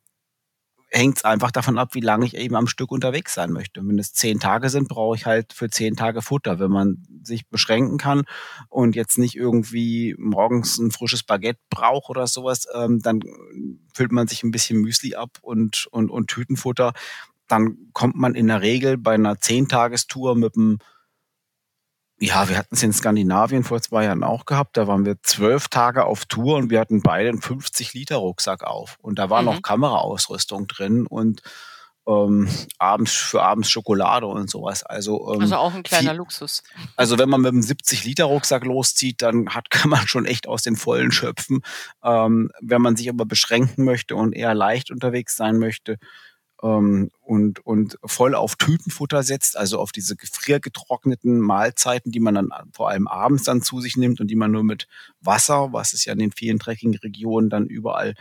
hängt 0.91 1.17
es 1.17 1.25
einfach 1.25 1.51
davon 1.51 1.77
ab, 1.77 1.93
wie 1.93 2.01
lange 2.01 2.25
ich 2.25 2.35
eben 2.35 2.55
am 2.55 2.67
Stück 2.67 2.91
unterwegs 2.91 3.33
sein 3.33 3.51
möchte. 3.51 3.81
Wenn 3.85 3.99
es 3.99 4.13
zehn 4.13 4.39
Tage 4.39 4.69
sind, 4.69 4.87
brauche 4.87 5.15
ich 5.15 5.25
halt 5.25 5.53
für 5.53 5.69
zehn 5.69 5.95
Tage 5.95 6.21
Futter. 6.21 6.59
Wenn 6.59 6.71
man 6.71 7.03
sich 7.23 7.47
beschränken 7.47 7.97
kann 7.97 8.23
und 8.69 8.95
jetzt 8.95 9.17
nicht 9.17 9.35
irgendwie 9.35 10.15
morgens 10.17 10.79
ein 10.79 10.91
frisches 10.91 11.23
Baguette 11.23 11.59
braucht 11.69 12.09
oder 12.09 12.25
sowas, 12.27 12.65
ähm, 12.73 13.01
dann 13.01 13.21
füllt 13.93 14.11
man 14.11 14.27
sich 14.27 14.43
ein 14.43 14.51
bisschen 14.51 14.81
Müsli 14.81 15.15
ab 15.15 15.37
und, 15.41 15.87
und, 15.91 16.09
und 16.09 16.27
Tütenfutter. 16.27 16.93
Dann 17.47 17.77
kommt 17.93 18.15
man 18.15 18.35
in 18.35 18.47
der 18.47 18.61
Regel 18.61 18.97
bei 18.97 19.13
einer 19.13 19.39
Zehntagestour 19.39 20.35
mit 20.35 20.55
einem 20.55 20.79
ja, 22.19 22.49
wir 22.49 22.57
hatten 22.57 22.75
es 22.75 22.83
in 22.83 22.93
Skandinavien 22.93 23.63
vor 23.63 23.81
zwei 23.81 24.05
Jahren 24.05 24.23
auch 24.23 24.45
gehabt. 24.45 24.75
Da 24.77 24.87
waren 24.87 25.05
wir 25.05 25.21
zwölf 25.23 25.69
Tage 25.69 26.05
auf 26.05 26.25
Tour 26.25 26.57
und 26.57 26.69
wir 26.69 26.79
hatten 26.79 27.01
beide 27.01 27.29
einen 27.29 27.41
50 27.41 27.93
Liter 27.93 28.17
Rucksack 28.17 28.63
auf. 28.63 28.97
Und 29.01 29.19
da 29.19 29.29
war 29.29 29.41
mhm. 29.41 29.45
noch 29.45 29.61
Kameraausrüstung 29.61 30.67
drin 30.67 31.07
und 31.07 31.41
ähm, 32.07 32.49
abends 32.77 33.13
für 33.13 33.43
abends 33.43 33.69
Schokolade 33.69 34.25
und 34.25 34.49
sowas. 34.49 34.83
Also, 34.83 35.33
ähm, 35.33 35.41
also 35.41 35.55
auch 35.55 35.73
ein 35.73 35.83
kleiner 35.83 36.11
viel, 36.11 36.17
Luxus. 36.17 36.63
Also 36.95 37.17
wenn 37.19 37.29
man 37.29 37.41
mit 37.41 37.51
einem 37.51 37.61
70 37.61 38.03
Liter 38.03 38.25
Rucksack 38.25 38.65
loszieht, 38.65 39.21
dann 39.21 39.49
hat, 39.49 39.69
kann 39.69 39.89
man 39.89 40.07
schon 40.07 40.25
echt 40.25 40.47
aus 40.47 40.63
den 40.63 40.75
Vollen 40.75 41.11
schöpfen. 41.11 41.61
Ähm, 42.03 42.51
wenn 42.61 42.81
man 42.81 42.95
sich 42.95 43.09
aber 43.09 43.25
beschränken 43.25 43.85
möchte 43.85 44.15
und 44.15 44.33
eher 44.33 44.53
leicht 44.53 44.91
unterwegs 44.91 45.35
sein 45.35 45.57
möchte, 45.57 45.97
ähm, 46.61 47.09
und, 47.21 47.65
und 47.65 47.97
voll 48.05 48.35
auf 48.35 48.55
Tütenfutter 48.55 49.23
setzt, 49.23 49.57
also 49.57 49.79
auf 49.79 49.91
diese 49.91 50.15
gefriergetrockneten 50.15 51.39
Mahlzeiten, 51.39 52.11
die 52.11 52.19
man 52.19 52.35
dann 52.35 52.49
vor 52.73 52.89
allem 52.89 53.07
abends 53.07 53.43
dann 53.43 53.61
zu 53.61 53.79
sich 53.81 53.97
nimmt 53.97 54.19
und 54.19 54.27
die 54.27 54.35
man 54.35 54.51
nur 54.51 54.63
mit 54.63 54.87
Wasser, 55.21 55.69
was 55.71 55.93
es 55.93 56.05
ja 56.05 56.13
in 56.13 56.19
den 56.19 56.31
vielen 56.31 56.59
Trekkingregionen 56.59 57.49
dann 57.49 57.67
überall 57.67 58.15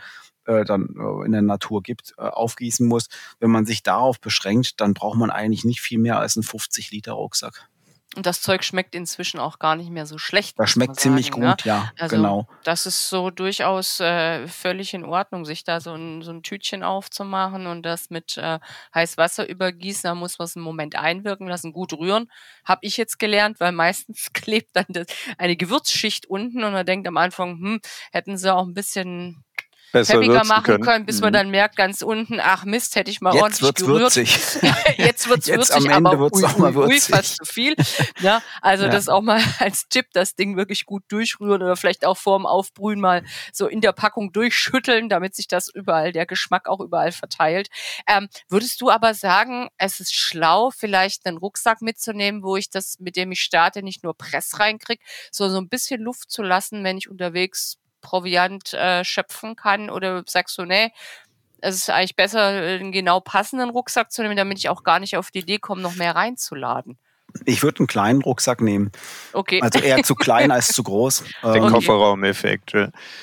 äh, 0.45 0.65
dann 0.65 0.95
äh, 0.97 1.25
in 1.25 1.31
der 1.31 1.41
Natur 1.41 1.83
gibt, 1.83 2.13
äh, 2.17 2.21
aufgießen 2.21 2.87
muss. 2.87 3.07
Wenn 3.39 3.51
man 3.51 3.65
sich 3.65 3.83
darauf 3.83 4.19
beschränkt, 4.19 4.81
dann 4.81 4.93
braucht 4.93 5.17
man 5.17 5.29
eigentlich 5.29 5.63
nicht 5.63 5.81
viel 5.81 5.99
mehr 5.99 6.19
als 6.19 6.35
einen 6.35 6.43
50 6.43 6.91
Liter 6.91 7.13
Rucksack. 7.13 7.68
Und 8.15 8.25
das 8.25 8.41
Zeug 8.41 8.63
schmeckt 8.63 8.95
inzwischen 8.95 9.39
auch 9.39 9.59
gar 9.59 9.75
nicht 9.75 9.91
mehr 9.91 10.07
so 10.07 10.17
schlecht. 10.17 10.57
Das 10.57 10.71
schmeckt 10.71 10.99
ziemlich 10.99 11.27
sagen, 11.27 11.41
gut, 11.41 11.63
ja, 11.63 11.91
also 11.95 12.15
genau. 12.15 12.47
Das 12.63 12.87
ist 12.87 13.07
so 13.07 13.29
durchaus 13.29 13.99
äh, 13.99 14.47
völlig 14.47 14.95
in 14.95 15.05
Ordnung, 15.05 15.45
sich 15.45 15.63
da 15.63 15.79
so 15.79 15.93
ein, 15.93 16.23
so 16.23 16.31
ein 16.31 16.41
Tütchen 16.41 16.81
aufzumachen 16.81 17.67
und 17.67 17.83
das 17.83 18.09
mit 18.09 18.35
äh, 18.37 18.59
heiß 18.95 19.17
Wasser 19.17 19.47
übergießen. 19.47 20.03
Da 20.03 20.15
muss 20.15 20.39
man 20.39 20.47
es 20.47 20.55
einen 20.55 20.65
Moment 20.65 20.95
einwirken 20.95 21.47
lassen, 21.47 21.71
gut 21.71 21.93
rühren. 21.93 22.31
Habe 22.65 22.79
ich 22.81 22.97
jetzt 22.97 23.19
gelernt, 23.19 23.59
weil 23.59 23.73
meistens 23.73 24.29
klebt 24.33 24.71
dann 24.73 24.85
das, 24.89 25.05
eine 25.37 25.55
Gewürzschicht 25.55 26.25
unten 26.25 26.63
und 26.63 26.73
man 26.73 26.87
denkt 26.87 27.07
am 27.07 27.17
Anfang, 27.17 27.59
hm, 27.59 27.79
hätten 28.11 28.37
sie 28.37 28.51
auch 28.51 28.65
ein 28.65 28.73
bisschen 28.73 29.43
Besser 29.91 30.19
machen 30.45 30.63
können. 30.63 30.83
können, 30.83 31.05
bis 31.05 31.17
mhm. 31.17 31.21
man 31.21 31.33
dann 31.33 31.49
merkt, 31.49 31.75
ganz 31.75 32.01
unten, 32.01 32.39
ach 32.39 32.65
Mist, 32.65 32.95
hätte 32.95 33.09
ich 33.09 33.21
mal 33.21 33.33
Jetzt 33.33 33.41
ordentlich 33.41 33.61
wird's 33.61 33.81
gerührt. 33.81 34.01
Würzig. 34.01 34.37
Jetzt 34.97 35.29
wird's 35.29 35.47
Jetzt 35.47 35.57
würzig, 35.57 35.75
am 35.75 35.85
Ende 35.85 36.09
aber 36.09 36.19
wird's 36.19 36.39
ui, 36.39 36.45
auch 36.45 36.57
mal 36.57 36.75
ui, 36.75 36.89
würzig. 36.89 37.15
fast 37.15 37.37
zu 37.37 37.45
viel. 37.45 37.75
Ja, 38.19 38.41
also 38.61 38.85
Ja. 38.85 38.89
das 38.91 39.09
auch 39.09 39.21
mal 39.21 39.41
als 39.59 39.87
Tipp, 39.89 40.07
das 40.13 40.35
Ding 40.35 40.57
wirklich 40.57 40.85
gut 40.85 41.03
durchrühren 41.07 41.61
oder 41.61 41.75
vielleicht 41.75 42.05
auch 42.05 42.17
vorm 42.17 42.45
Aufbrühen 42.45 42.99
mal 42.99 43.23
so 43.51 43.67
in 43.67 43.81
der 43.81 43.91
Packung 43.91 44.31
durchschütteln, 44.31 45.09
damit 45.09 45.35
sich 45.35 45.47
das 45.47 45.69
überall, 45.73 46.11
der 46.11 46.25
Geschmack 46.25 46.67
auch 46.67 46.79
überall 46.79 47.11
verteilt. 47.11 47.69
Ähm, 48.07 48.27
würdest 48.47 48.81
du 48.81 48.89
aber 48.89 49.13
sagen, 49.13 49.69
es 49.77 49.99
ist 49.99 50.13
schlau, 50.15 50.69
vielleicht 50.71 51.25
einen 51.25 51.37
Rucksack 51.37 51.81
mitzunehmen, 51.81 52.43
wo 52.43 52.57
ich 52.57 52.69
das, 52.69 52.97
mit 52.99 53.15
dem 53.15 53.31
ich 53.31 53.41
starte, 53.41 53.83
nicht 53.83 54.03
nur 54.03 54.15
Press 54.15 54.59
reinkriege, 54.59 55.01
sondern 55.31 55.53
so 55.53 55.61
ein 55.61 55.69
bisschen 55.69 56.01
Luft 56.01 56.31
zu 56.31 56.43
lassen, 56.43 56.83
wenn 56.83 56.97
ich 56.97 57.09
unterwegs 57.09 57.77
Proviant 58.01 58.73
äh, 58.73 59.03
schöpfen 59.03 59.55
kann? 59.55 59.89
Oder 59.89 60.23
sagst 60.25 60.57
du, 60.57 60.65
nee, 60.65 60.91
es 61.61 61.75
ist 61.75 61.89
eigentlich 61.89 62.15
besser, 62.15 62.41
einen 62.47 62.91
genau 62.91 63.19
passenden 63.19 63.69
Rucksack 63.69 64.11
zu 64.11 64.21
nehmen, 64.21 64.37
damit 64.37 64.57
ich 64.57 64.69
auch 64.69 64.83
gar 64.83 64.99
nicht 64.99 65.17
auf 65.17 65.31
die 65.31 65.39
Idee 65.39 65.59
komme, 65.59 65.81
noch 65.81 65.95
mehr 65.95 66.15
reinzuladen? 66.15 66.97
Ich 67.45 67.61
würde 67.61 67.79
einen 67.79 67.87
kleinen 67.87 68.21
Rucksack 68.21 68.61
nehmen. 68.61 68.91
Okay. 69.33 69.61
Also 69.61 69.79
eher 69.79 70.01
zu 70.03 70.15
klein 70.15 70.51
als 70.51 70.69
zu 70.69 70.81
groß. 70.83 71.25
Der 71.43 71.55
Ähm, 71.55 71.67
Kofferraumeffekt. 71.67 72.73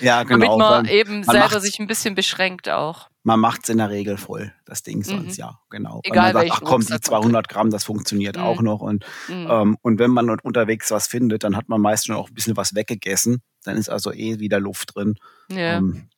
ja. 0.01 0.23
genau. 0.23 0.39
Damit 0.39 0.49
man 0.59 0.87
weil 0.87 0.93
eben 0.93 1.21
man 1.21 1.37
selber 1.37 1.61
sich 1.61 1.79
ein 1.81 1.87
bisschen 1.87 2.15
beschränkt 2.15 2.69
auch. 2.69 3.09
Man 3.27 3.41
macht 3.41 3.63
es 3.65 3.71
in 3.71 3.79
der 3.79 3.91
Regel 3.91 4.17
voll, 4.19 4.53
das 4.67 4.85
Ding 4.85 4.99
Mhm. 4.99 5.03
sonst, 5.03 5.37
ja, 5.37 5.59
genau. 5.69 6.01
Egal 6.05 6.27
Weil 6.27 6.33
man 6.35 6.43
sagt, 6.49 6.53
ach 6.53 6.61
komm, 6.65 6.81
die 6.87 6.93
Rucksack. 6.93 7.05
200 7.07 7.49
Gramm, 7.49 7.71
das 7.71 7.83
funktioniert 7.83 8.37
Mhm. 8.37 8.43
auch 8.43 8.63
noch. 8.63 8.81
Und, 8.81 9.05
Mhm. 9.29 9.47
ähm, 9.51 9.77
und 9.83 9.99
wenn 9.99 10.13
man 10.13 10.31
unterwegs 10.31 10.93
was 10.93 11.09
findet, 11.09 11.43
dann 11.43 11.57
hat 11.57 11.69
man 11.69 11.81
meist 11.81 12.07
schon 12.07 12.15
auch 12.15 12.29
ein 12.29 12.35
bisschen 12.35 12.57
was 12.57 12.77
weggegessen. 12.77 13.43
Dann 13.65 13.77
ist 13.77 13.89
also 13.89 14.13
eh 14.13 14.39
wieder 14.39 14.61
Luft 14.61 14.95
drin. 14.95 15.17
ja. 15.51 15.79
Ähm, 15.79 16.09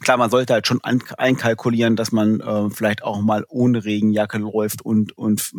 klar, 0.00 0.16
man 0.16 0.30
sollte 0.30 0.54
halt 0.54 0.66
schon 0.66 0.82
an, 0.84 1.02
einkalkulieren, 1.18 1.96
dass 1.96 2.12
man 2.12 2.40
äh, 2.40 2.70
vielleicht 2.70 3.02
auch 3.04 3.20
mal 3.20 3.44
ohne 3.48 3.84
Regenjacke 3.84 4.38
läuft 4.38 4.80
und, 4.80 5.16
und 5.18 5.52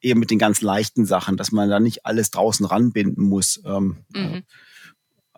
eben 0.00 0.18
mit 0.18 0.30
den 0.32 0.38
ganz 0.40 0.62
leichten 0.62 1.06
Sachen, 1.06 1.36
dass 1.36 1.52
man 1.52 1.70
da 1.70 1.78
nicht 1.78 2.04
alles 2.06 2.30
draußen 2.30 2.66
ranbinden 2.66 3.22
muss. 3.24 3.62
Ähm, 3.64 4.04
äh, 4.14 4.20
Mhm. 4.20 4.42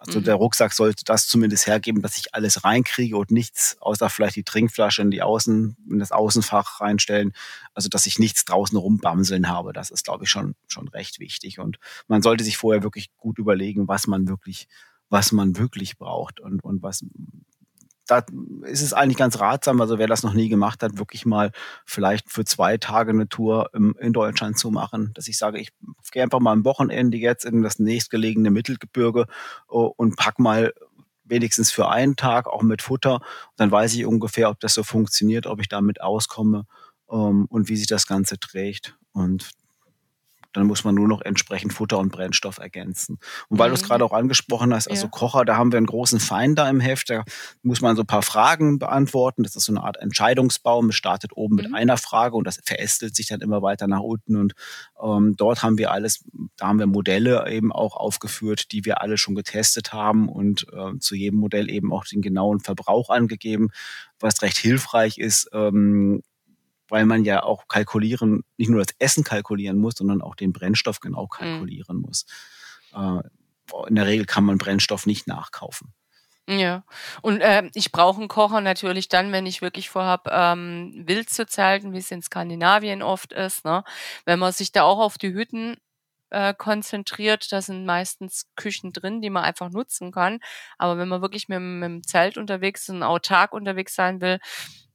Also 0.06 0.20
Mhm. 0.20 0.24
der 0.24 0.34
Rucksack 0.36 0.72
sollte 0.72 1.04
das 1.04 1.26
zumindest 1.28 1.66
hergeben, 1.66 2.02
dass 2.02 2.16
ich 2.16 2.34
alles 2.34 2.64
reinkriege 2.64 3.16
und 3.16 3.30
nichts, 3.30 3.76
außer 3.80 4.08
vielleicht 4.10 4.36
die 4.36 4.42
Trinkflasche 4.44 5.02
in 5.02 5.10
die 5.10 5.22
Außen, 5.22 5.76
in 5.90 5.98
das 5.98 6.12
Außenfach 6.12 6.80
reinstellen. 6.80 7.32
Also 7.74 7.88
dass 7.88 8.06
ich 8.06 8.18
nichts 8.18 8.44
draußen 8.44 8.76
rumbamseln 8.78 9.48
habe. 9.48 9.72
Das 9.72 9.90
ist, 9.90 10.04
glaube 10.04 10.24
ich, 10.24 10.30
schon, 10.30 10.54
schon 10.66 10.88
recht 10.88 11.18
wichtig. 11.20 11.58
Und 11.58 11.78
man 12.08 12.22
sollte 12.22 12.44
sich 12.44 12.56
vorher 12.56 12.82
wirklich 12.82 13.10
gut 13.16 13.38
überlegen, 13.38 13.88
was 13.88 14.06
man 14.06 14.28
wirklich, 14.28 14.68
was 15.08 15.32
man 15.32 15.56
wirklich 15.56 15.98
braucht 15.98 16.40
und, 16.40 16.62
und 16.64 16.82
was 16.82 17.04
da 18.06 18.24
ist 18.62 18.82
es 18.82 18.92
eigentlich 18.92 19.16
ganz 19.16 19.40
ratsam, 19.40 19.80
also 19.80 19.98
wer 19.98 20.06
das 20.06 20.22
noch 20.22 20.32
nie 20.32 20.48
gemacht 20.48 20.82
hat, 20.82 20.98
wirklich 20.98 21.26
mal 21.26 21.50
vielleicht 21.84 22.30
für 22.30 22.44
zwei 22.44 22.78
Tage 22.78 23.10
eine 23.10 23.28
Tour 23.28 23.70
im, 23.74 23.96
in 23.98 24.12
Deutschland 24.12 24.58
zu 24.58 24.70
machen. 24.70 25.10
Dass 25.14 25.28
ich 25.28 25.38
sage, 25.38 25.58
ich 25.58 25.72
gehe 26.12 26.22
einfach 26.22 26.40
mal 26.40 26.52
am 26.52 26.64
Wochenende 26.64 27.18
jetzt 27.18 27.44
in 27.44 27.62
das 27.62 27.78
nächstgelegene 27.78 28.50
Mittelgebirge 28.50 29.26
oh, 29.68 29.92
und 29.96 30.16
pack 30.16 30.38
mal 30.38 30.72
wenigstens 31.24 31.72
für 31.72 31.88
einen 31.88 32.16
Tag 32.16 32.46
auch 32.46 32.62
mit 32.62 32.82
Futter. 32.82 33.20
Dann 33.56 33.70
weiß 33.70 33.94
ich 33.94 34.06
ungefähr, 34.06 34.50
ob 34.50 34.60
das 34.60 34.74
so 34.74 34.84
funktioniert, 34.84 35.46
ob 35.46 35.60
ich 35.60 35.68
damit 35.68 36.00
auskomme 36.00 36.66
ähm, 37.10 37.46
und 37.46 37.68
wie 37.68 37.76
sich 37.76 37.88
das 37.88 38.06
Ganze 38.06 38.38
trägt. 38.38 38.96
Und 39.12 39.50
dann 40.56 40.66
muss 40.66 40.84
man 40.84 40.94
nur 40.94 41.06
noch 41.06 41.20
entsprechend 41.20 41.74
Futter 41.74 41.98
und 41.98 42.10
Brennstoff 42.10 42.56
ergänzen. 42.56 43.18
Und 43.48 43.58
weil 43.58 43.68
mhm. 43.68 43.72
du 43.72 43.74
es 43.74 43.82
mhm. 43.82 43.88
gerade 43.88 44.04
auch 44.06 44.12
angesprochen 44.12 44.72
hast, 44.72 44.88
also 44.88 45.04
ja. 45.04 45.10
Kocher, 45.10 45.44
da 45.44 45.56
haben 45.56 45.70
wir 45.70 45.76
einen 45.76 45.86
großen 45.86 46.18
Feind 46.18 46.58
da 46.58 46.68
im 46.70 46.80
Heft, 46.80 47.10
da 47.10 47.24
muss 47.62 47.82
man 47.82 47.94
so 47.94 48.02
ein 48.02 48.06
paar 48.06 48.22
Fragen 48.22 48.78
beantworten. 48.78 49.42
Das 49.42 49.54
ist 49.54 49.64
so 49.64 49.72
eine 49.72 49.82
Art 49.82 49.98
Entscheidungsbaum. 49.98 50.88
Es 50.88 50.94
startet 50.94 51.36
oben 51.36 51.56
mhm. 51.56 51.62
mit 51.62 51.74
einer 51.74 51.98
Frage 51.98 52.36
und 52.36 52.46
das 52.46 52.58
verästelt 52.64 53.14
sich 53.14 53.26
dann 53.26 53.42
immer 53.42 53.60
weiter 53.60 53.86
nach 53.86 54.00
unten. 54.00 54.36
Und 54.36 54.54
ähm, 55.02 55.34
dort 55.36 55.62
haben 55.62 55.76
wir 55.76 55.92
alles, 55.92 56.24
da 56.56 56.68
haben 56.68 56.78
wir 56.78 56.86
Modelle 56.86 57.46
eben 57.50 57.70
auch 57.70 57.94
aufgeführt, 57.94 58.72
die 58.72 58.86
wir 58.86 59.02
alle 59.02 59.18
schon 59.18 59.34
getestet 59.34 59.92
haben 59.92 60.26
und 60.30 60.66
äh, 60.72 60.98
zu 60.98 61.14
jedem 61.14 61.38
Modell 61.38 61.70
eben 61.70 61.92
auch 61.92 62.06
den 62.06 62.22
genauen 62.22 62.60
Verbrauch 62.60 63.10
angegeben, 63.10 63.68
was 64.20 64.40
recht 64.40 64.56
hilfreich 64.56 65.18
ist. 65.18 65.50
Ähm, 65.52 66.22
weil 66.88 67.06
man 67.06 67.24
ja 67.24 67.42
auch 67.42 67.68
kalkulieren, 67.68 68.44
nicht 68.56 68.68
nur 68.68 68.84
das 68.84 68.94
Essen 68.98 69.24
kalkulieren 69.24 69.78
muss, 69.78 69.94
sondern 69.96 70.22
auch 70.22 70.34
den 70.34 70.52
Brennstoff 70.52 71.00
genau 71.00 71.24
mhm. 71.24 71.28
kalkulieren 71.28 71.96
mhm. 71.96 72.02
muss. 72.02 72.26
Äh, 72.94 73.20
in 73.88 73.96
der 73.96 74.06
Regel 74.06 74.26
kann 74.26 74.44
man 74.44 74.58
Brennstoff 74.58 75.06
nicht 75.06 75.26
nachkaufen. 75.26 75.92
Ja, 76.48 76.84
und 77.22 77.40
äh, 77.40 77.68
ich 77.74 77.90
brauche 77.90 78.20
einen 78.20 78.28
Kocher 78.28 78.60
natürlich 78.60 79.08
dann, 79.08 79.32
wenn 79.32 79.46
ich 79.46 79.62
wirklich 79.62 79.90
vorhab, 79.90 80.28
ähm, 80.30 80.92
wild 81.04 81.28
zu 81.28 81.44
zelten, 81.44 81.92
wie 81.92 81.98
es 81.98 82.12
in 82.12 82.22
Skandinavien 82.22 83.02
oft 83.02 83.32
ist. 83.32 83.64
Ne? 83.64 83.82
Wenn 84.26 84.38
man 84.38 84.52
sich 84.52 84.70
da 84.70 84.84
auch 84.84 85.00
auf 85.00 85.18
die 85.18 85.32
Hütten 85.32 85.76
äh, 86.30 86.54
konzentriert, 86.54 87.50
da 87.50 87.60
sind 87.62 87.84
meistens 87.84 88.46
Küchen 88.54 88.92
drin, 88.92 89.20
die 89.22 89.30
man 89.30 89.42
einfach 89.42 89.70
nutzen 89.70 90.12
kann. 90.12 90.38
Aber 90.78 90.98
wenn 90.98 91.08
man 91.08 91.20
wirklich 91.20 91.48
mit, 91.48 91.60
mit 91.60 91.84
dem 91.84 92.02
Zelt 92.04 92.38
unterwegs 92.38 92.82
ist 92.82 92.90
und 92.90 93.02
autark 93.02 93.52
unterwegs 93.52 93.96
sein 93.96 94.20
will, 94.20 94.38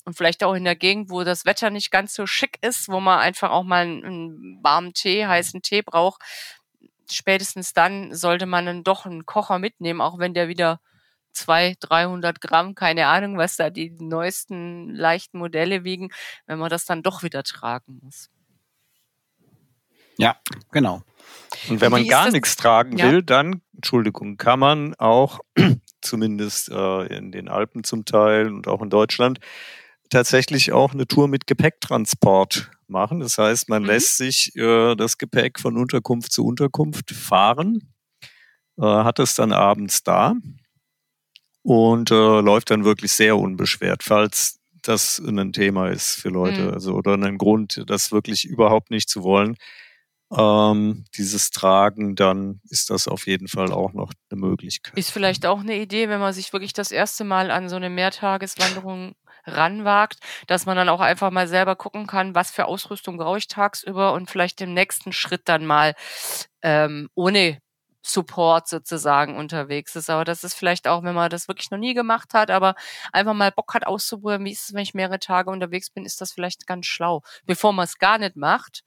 und 0.06 0.16
vielleicht 0.16 0.44
auch 0.44 0.54
in 0.54 0.64
der 0.64 0.76
Gegend, 0.76 1.10
wo 1.10 1.24
das 1.24 1.46
Wetter 1.46 1.70
nicht 1.70 1.92
ganz 1.92 2.14
so 2.14 2.26
schick 2.26 2.58
ist, 2.62 2.88
wo 2.88 3.00
man 3.00 3.20
einfach 3.20 3.52
auch 3.52 3.64
mal 3.64 3.84
einen, 3.84 4.04
einen 4.04 4.60
warmen 4.64 4.94
Tee, 4.94 5.26
heißen 5.26 5.62
Tee 5.62 5.82
braucht, 5.82 6.22
spätestens 7.10 7.74
dann 7.74 8.14
sollte 8.14 8.46
man 8.46 8.66
dann 8.66 8.84
doch 8.84 9.06
einen 9.06 9.26
Kocher 9.26 9.60
mitnehmen, 9.60 10.02
auch 10.02 10.18
wenn 10.18 10.34
der 10.34 10.48
wieder 10.48 10.80
zwei, 11.34 11.76
300 11.80 12.42
Gramm, 12.42 12.76
keine 12.76 13.08
Ahnung, 13.08 13.38
was 13.38 13.56
da 13.56 13.70
die 13.70 13.92
neuesten 14.00 14.94
leichten 14.94 15.38
Modelle 15.38 15.84
wiegen, 15.84 16.10
wenn 16.46 16.60
man 16.60 16.70
das 16.70 16.86
dann 16.86 17.04
doch 17.04 17.24
wieder 17.24 17.44
tragen 17.44 18.00
muss. 18.02 18.30
Ja, 20.18 20.38
genau. 20.72 21.02
Und 21.70 21.82
wenn 21.82 21.92
man 21.92 22.06
gar 22.08 22.30
nichts 22.30 22.56
tragen 22.56 22.98
ja? 22.98 23.10
will, 23.10 23.24
dann, 23.24 23.62
Entschuldigung, 23.76 24.38
kann 24.38 24.60
man 24.60 24.94
auch, 24.96 25.40
zumindest 26.02 26.70
äh, 26.70 27.18
in 27.18 27.32
den 27.32 27.48
Alpen 27.48 27.84
zum 27.84 28.06
Teil 28.06 28.48
und 28.48 28.68
auch 28.68 28.82
in 28.82 28.90
Deutschland, 28.90 29.40
tatsächlich 30.12 30.72
auch 30.72 30.94
eine 30.94 31.08
Tour 31.08 31.28
mit 31.28 31.48
Gepäcktransport 31.48 32.70
machen. 32.88 33.22
Das 33.22 33.40
heißt, 33.40 33.70
man 33.70 33.82
mhm. 33.82 33.88
lässt 33.88 34.18
sich 34.18 34.56
äh, 34.56 34.96
das 34.96 35.18
Gepäck 35.18 35.60
von 35.60 35.78
Unterkunft 35.78 36.32
zu 36.32 36.46
Unterkunft 36.46 37.12
fahren, 37.12 37.94
äh, 38.78 38.84
hat 38.84 39.18
es 39.18 39.34
dann 39.34 39.54
abends 39.54 40.04
da 40.04 40.36
und 41.64 42.12
äh, 42.12 42.42
läuft 42.42 42.70
dann 42.70 42.86
wirklich 42.86 43.14
sehr 43.14 43.38
unbeschwert, 43.38 44.04
falls 44.04 44.60
das 44.84 45.20
ein 45.20 45.54
Thema 45.54 45.90
ist 45.90 46.16
für 46.16 46.30
Leute, 46.30 46.62
mhm. 46.62 46.74
also 46.74 46.94
oder 46.94 47.14
ein 47.14 47.38
Grund, 47.38 47.84
das 47.88 48.12
wirklich 48.12 48.46
überhaupt 48.46 48.92
nicht 48.92 49.10
zu 49.10 49.24
wollen. 49.24 49.56
Ähm, 50.36 51.04
dieses 51.18 51.52
Tragen, 51.52 52.16
dann 52.16 52.62
ist 52.70 52.90
das 52.90 53.10
auf 53.10 53.28
jeden 53.28 53.50
Fall 53.50 53.72
auch 53.74 53.92
noch 53.92 54.14
eine 54.30 54.40
Möglichkeit. 54.40 54.98
Ist 54.98 55.12
vielleicht 55.12 55.46
auch 55.46 55.60
eine 55.60 55.78
Idee, 55.78 56.08
wenn 56.08 56.22
man 56.22 56.32
sich 56.32 56.54
wirklich 56.54 56.72
das 56.72 56.92
erste 56.92 57.26
Mal 57.26 57.52
an 57.52 57.68
so 57.68 57.76
eine 57.76 57.90
Mehrtageswanderung 57.90 59.14
ranwagt, 59.46 60.20
dass 60.48 60.66
man 60.66 60.78
dann 60.78 60.90
auch 60.90 61.00
einfach 61.00 61.32
mal 61.32 61.48
selber 61.48 61.76
gucken 61.76 62.08
kann, 62.08 62.36
was 62.36 62.52
für 62.52 62.66
Ausrüstung 62.66 63.18
brauche 63.18 63.38
ich 63.38 63.48
tagsüber 63.48 64.14
und 64.14 64.30
vielleicht 64.30 64.62
im 64.62 64.74
nächsten 64.74 65.14
Schritt 65.14 65.44
dann 65.46 65.66
mal 65.66 65.96
ähm, 66.62 67.10
ohne 67.16 67.60
Support 68.04 68.68
sozusagen 68.68 69.38
unterwegs 69.38 69.96
ist. 69.96 70.10
Aber 70.10 70.26
das 70.26 70.44
ist 70.44 70.56
vielleicht 70.56 70.88
auch, 70.88 71.04
wenn 71.04 71.14
man 71.14 71.30
das 71.30 71.48
wirklich 71.48 71.70
noch 71.72 71.78
nie 71.78 71.94
gemacht 71.94 72.34
hat, 72.34 72.50
aber 72.50 72.76
einfach 73.14 73.34
mal 73.34 73.52
Bock 73.52 73.74
hat 73.76 73.86
auszuprobieren, 73.86 74.46
wie 74.46 74.52
ist 74.52 74.70
es, 74.70 74.74
wenn 74.74 74.82
ich 74.82 74.94
mehrere 74.96 75.20
Tage 75.20 75.52
unterwegs 75.52 75.92
bin, 75.92 76.06
ist 76.06 76.20
das 76.22 76.32
vielleicht 76.32 76.66
ganz 76.66 76.88
schlau. 76.88 77.22
Bevor 77.46 77.74
man 77.74 77.86
es 77.86 78.00
gar 78.00 78.18
nicht 78.18 78.36
macht, 78.36 78.84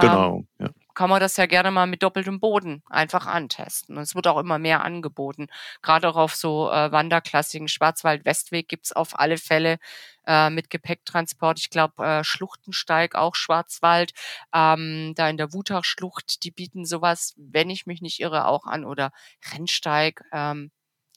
Genau. 0.00 0.36
Ähm, 0.36 0.48
ja. 0.58 0.70
Kann 0.94 1.10
man 1.10 1.20
das 1.20 1.36
ja 1.36 1.46
gerne 1.46 1.70
mal 1.70 1.86
mit 1.86 2.02
doppeltem 2.02 2.40
Boden 2.40 2.82
einfach 2.88 3.26
antesten. 3.26 3.96
Und 3.96 4.02
es 4.02 4.14
wird 4.14 4.26
auch 4.26 4.38
immer 4.38 4.58
mehr 4.58 4.84
angeboten. 4.84 5.48
Gerade 5.82 6.08
auch 6.08 6.16
auf 6.16 6.34
so 6.34 6.70
äh, 6.70 6.92
Wanderklassiken. 6.92 7.68
Schwarzwald-Westweg 7.68 8.68
gibt's 8.68 8.92
auf 8.92 9.18
alle 9.18 9.36
Fälle 9.36 9.78
äh, 10.26 10.50
mit 10.50 10.70
Gepäcktransport. 10.70 11.58
Ich 11.58 11.70
glaube, 11.70 12.04
äh, 12.04 12.24
Schluchtensteig, 12.24 13.14
auch 13.16 13.34
Schwarzwald. 13.34 14.12
Ähm, 14.54 15.14
da 15.16 15.28
in 15.28 15.36
der 15.36 15.52
Wutachschlucht, 15.52 16.44
die 16.44 16.50
bieten 16.50 16.84
sowas, 16.84 17.34
wenn 17.36 17.70
ich 17.70 17.86
mich 17.86 18.00
nicht 18.00 18.20
irre, 18.20 18.46
auch 18.46 18.66
an. 18.66 18.84
Oder 18.84 19.10
Rennsteig. 19.52 20.22
Ähm, 20.32 20.70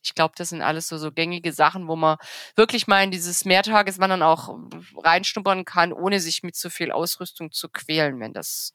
ich 0.03 0.15
glaube, 0.15 0.34
das 0.38 0.49
sind 0.49 0.61
alles 0.61 0.88
so, 0.88 0.97
so 0.97 1.11
gängige 1.11 1.51
Sachen, 1.51 1.88
wo 1.88 1.95
man 1.95 2.17
wirklich 2.55 2.88
mal 2.88 3.03
in 3.03 3.11
dieses 3.11 3.45
Mehrtageswandern 3.45 4.23
auch 4.23 4.57
reinschnuppern 4.95 5.65
kann, 5.65 5.91
ohne 5.91 6.19
sich 6.19 6.43
mit 6.43 6.55
zu 6.55 6.69
viel 6.69 6.91
Ausrüstung 6.91 7.51
zu 7.51 7.67
quälen, 7.69 8.19
wenn 8.19 8.34
das 8.34 8.73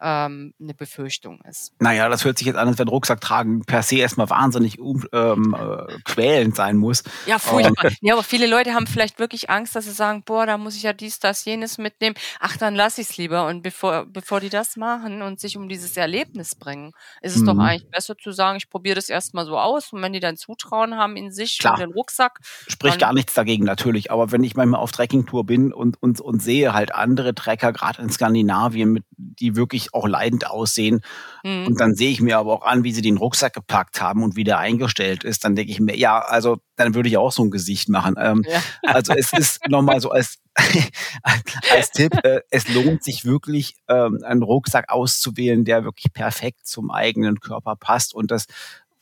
ähm, 0.00 0.54
eine 0.60 0.74
Befürchtung 0.74 1.40
ist. 1.48 1.72
Naja, 1.80 2.08
das 2.08 2.24
hört 2.24 2.38
sich 2.38 2.46
jetzt 2.46 2.56
an, 2.56 2.68
als 2.68 2.78
wenn 2.78 2.88
Rucksack 2.88 3.20
tragen 3.20 3.64
per 3.64 3.82
se 3.82 3.96
erstmal 3.96 4.30
wahnsinnig 4.30 4.78
ähm, 4.78 5.56
äh, 5.58 5.92
quälend 6.04 6.54
sein 6.54 6.76
muss. 6.76 7.02
Ja, 7.26 7.38
furchtbar. 7.38 7.90
ja, 8.00 8.14
aber 8.14 8.22
viele 8.22 8.46
Leute 8.46 8.74
haben 8.74 8.86
vielleicht 8.86 9.18
wirklich 9.18 9.50
Angst, 9.50 9.74
dass 9.74 9.86
sie 9.86 9.92
sagen, 9.92 10.22
boah, 10.24 10.46
da 10.46 10.56
muss 10.56 10.76
ich 10.76 10.84
ja 10.84 10.92
dies, 10.92 11.18
das, 11.18 11.44
jenes 11.44 11.78
mitnehmen. 11.78 12.14
Ach, 12.38 12.56
dann 12.56 12.74
lass 12.74 12.98
ich 12.98 13.10
es 13.10 13.16
lieber. 13.16 13.46
Und 13.46 13.62
bevor, 13.62 14.06
bevor 14.06 14.40
die 14.40 14.50
das 14.50 14.76
machen 14.76 15.22
und 15.22 15.40
sich 15.40 15.56
um 15.56 15.68
dieses 15.68 15.96
Erlebnis 15.96 16.54
bringen, 16.54 16.92
ist 17.20 17.34
es 17.34 17.42
mhm. 17.42 17.46
doch 17.46 17.58
eigentlich 17.58 17.90
besser 17.90 18.16
zu 18.16 18.30
sagen, 18.30 18.58
ich 18.58 18.70
probiere 18.70 18.94
das 18.94 19.08
erstmal 19.08 19.46
so 19.46 19.58
aus 19.58 19.92
und 19.92 20.00
wenn 20.02 20.12
die 20.12 20.20
dann 20.20 20.36
Zutrauen 20.36 20.96
haben 20.96 21.16
in 21.16 21.32
sich 21.32 21.58
Klar. 21.58 21.74
und 21.74 21.80
den 21.80 21.92
Rucksack. 21.92 22.38
Spricht 22.68 23.00
gar 23.00 23.12
nichts 23.12 23.34
dagegen, 23.34 23.64
natürlich. 23.64 24.10
Aber 24.12 24.30
wenn 24.30 24.44
ich 24.44 24.54
manchmal 24.54 24.80
auf 24.80 24.92
Trekkingtour 24.92 25.44
bin 25.44 25.72
und, 25.72 26.00
und, 26.00 26.20
und 26.20 26.40
sehe 26.40 26.72
halt 26.72 26.94
andere 26.94 27.34
Trecker, 27.34 27.72
gerade 27.72 28.00
in 28.02 28.10
Skandinavien, 28.10 28.92
mit, 28.92 29.04
die 29.16 29.56
wirklich 29.56 29.87
auch 29.92 30.06
leidend 30.06 30.46
aussehen. 30.46 31.00
Mhm. 31.44 31.66
Und 31.66 31.80
dann 31.80 31.94
sehe 31.94 32.10
ich 32.10 32.20
mir 32.20 32.38
aber 32.38 32.52
auch 32.52 32.62
an, 32.62 32.84
wie 32.84 32.92
sie 32.92 33.02
den 33.02 33.16
Rucksack 33.16 33.54
gepackt 33.54 34.00
haben 34.00 34.22
und 34.22 34.36
wie 34.36 34.44
der 34.44 34.58
eingestellt 34.58 35.24
ist. 35.24 35.44
Dann 35.44 35.56
denke 35.56 35.72
ich 35.72 35.80
mir, 35.80 35.96
ja, 35.96 36.18
also 36.18 36.58
dann 36.76 36.94
würde 36.94 37.08
ich 37.08 37.16
auch 37.16 37.32
so 37.32 37.44
ein 37.44 37.50
Gesicht 37.50 37.88
machen. 37.88 38.14
Ähm, 38.18 38.44
ja. 38.48 38.60
Also 38.82 39.12
es 39.12 39.32
ist 39.32 39.68
nochmal 39.68 40.00
so 40.00 40.10
als, 40.10 40.38
als 41.72 41.90
Tipp, 41.90 42.12
äh, 42.24 42.40
es 42.50 42.68
lohnt 42.68 43.04
sich 43.04 43.24
wirklich, 43.24 43.74
ähm, 43.88 44.20
einen 44.24 44.42
Rucksack 44.42 44.90
auszuwählen, 44.90 45.64
der 45.64 45.84
wirklich 45.84 46.12
perfekt 46.12 46.66
zum 46.66 46.90
eigenen 46.90 47.40
Körper 47.40 47.76
passt. 47.76 48.14
Und 48.14 48.30
das 48.30 48.46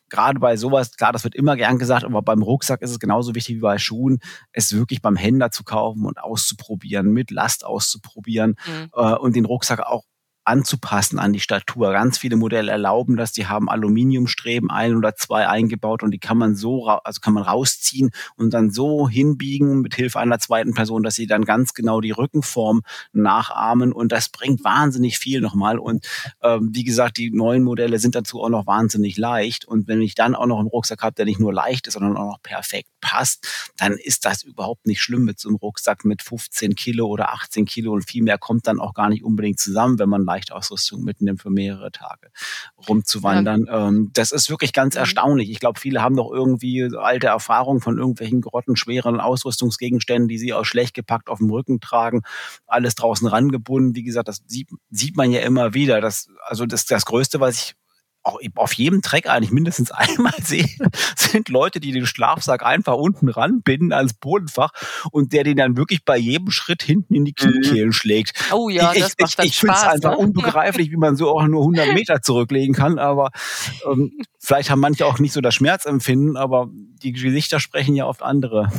gerade 0.09 0.41
bei 0.41 0.57
sowas, 0.57 0.93
klar, 0.97 1.13
das 1.13 1.25
wird 1.25 1.35
immer 1.35 1.57
gern 1.57 1.79
gesagt, 1.79 2.05
aber 2.05 2.23
beim 2.23 2.43
Rucksack 2.43 2.83
ist 2.83 2.91
es 2.91 2.99
genauso 2.99 3.35
wichtig 3.35 3.57
wie 3.57 3.61
bei 3.61 3.79
Schuhen, 3.79 4.21
es 4.53 4.73
wirklich 4.73 5.03
beim 5.03 5.17
Händler 5.17 5.51
zu 5.51 5.65
kaufen 5.65 6.05
und 6.05 6.19
auszuprobieren, 6.19 7.13
mit 7.13 7.31
Last 7.31 7.65
auszuprobieren 7.65 8.57
mhm. 8.67 8.91
äh, 8.95 9.15
und 9.15 9.37
den 9.37 9.45
Rucksack 9.45 9.81
auch 9.81 10.05
anzupassen 10.47 11.19
an 11.19 11.33
die 11.33 11.41
Statur. 11.41 11.93
Ganz 11.93 12.19
viele 12.19 12.37
Modelle 12.37 12.71
erlauben 12.71 13.17
das, 13.17 13.33
die 13.33 13.47
haben 13.47 13.69
Aluminiumstreben 13.69 14.71
ein 14.71 14.97
oder 14.97 15.17
zwei 15.17 15.49
eingebaut 15.49 16.03
und 16.03 16.13
die 16.13 16.19
kann 16.19 16.39
man 16.39 16.55
so, 16.55 16.87
also 16.87 17.21
kann 17.21 17.35
man 17.35 17.43
rausziehen 17.43 18.11
und 18.37 18.55
dann 18.55 18.71
so 18.71 19.09
hinbiegen 19.09 19.81
mit 19.81 19.95
Hilfe 19.95 20.21
einer 20.21 20.39
zweiten 20.39 20.75
Person, 20.75 21.03
dass 21.03 21.15
sie 21.15 21.27
dann 21.27 21.45
ganz 21.45 21.75
genau 21.75 22.01
die 22.01 22.13
Rückenform 22.13 22.83
nachahmen 23.13 23.93
und 23.93 24.13
das 24.13 24.29
bringt 24.29 24.63
wahnsinnig 24.65 25.19
viel 25.19 25.41
nochmal. 25.41 25.79
Und 25.79 26.07
ähm, 26.43 26.71
wie 26.73 26.85
gesagt, 26.85 27.17
die 27.17 27.31
neuen 27.31 27.63
Modelle 27.63 27.99
sind 27.99 28.15
dazu 28.15 28.43
auch 28.43 28.49
noch 28.49 28.67
wahnsinnig 28.67 29.17
leicht. 29.17 29.65
Und 29.65 29.89
wenn 29.89 30.03
ich 30.03 30.15
dann 30.15 30.35
auch 30.35 30.47
noch 30.47 30.59
einen 30.59 30.69
Rucksack 30.69 31.03
habe, 31.03 31.15
der 31.15 31.25
nicht 31.25 31.41
nur 31.41 31.53
leicht 31.53 31.87
ist, 31.87 31.95
sondern 31.95 32.17
auch 32.17 32.33
noch 32.33 32.43
perfekt 32.43 32.89
passt, 33.01 33.73
dann 33.77 33.93
ist 33.93 34.25
das 34.25 34.43
überhaupt 34.43 34.87
nicht 34.87 35.03
schlimm 35.03 35.25
mit 35.25 35.39
so 35.41 35.49
einem 35.49 35.57
Rucksack 35.57 36.05
mit 36.05 36.23
15 36.23 36.75
Kilo 36.75 37.07
oder 37.07 37.33
18 37.33 37.65
Kilo. 37.65 37.93
Und 37.93 38.09
viel 38.09 38.23
mehr 38.23 38.39
kommt 38.39 38.67
dann 38.67 38.81
auch 38.81 38.95
gar 38.95 39.09
nicht 39.09 39.25
unbedingt 39.25 39.59
zusammen, 39.59 39.99
wenn 39.99 40.09
man 40.09 40.25
Leichtausrüstung 40.37 41.03
mitnimmt 41.03 41.41
für 41.41 41.51
mehrere 41.51 41.91
Tage 41.91 42.29
rumzuwandern. 42.89 43.65
Ja. 43.67 43.89
Ähm, 43.89 44.11
das 44.13 44.33
ist 44.33 44.51
wirklich 44.51 44.73
ganz 44.73 44.95
mhm. 44.95 45.01
erstaunlich. 45.01 45.51
Ich 45.51 45.61
glaube, 45.61 45.81
viele 45.81 46.03
haben 46.03 46.17
doch 46.17 46.31
irgendwie 46.31 46.89
alte 46.97 47.29
Erfahrungen 47.29 47.81
von 47.81 47.99
irgendwelchen 47.99 48.41
grottenschweren 48.43 49.21
Ausrüstungsgegenständen, 49.21 50.29
die 50.29 50.39
sie 50.39 50.53
auch 50.53 50.65
schlecht 50.65 50.95
gepackt 50.95 51.29
auf 51.29 51.39
dem 51.39 51.51
Rücken 51.51 51.81
tragen, 51.81 52.23
alles 52.67 52.95
draußen 52.95 53.27
rangebunden. 53.27 53.95
Wie 53.95 54.03
gesagt, 54.03 54.29
das 54.29 54.43
sieht, 54.47 54.69
sieht 54.91 55.17
man 55.17 55.31
ja 55.31 55.41
immer 55.41 55.75
wieder. 55.75 56.01
Das, 56.01 56.29
also 56.45 56.67
das, 56.67 56.85
das 56.87 57.07
Größte, 57.07 57.41
was 57.41 57.57
ich 57.57 57.75
auch 58.27 58.41
auf 58.57 58.73
jedem 58.73 59.03
Track 59.03 59.29
eigentlich 59.29 59.53
mindestens 59.53 59.91
einmal 59.93 60.35
sehe, 60.43 60.69
sind 61.17 61.49
Leute, 61.49 61.81
die 61.81 61.93
den 61.93 62.07
Schlafsack 62.07 62.65
einfach 62.65 62.95
unten 62.95 63.29
ranbinden 63.29 63.93
ans 63.93 64.15
Bodenfach 64.15 64.73
und 65.11 65.33
der 65.33 65.45
den 65.45 65.57
dann 65.57 65.77
wirklich 65.77 66.05
bei 66.05 66.17
jedem 66.17 66.51
Schritt 66.51 66.83
hinten 66.83 67.15
in 67.15 67.25
die 67.25 67.35
mhm. 67.39 67.51
Kniekehlen 67.51 67.93
schlägt. 67.93 68.33
Oh 68.53 68.69
ja, 68.69 68.93
ich, 68.93 69.01
das 69.01 69.13
ich, 69.13 69.19
macht 69.19 69.39
ich, 69.39 69.45
ich 69.45 69.59
finde 69.59 69.75
es 69.77 69.83
einfach 69.83 70.13
ne? 70.13 70.19
unbegreiflich, 70.19 70.91
wie 70.91 70.97
man 70.97 71.17
so 71.17 71.31
auch 71.31 71.47
nur 71.47 71.63
100 71.63 71.89
Meter 71.95 72.21
zurücklegen 72.21 72.75
kann, 72.75 72.99
aber 72.99 73.31
ähm, 73.91 74.13
vielleicht 74.39 74.71
haben 74.71 74.81
manche 74.81 75.07
auch 75.07 75.19
nicht 75.19 75.33
so 75.33 75.41
das 75.41 75.55
Schmerzempfinden, 75.55 76.37
aber 76.37 76.69
die 76.73 77.13
Gesichter 77.13 77.61
sprechen 77.61 77.95
ja 77.95 78.07
oft 78.07 78.23
andere. 78.23 78.71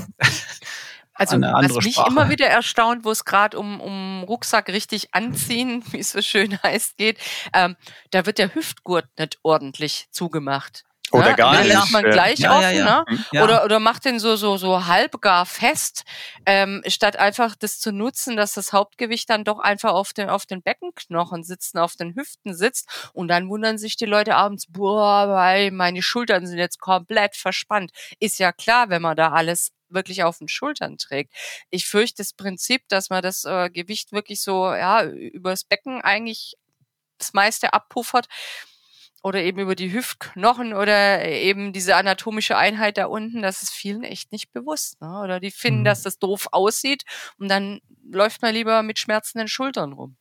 Also 1.18 1.36
eine 1.36 1.54
andere 1.56 1.78
was 1.78 1.86
mich 1.86 1.96
Sprache. 1.96 2.12
immer 2.12 2.30
wieder 2.30 2.48
erstaunt, 2.48 3.06
wo 3.06 3.12
es 3.12 3.26
gerade 3.26 3.58
um, 3.58 3.80
um 3.80 4.24
Rucksack 4.24 4.70
richtig 4.70 5.14
anziehen, 5.14 5.84
wie 5.92 6.00
es 6.00 6.12
so 6.12 6.22
schön 6.22 6.58
heißt, 6.64 6.98
geht, 6.98 7.20
ähm, 7.54 7.76
da 8.12 8.26
wird 8.26 8.38
der 8.38 8.54
Hüftgurt 8.54 9.08
nicht 9.18 9.40
ordentlich 9.44 10.08
zugemacht. 10.12 10.84
Oder 11.12 11.30
ne? 11.30 11.36
gar 11.36 11.54
den 11.54 11.68
nicht. 11.68 11.74
lässt 11.74 11.92
man 11.92 12.04
gleich 12.04 12.40
ja, 12.40 12.52
offen, 12.52 12.78
ja, 12.78 13.04
ja. 13.04 13.06
Ne? 13.32 13.44
Oder, 13.44 13.64
oder 13.64 13.80
macht 13.80 14.06
den 14.06 14.20
so, 14.20 14.36
so, 14.36 14.58
so 14.58 14.88
halb 14.88 15.22
gar 15.22 15.46
fest, 15.46 16.04
ähm, 16.46 16.84
statt 16.88 17.18
einfach 17.18 17.56
das 17.56 17.80
zu 17.80 17.92
nutzen, 17.92 18.36
dass 18.36 18.54
das 18.54 18.74
Hauptgewicht 18.74 19.30
dann 19.30 19.44
doch 19.44 19.60
einfach 19.60 19.94
auf 19.94 20.14
den, 20.14 20.30
auf 20.30 20.46
den 20.46 20.62
Beckenknochen 20.62 21.44
sitzt, 21.44 21.78
auf 21.78 21.96
den 21.96 22.16
Hüften 22.16 22.54
sitzt. 22.54 23.10
Und 23.14 23.30
dann 23.30 23.50
wundern 23.50 23.78
sich 23.78 23.96
die 23.96 24.06
Leute 24.06 24.36
abends, 24.36 24.66
boah, 24.68 25.30
weil 25.30 25.72
meine 25.72 26.02
Schultern 26.02 26.46
sind 26.46 26.58
jetzt 26.58 26.80
komplett 26.80 27.36
verspannt. 27.36 27.92
Ist 28.20 28.40
ja 28.40 28.52
klar, 28.52 28.90
wenn 28.90 29.02
man 29.02 29.16
da 29.16 29.32
alles 29.32 29.72
wirklich 29.90 30.24
auf 30.24 30.40
den 30.40 30.48
Schultern 30.48 30.98
trägt. 30.98 31.34
Ich 31.70 31.88
fürchte 31.88 32.18
das 32.18 32.34
Prinzip, 32.34 32.82
dass 32.90 33.10
man 33.10 33.22
das 33.22 33.46
äh, 33.46 33.70
Gewicht 33.70 34.12
wirklich 34.12 34.42
so 34.42 34.66
ja 34.68 35.04
übers 35.04 35.64
Becken 35.64 36.02
eigentlich 36.02 36.56
das 37.18 37.34
meiste 37.34 37.74
abpuffert 37.74 38.28
oder 39.24 39.42
eben 39.42 39.60
über 39.60 39.76
die 39.76 39.92
Hüftknochen 39.92 40.74
oder 40.74 41.26
eben 41.26 41.74
diese 41.74 41.96
anatomische 41.96 42.58
Einheit 42.58 42.98
da 42.98 43.08
unten, 43.08 43.42
das 43.42 43.64
ist 43.64 43.72
vielen 43.72 44.04
echt 44.04 44.32
nicht 44.32 44.52
bewusst. 44.54 45.02
Ne? 45.02 45.22
Oder 45.24 45.40
die 45.40 45.52
finden, 45.52 45.82
mhm. 45.82 45.86
dass 45.86 46.04
das 46.04 46.20
doof 46.20 46.48
aussieht 46.52 47.04
und 47.40 47.50
dann 47.50 47.82
läuft 48.10 48.42
man 48.42 48.54
lieber 48.54 48.84
mit 48.84 49.00
schmerzenden 49.00 49.48
Schultern 49.48 49.94
rum. 49.94 50.18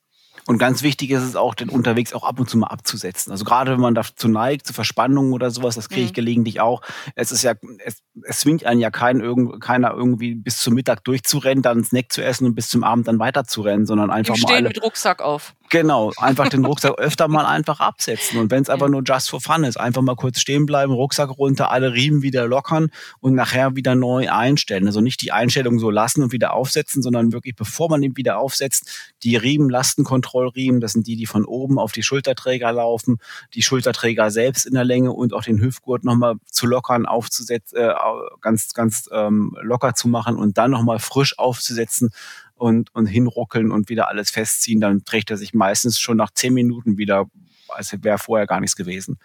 Und 0.46 0.58
ganz 0.58 0.82
wichtig 0.82 1.10
ist 1.10 1.22
es 1.22 1.34
auch, 1.34 1.54
den 1.56 1.68
unterwegs 1.68 2.12
auch 2.12 2.22
ab 2.22 2.38
und 2.38 2.48
zu 2.48 2.56
mal 2.56 2.68
abzusetzen. 2.68 3.32
Also 3.32 3.44
gerade 3.44 3.72
wenn 3.72 3.80
man 3.80 3.96
dazu 3.96 4.28
neigt, 4.28 4.66
zu 4.66 4.72
Verspannungen 4.72 5.32
oder 5.32 5.50
sowas, 5.50 5.74
das 5.74 5.88
kriege 5.88 6.02
ich 6.02 6.10
mhm. 6.10 6.14
gelegentlich 6.14 6.60
auch. 6.60 6.82
Es 7.16 7.32
ist 7.32 7.42
ja, 7.42 7.54
es, 7.84 8.02
es 8.22 8.40
zwingt 8.40 8.64
einen 8.64 8.80
ja 8.80 8.90
kein, 8.90 9.20
irgend, 9.20 9.60
keiner 9.60 9.92
irgendwie 9.92 10.36
bis 10.36 10.58
zum 10.58 10.74
Mittag 10.74 11.02
durchzurennen, 11.02 11.62
dann 11.62 11.78
einen 11.78 11.84
Snack 11.84 12.12
zu 12.12 12.22
essen 12.22 12.46
und 12.46 12.54
bis 12.54 12.68
zum 12.68 12.84
Abend 12.84 13.08
dann 13.08 13.18
weiterzurennen, 13.18 13.86
sondern 13.86 14.10
einfach 14.10 14.34
Die 14.34 14.42
mal. 14.42 14.48
Stehen 14.48 14.56
alle, 14.58 14.68
mit 14.68 14.82
Rucksack 14.82 15.20
auf. 15.20 15.54
Genau, 15.70 16.12
einfach 16.18 16.48
den 16.48 16.64
Rucksack 16.64 16.94
öfter 16.98 17.28
mal 17.28 17.44
einfach 17.44 17.80
absetzen. 17.80 18.38
Und 18.38 18.50
wenn 18.50 18.62
es 18.62 18.70
einfach 18.70 18.88
nur 18.88 19.02
just 19.04 19.30
for 19.30 19.40
fun 19.40 19.64
ist, 19.64 19.78
einfach 19.78 20.02
mal 20.02 20.14
kurz 20.14 20.40
stehen 20.40 20.66
bleiben, 20.66 20.92
Rucksack 20.92 21.30
runter, 21.36 21.70
alle 21.70 21.92
Riemen 21.92 22.22
wieder 22.22 22.46
lockern 22.46 22.90
und 23.20 23.34
nachher 23.34 23.74
wieder 23.74 23.94
neu 23.94 24.30
einstellen. 24.30 24.86
Also 24.86 25.00
nicht 25.00 25.22
die 25.22 25.32
Einstellung 25.32 25.78
so 25.78 25.90
lassen 25.90 26.22
und 26.22 26.32
wieder 26.32 26.52
aufsetzen, 26.52 27.02
sondern 27.02 27.32
wirklich, 27.32 27.56
bevor 27.56 27.88
man 27.88 28.02
ihn 28.02 28.16
wieder 28.16 28.38
aufsetzt, 28.38 29.14
die 29.22 29.36
Riemen, 29.36 29.68
Lastenkontrollriemen, 29.68 30.80
das 30.80 30.92
sind 30.92 31.06
die, 31.06 31.16
die 31.16 31.26
von 31.26 31.44
oben 31.44 31.78
auf 31.78 31.92
die 31.92 32.02
Schulterträger 32.02 32.72
laufen, 32.72 33.18
die 33.54 33.62
Schulterträger 33.62 34.30
selbst 34.30 34.66
in 34.66 34.74
der 34.74 34.84
Länge 34.84 35.12
und 35.12 35.32
auch 35.32 35.42
den 35.42 35.60
Hüftgurt 35.60 36.04
nochmal 36.04 36.36
zu 36.46 36.66
lockern, 36.66 37.06
aufzusetzen, 37.06 37.78
äh, 37.78 37.92
ganz, 38.40 38.72
ganz 38.74 39.08
ähm, 39.12 39.56
locker 39.60 39.94
zu 39.94 40.08
machen 40.08 40.36
und 40.36 40.58
dann 40.58 40.70
nochmal 40.70 40.98
frisch 40.98 41.38
aufzusetzen 41.38 42.10
und, 42.56 42.94
und 42.94 43.06
hinruckeln 43.06 43.70
und 43.70 43.88
wieder 43.88 44.08
alles 44.08 44.30
festziehen, 44.30 44.80
dann 44.80 45.04
trägt 45.04 45.30
er 45.30 45.36
sich 45.36 45.54
meistens 45.54 46.00
schon 46.00 46.16
nach 46.16 46.30
zehn 46.30 46.54
Minuten 46.54 46.98
wieder, 46.98 47.26
als 47.68 47.94
wäre 48.02 48.18
vorher 48.18 48.46
gar 48.46 48.60
nichts 48.60 48.76
gewesen. 48.76 49.18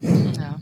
Ja. 0.00 0.60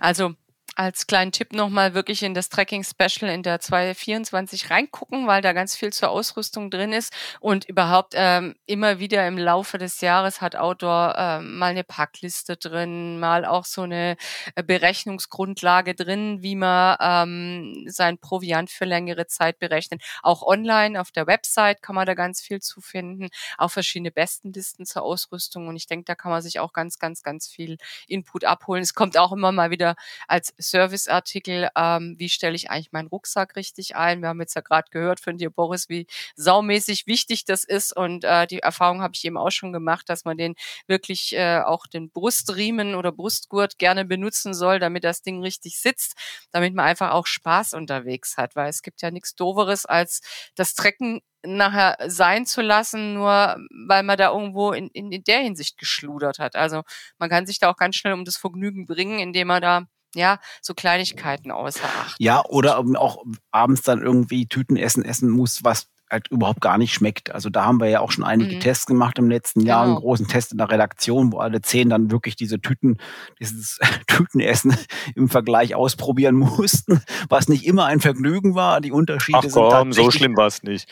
Also 0.00 0.34
als 0.78 1.08
kleinen 1.08 1.32
Tipp 1.32 1.52
nochmal 1.52 1.94
wirklich 1.94 2.22
in 2.22 2.34
das 2.34 2.50
Tracking 2.50 2.84
Special 2.84 3.28
in 3.28 3.42
der 3.42 3.58
224 3.58 4.70
reingucken, 4.70 5.26
weil 5.26 5.42
da 5.42 5.52
ganz 5.52 5.74
viel 5.74 5.92
zur 5.92 6.10
Ausrüstung 6.10 6.70
drin 6.70 6.92
ist 6.92 7.12
und 7.40 7.64
überhaupt 7.64 8.12
ähm, 8.14 8.54
immer 8.64 9.00
wieder 9.00 9.26
im 9.26 9.36
Laufe 9.36 9.78
des 9.78 10.00
Jahres 10.00 10.40
hat 10.40 10.54
Outdoor 10.54 11.16
ähm, 11.18 11.58
mal 11.58 11.72
eine 11.72 11.82
Packliste 11.82 12.56
drin, 12.56 13.18
mal 13.18 13.44
auch 13.44 13.64
so 13.64 13.82
eine 13.82 14.16
äh, 14.54 14.62
Berechnungsgrundlage 14.62 15.96
drin, 15.96 16.42
wie 16.42 16.54
man 16.54 16.96
ähm, 17.00 17.84
sein 17.88 18.18
Proviant 18.18 18.70
für 18.70 18.84
längere 18.84 19.26
Zeit 19.26 19.58
berechnet. 19.58 20.00
Auch 20.22 20.42
online 20.42 21.00
auf 21.00 21.10
der 21.10 21.26
Website 21.26 21.82
kann 21.82 21.96
man 21.96 22.06
da 22.06 22.14
ganz 22.14 22.40
viel 22.40 22.60
zu 22.60 22.80
finden, 22.80 23.30
auch 23.56 23.72
verschiedene 23.72 24.12
Bestenlisten 24.12 24.86
zur 24.86 25.02
Ausrüstung 25.02 25.66
und 25.66 25.74
ich 25.74 25.88
denke, 25.88 26.04
da 26.04 26.14
kann 26.14 26.30
man 26.30 26.40
sich 26.40 26.60
auch 26.60 26.72
ganz, 26.72 27.00
ganz, 27.00 27.24
ganz 27.24 27.48
viel 27.48 27.78
Input 28.06 28.44
abholen. 28.44 28.84
Es 28.84 28.94
kommt 28.94 29.18
auch 29.18 29.32
immer 29.32 29.50
mal 29.50 29.72
wieder 29.72 29.96
als 30.28 30.54
Serviceartikel, 30.70 31.68
ähm, 31.76 32.16
wie 32.18 32.28
stelle 32.28 32.54
ich 32.54 32.70
eigentlich 32.70 32.92
meinen 32.92 33.08
Rucksack 33.08 33.56
richtig 33.56 33.96
ein. 33.96 34.20
Wir 34.20 34.28
haben 34.28 34.40
jetzt 34.40 34.54
ja 34.54 34.60
gerade 34.60 34.88
gehört 34.90 35.20
von 35.20 35.38
dir, 35.38 35.50
Boris, 35.50 35.88
wie 35.88 36.06
saumäßig 36.36 37.06
wichtig 37.06 37.44
das 37.44 37.64
ist. 37.64 37.96
Und 37.96 38.24
äh, 38.24 38.46
die 38.46 38.60
Erfahrung 38.60 39.02
habe 39.02 39.12
ich 39.14 39.24
eben 39.24 39.36
auch 39.36 39.50
schon 39.50 39.72
gemacht, 39.72 40.08
dass 40.08 40.24
man 40.24 40.36
den 40.36 40.54
wirklich 40.86 41.34
äh, 41.34 41.60
auch 41.60 41.86
den 41.86 42.10
Brustriemen 42.10 42.94
oder 42.94 43.12
Brustgurt 43.12 43.78
gerne 43.78 44.04
benutzen 44.04 44.54
soll, 44.54 44.78
damit 44.78 45.04
das 45.04 45.22
Ding 45.22 45.42
richtig 45.42 45.80
sitzt, 45.80 46.14
damit 46.52 46.74
man 46.74 46.86
einfach 46.86 47.12
auch 47.12 47.26
Spaß 47.26 47.74
unterwegs 47.74 48.36
hat. 48.36 48.56
Weil 48.56 48.68
es 48.68 48.82
gibt 48.82 49.02
ja 49.02 49.10
nichts 49.10 49.34
Doveres 49.34 49.86
als 49.86 50.20
das 50.54 50.74
Trecken 50.74 51.20
nachher 51.42 51.96
sein 52.06 52.46
zu 52.46 52.62
lassen, 52.62 53.14
nur 53.14 53.56
weil 53.86 54.02
man 54.02 54.18
da 54.18 54.32
irgendwo 54.32 54.72
in, 54.72 54.88
in, 54.88 55.12
in 55.12 55.22
der 55.24 55.40
Hinsicht 55.40 55.78
geschludert 55.78 56.38
hat. 56.38 56.56
Also 56.56 56.82
man 57.18 57.30
kann 57.30 57.46
sich 57.46 57.58
da 57.58 57.70
auch 57.70 57.76
ganz 57.76 57.96
schnell 57.96 58.14
um 58.14 58.24
das 58.24 58.36
Vergnügen 58.36 58.86
bringen, 58.86 59.18
indem 59.20 59.48
man 59.48 59.62
da 59.62 59.86
ja, 60.18 60.38
so 60.60 60.74
Kleinigkeiten 60.74 61.50
außer 61.50 61.84
Acht. 61.84 62.16
Ja, 62.18 62.44
oder 62.44 62.78
auch 62.96 63.24
abends 63.50 63.82
dann 63.82 64.02
irgendwie 64.02 64.46
Tüten 64.46 64.76
essen, 64.76 65.04
essen 65.04 65.30
muss, 65.30 65.64
was 65.64 65.86
halt 66.10 66.28
überhaupt 66.28 66.60
gar 66.60 66.78
nicht 66.78 66.94
schmeckt. 66.94 67.34
Also 67.34 67.50
da 67.50 67.64
haben 67.64 67.80
wir 67.80 67.88
ja 67.88 68.00
auch 68.00 68.10
schon 68.10 68.24
einige 68.24 68.56
mhm. 68.56 68.60
Tests 68.60 68.86
gemacht 68.86 69.18
im 69.18 69.28
letzten 69.28 69.60
Jahr, 69.60 69.84
genau. 69.84 69.96
einen 69.96 70.02
großen 70.02 70.28
Test 70.28 70.52
in 70.52 70.58
der 70.58 70.70
Redaktion, 70.70 71.32
wo 71.32 71.38
alle 71.38 71.60
zehn 71.60 71.88
dann 71.88 72.10
wirklich 72.10 72.36
diese 72.36 72.60
Tüten, 72.60 72.98
dieses 73.40 73.78
Tütenessen 74.06 74.76
im 75.14 75.28
Vergleich 75.28 75.74
ausprobieren 75.74 76.34
mussten, 76.36 77.02
was 77.28 77.48
nicht 77.48 77.66
immer 77.66 77.86
ein 77.86 78.00
Vergnügen 78.00 78.54
war. 78.54 78.80
Die 78.80 78.92
Unterschiede 78.92 79.38
Ach 79.42 79.50
komm, 79.50 79.92
so 79.92 80.10
schlimm 80.10 80.36
war 80.36 80.46
es 80.46 80.62
nicht. 80.62 80.88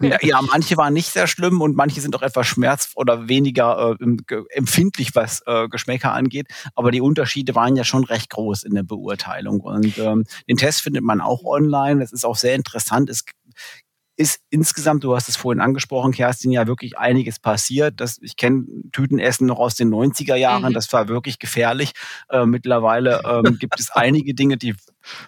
ja, 0.00 0.18
ja, 0.22 0.40
manche 0.42 0.76
waren 0.76 0.92
nicht 0.92 1.10
sehr 1.10 1.26
schlimm 1.26 1.60
und 1.60 1.76
manche 1.76 2.00
sind 2.00 2.14
auch 2.16 2.22
etwas 2.22 2.46
schmerz- 2.46 2.92
oder 2.94 3.28
weniger 3.28 3.96
äh, 4.00 4.36
empfindlich, 4.50 5.14
was 5.14 5.42
äh, 5.46 5.68
Geschmäcker 5.68 6.12
angeht. 6.12 6.48
Aber 6.74 6.90
die 6.90 7.00
Unterschiede 7.00 7.54
waren 7.54 7.76
ja 7.76 7.84
schon 7.84 8.04
recht 8.04 8.30
groß 8.30 8.64
in 8.64 8.74
der 8.74 8.82
Beurteilung. 8.82 9.60
Und 9.60 9.98
ähm, 9.98 10.24
den 10.48 10.56
Test 10.56 10.82
findet 10.82 11.04
man 11.04 11.20
auch 11.20 11.44
online. 11.44 12.00
Das 12.00 12.12
ist 12.12 12.24
auch 12.24 12.36
sehr 12.36 12.54
interessant. 12.54 13.10
Es 13.10 13.24
ist 14.16 14.40
insgesamt, 14.48 15.04
du 15.04 15.14
hast 15.14 15.28
es 15.28 15.36
vorhin 15.36 15.60
angesprochen, 15.60 16.12
Kerstin, 16.12 16.50
ja 16.50 16.66
wirklich 16.66 16.96
einiges 16.96 17.38
passiert. 17.38 18.00
Das, 18.00 18.18
ich 18.22 18.36
kenne 18.36 18.64
Tütenessen 18.90 19.46
noch 19.46 19.58
aus 19.58 19.74
den 19.74 19.92
90er 19.92 20.36
Jahren, 20.36 20.70
mhm. 20.70 20.74
das 20.74 20.90
war 20.92 21.08
wirklich 21.08 21.38
gefährlich. 21.38 21.92
Äh, 22.30 22.46
mittlerweile 22.46 23.20
ähm, 23.24 23.56
gibt 23.60 23.78
es 23.78 23.90
einige 23.90 24.34
Dinge, 24.34 24.56
die, 24.56 24.74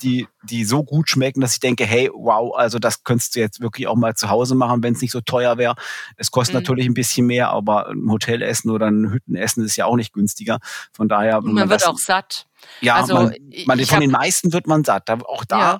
die, 0.02 0.26
die 0.42 0.64
so 0.64 0.84
gut 0.84 1.10
schmecken, 1.10 1.42
dass 1.42 1.52
ich 1.52 1.60
denke, 1.60 1.84
hey, 1.84 2.10
wow, 2.14 2.56
also 2.56 2.78
das 2.78 3.04
könntest 3.04 3.36
du 3.36 3.40
jetzt 3.40 3.60
wirklich 3.60 3.86
auch 3.88 3.96
mal 3.96 4.14
zu 4.14 4.30
Hause 4.30 4.54
machen, 4.54 4.82
wenn 4.82 4.94
es 4.94 5.02
nicht 5.02 5.12
so 5.12 5.20
teuer 5.20 5.58
wäre. 5.58 5.74
Es 6.16 6.30
kostet 6.30 6.54
mhm. 6.54 6.60
natürlich 6.62 6.86
ein 6.86 6.94
bisschen 6.94 7.26
mehr, 7.26 7.50
aber 7.50 7.88
ein 7.88 8.10
Hotelessen 8.10 8.70
oder 8.70 8.86
ein 8.86 9.10
Hüttenessen 9.10 9.64
ist 9.64 9.76
ja 9.76 9.84
auch 9.84 9.96
nicht 9.96 10.14
günstiger. 10.14 10.60
Von 10.92 11.08
daher. 11.08 11.42
Man, 11.42 11.54
man 11.54 11.68
wird 11.68 11.86
auch 11.86 11.98
satt. 11.98 12.46
Ja, 12.80 12.96
also, 12.96 13.14
man, 13.14 13.34
man, 13.66 13.78
von 13.84 14.00
den 14.00 14.10
meisten 14.10 14.52
wird 14.52 14.66
man 14.66 14.82
satt. 14.82 15.10
Auch 15.10 15.44
da 15.44 15.58
ja 15.58 15.78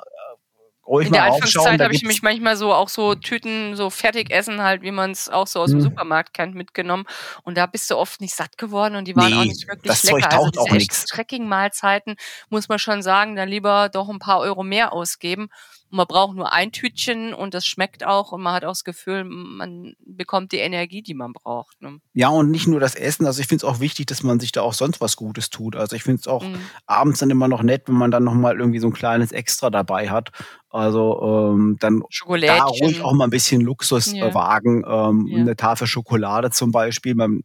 ruhig 0.88 1.06
In 1.06 1.12
der 1.12 1.24
Anfangszeit 1.24 1.80
habe 1.80 1.94
ich 1.94 2.02
mich 2.02 2.22
manchmal 2.22 2.56
so 2.56 2.72
auch 2.72 2.88
so 2.88 3.14
Tüten, 3.14 3.76
so 3.76 3.90
Fertigessen 3.90 4.62
halt, 4.62 4.82
wie 4.82 4.90
man 4.90 5.10
es 5.10 5.28
auch 5.28 5.46
so 5.46 5.60
aus 5.60 5.70
dem 5.70 5.80
hm. 5.80 5.84
Supermarkt 5.84 6.34
kennt, 6.34 6.54
mitgenommen. 6.54 7.04
Und 7.44 7.56
da 7.56 7.66
bist 7.66 7.90
du 7.90 7.96
oft 7.96 8.20
nicht 8.20 8.34
satt 8.34 8.58
geworden 8.58 8.96
und 8.96 9.06
die 9.06 9.14
waren 9.14 9.30
nee, 9.30 9.36
auch 9.36 9.44
nicht 9.44 9.68
wirklich 9.68 9.90
das 9.90 10.02
lecker. 10.04 10.20
Zeug 10.20 10.30
taucht 10.30 10.58
also 10.58 10.76
diese 10.76 11.06
Trekking-Mahlzeiten 11.06 12.16
muss 12.48 12.68
man 12.68 12.78
schon 12.78 13.02
sagen, 13.02 13.36
da 13.36 13.44
lieber 13.44 13.88
doch 13.88 14.08
ein 14.08 14.18
paar 14.18 14.40
Euro 14.40 14.62
mehr 14.62 14.92
ausgeben 14.92 15.50
man 15.90 16.06
braucht 16.06 16.36
nur 16.36 16.52
ein 16.52 16.72
Tütchen 16.72 17.32
und 17.32 17.54
das 17.54 17.66
schmeckt 17.66 18.04
auch 18.04 18.32
und 18.32 18.42
man 18.42 18.54
hat 18.54 18.64
auch 18.64 18.70
das 18.70 18.84
Gefühl, 18.84 19.24
man 19.24 19.94
bekommt 20.04 20.52
die 20.52 20.58
Energie, 20.58 21.02
die 21.02 21.14
man 21.14 21.32
braucht. 21.32 21.80
Ne? 21.80 22.00
Ja, 22.12 22.28
und 22.28 22.50
nicht 22.50 22.66
nur 22.66 22.80
das 22.80 22.94
Essen. 22.94 23.26
Also 23.26 23.40
ich 23.40 23.46
finde 23.46 23.64
es 23.64 23.72
auch 23.72 23.80
wichtig, 23.80 24.06
dass 24.06 24.22
man 24.22 24.38
sich 24.40 24.52
da 24.52 24.62
auch 24.62 24.74
sonst 24.74 25.00
was 25.00 25.16
Gutes 25.16 25.50
tut. 25.50 25.76
Also 25.76 25.96
ich 25.96 26.02
finde 26.02 26.20
es 26.20 26.28
auch 26.28 26.44
mhm. 26.44 26.60
abends 26.86 27.20
dann 27.20 27.30
immer 27.30 27.48
noch 27.48 27.62
nett, 27.62 27.84
wenn 27.86 27.94
man 27.94 28.10
dann 28.10 28.24
nochmal 28.24 28.58
irgendwie 28.58 28.80
so 28.80 28.88
ein 28.88 28.92
kleines 28.92 29.32
Extra 29.32 29.70
dabei 29.70 30.10
hat. 30.10 30.30
Also 30.70 31.54
ähm, 31.54 31.76
dann 31.80 32.02
da 32.22 32.64
ruhig 32.64 33.02
auch 33.02 33.14
mal 33.14 33.24
ein 33.24 33.30
bisschen 33.30 33.62
Luxus 33.62 34.12
ja. 34.12 34.34
wagen. 34.34 34.84
Ähm, 34.86 35.26
ja. 35.26 35.38
Eine 35.38 35.56
Tafel 35.56 35.86
Schokolade 35.86 36.50
zum 36.50 36.70
Beispiel. 36.70 37.14
Man 37.14 37.40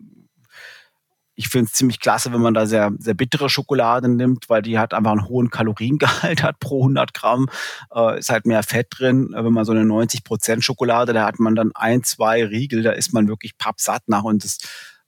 ich 1.36 1.48
finde 1.48 1.66
es 1.66 1.74
ziemlich 1.74 2.00
klasse, 2.00 2.32
wenn 2.32 2.42
man 2.42 2.54
da 2.54 2.66
sehr, 2.66 2.92
sehr 3.00 3.14
bittere 3.14 3.50
Schokolade 3.50 4.08
nimmt, 4.08 4.50
weil 4.50 4.62
die 4.62 4.78
hat 4.78 4.94
einfach 4.94 5.12
einen 5.12 5.28
hohen 5.28 5.50
Kaloriengehalt 5.50 6.44
hat 6.44 6.60
pro 6.60 6.82
100 6.82 7.14
Gramm. 7.14 7.48
Äh, 7.94 8.20
ist 8.20 8.30
halt 8.30 8.46
mehr 8.46 8.64
Fett 8.64 8.88
drin. 8.92 9.30
Wenn 9.34 9.54
man 9.54 9.66
so 9.66 9.72
eine 9.72 9.86
90 9.86 10.24
Prozent 10.24 10.64
Schokolade, 10.64 11.14
da 11.14 11.26
hat 11.26 11.40
man 11.40 11.56
dann 11.56 11.72
ein, 11.74 12.04
zwei 12.04 12.46
Riegel, 12.46 12.84
da 12.84 12.92
ist 12.92 13.14
man 13.14 13.28
wirklich 13.28 13.58
pappsatt 13.58 14.04
nach 14.08 14.24
und 14.24 14.44
das 14.44 14.60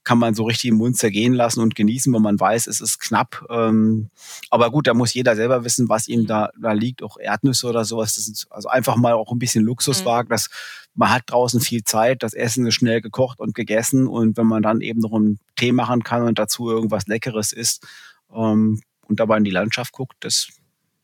kann 0.06 0.18
man 0.18 0.34
so 0.34 0.44
richtig 0.44 0.70
im 0.70 0.76
Mund 0.76 0.96
zergehen 0.96 1.34
lassen 1.34 1.60
und 1.60 1.74
genießen, 1.74 2.14
wenn 2.14 2.22
man 2.22 2.38
weiß, 2.38 2.68
es 2.68 2.80
ist 2.80 3.00
knapp. 3.00 3.44
Ähm, 3.50 4.08
aber 4.50 4.70
gut, 4.70 4.86
da 4.86 4.94
muss 4.94 5.12
jeder 5.12 5.34
selber 5.34 5.64
wissen, 5.64 5.88
was 5.88 6.06
ihm 6.06 6.28
da, 6.28 6.50
da 6.60 6.72
liegt. 6.72 7.02
Auch 7.02 7.18
Erdnüsse 7.18 7.66
oder 7.66 7.84
sowas. 7.84 8.14
Das 8.14 8.28
ist 8.28 8.46
also 8.50 8.68
einfach 8.68 8.94
mal 8.94 9.14
auch 9.14 9.32
ein 9.32 9.40
bisschen 9.40 9.64
Luxus 9.64 10.02
mhm. 10.02 10.06
wagen. 10.06 10.28
Das, 10.28 10.48
man 10.96 11.10
hat 11.10 11.24
draußen 11.26 11.60
viel 11.60 11.84
Zeit, 11.84 12.22
das 12.22 12.32
Essen 12.32 12.66
ist 12.66 12.74
schnell 12.74 13.00
gekocht 13.00 13.38
und 13.38 13.54
gegessen. 13.54 14.08
Und 14.08 14.36
wenn 14.36 14.46
man 14.46 14.62
dann 14.62 14.80
eben 14.80 15.00
noch 15.00 15.12
einen 15.12 15.38
Tee 15.54 15.72
machen 15.72 16.02
kann 16.02 16.22
und 16.22 16.38
dazu 16.38 16.70
irgendwas 16.70 17.06
Leckeres 17.06 17.52
isst 17.52 17.86
ähm, 18.34 18.80
und 19.06 19.20
dabei 19.20 19.36
in 19.36 19.44
die 19.44 19.50
Landschaft 19.50 19.92
guckt, 19.92 20.16
das 20.20 20.48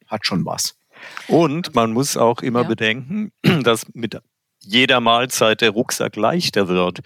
hat 0.06 0.26
schon 0.26 0.44
was. 0.44 0.74
Und 1.28 1.74
man 1.74 1.92
muss 1.92 2.16
auch 2.16 2.40
immer 2.40 2.62
ja. 2.62 2.68
bedenken, 2.68 3.32
dass 3.62 3.86
mit 3.92 4.18
jeder 4.60 5.00
Mahlzeit 5.00 5.60
der 5.60 5.70
Rucksack 5.70 6.16
leichter 6.16 6.68
wird. 6.68 7.00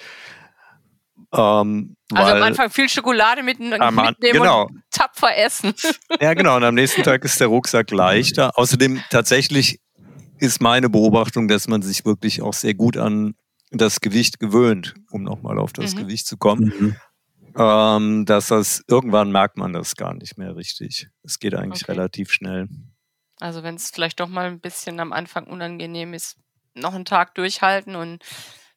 Ähm, 1.33 1.97
also 2.13 2.33
am 2.33 2.43
Anfang 2.43 2.71
viel 2.71 2.89
Schokolade 2.89 3.43
mit, 3.43 3.59
mitnehmen 3.59 4.17
genau. 4.21 4.67
und 4.67 4.83
tapfer 4.93 5.37
essen. 5.37 5.75
Ja, 6.21 6.35
genau. 6.35 6.57
Und 6.57 6.65
am 6.65 6.75
nächsten 6.75 7.03
Tag 7.03 7.25
ist 7.25 7.41
der 7.41 7.49
Rucksack 7.49 7.91
leichter. 7.91 8.57
Außerdem 8.57 9.03
tatsächlich 9.11 9.81
ist 10.39 10.61
meine 10.61 10.89
Beobachtung, 10.89 11.49
dass 11.49 11.69
man 11.69 11.83
sich 11.83 12.05
wirklich 12.05 12.43
auch 12.43 12.55
sehr 12.55 12.75
gut 12.75 12.97
an 12.97 13.35
das 13.71 14.01
Gewicht 14.01 14.39
gewöhnt, 14.39 14.95
um 15.11 15.23
nochmal 15.23 15.59
auf 15.59 15.73
das 15.73 15.95
mhm. 15.95 16.01
Gewicht 16.01 16.27
zu 16.27 16.37
kommen. 16.37 16.73
Mhm. 16.79 16.97
Ähm, 17.59 18.27
dass 18.27 18.49
das 18.49 18.85
irgendwann 18.87 19.33
merkt 19.33 19.57
man 19.57 19.73
das 19.73 19.97
gar 19.97 20.15
nicht 20.15 20.37
mehr 20.37 20.57
richtig. 20.57 21.09
Es 21.23 21.39
geht 21.39 21.55
eigentlich 21.55 21.85
okay. 21.85 21.93
relativ 21.93 22.31
schnell. 22.31 22.69
Also 23.41 23.63
wenn 23.63 23.77
es 23.77 23.91
vielleicht 23.91 24.21
doch 24.21 24.29
mal 24.29 24.47
ein 24.47 24.61
bisschen 24.61 25.01
am 25.01 25.13
Anfang 25.13 25.47
unangenehm 25.47 26.13
ist, 26.13 26.37
noch 26.75 26.95
einen 26.95 27.07
Tag 27.07 27.35
durchhalten 27.35 27.97
und 27.97 28.23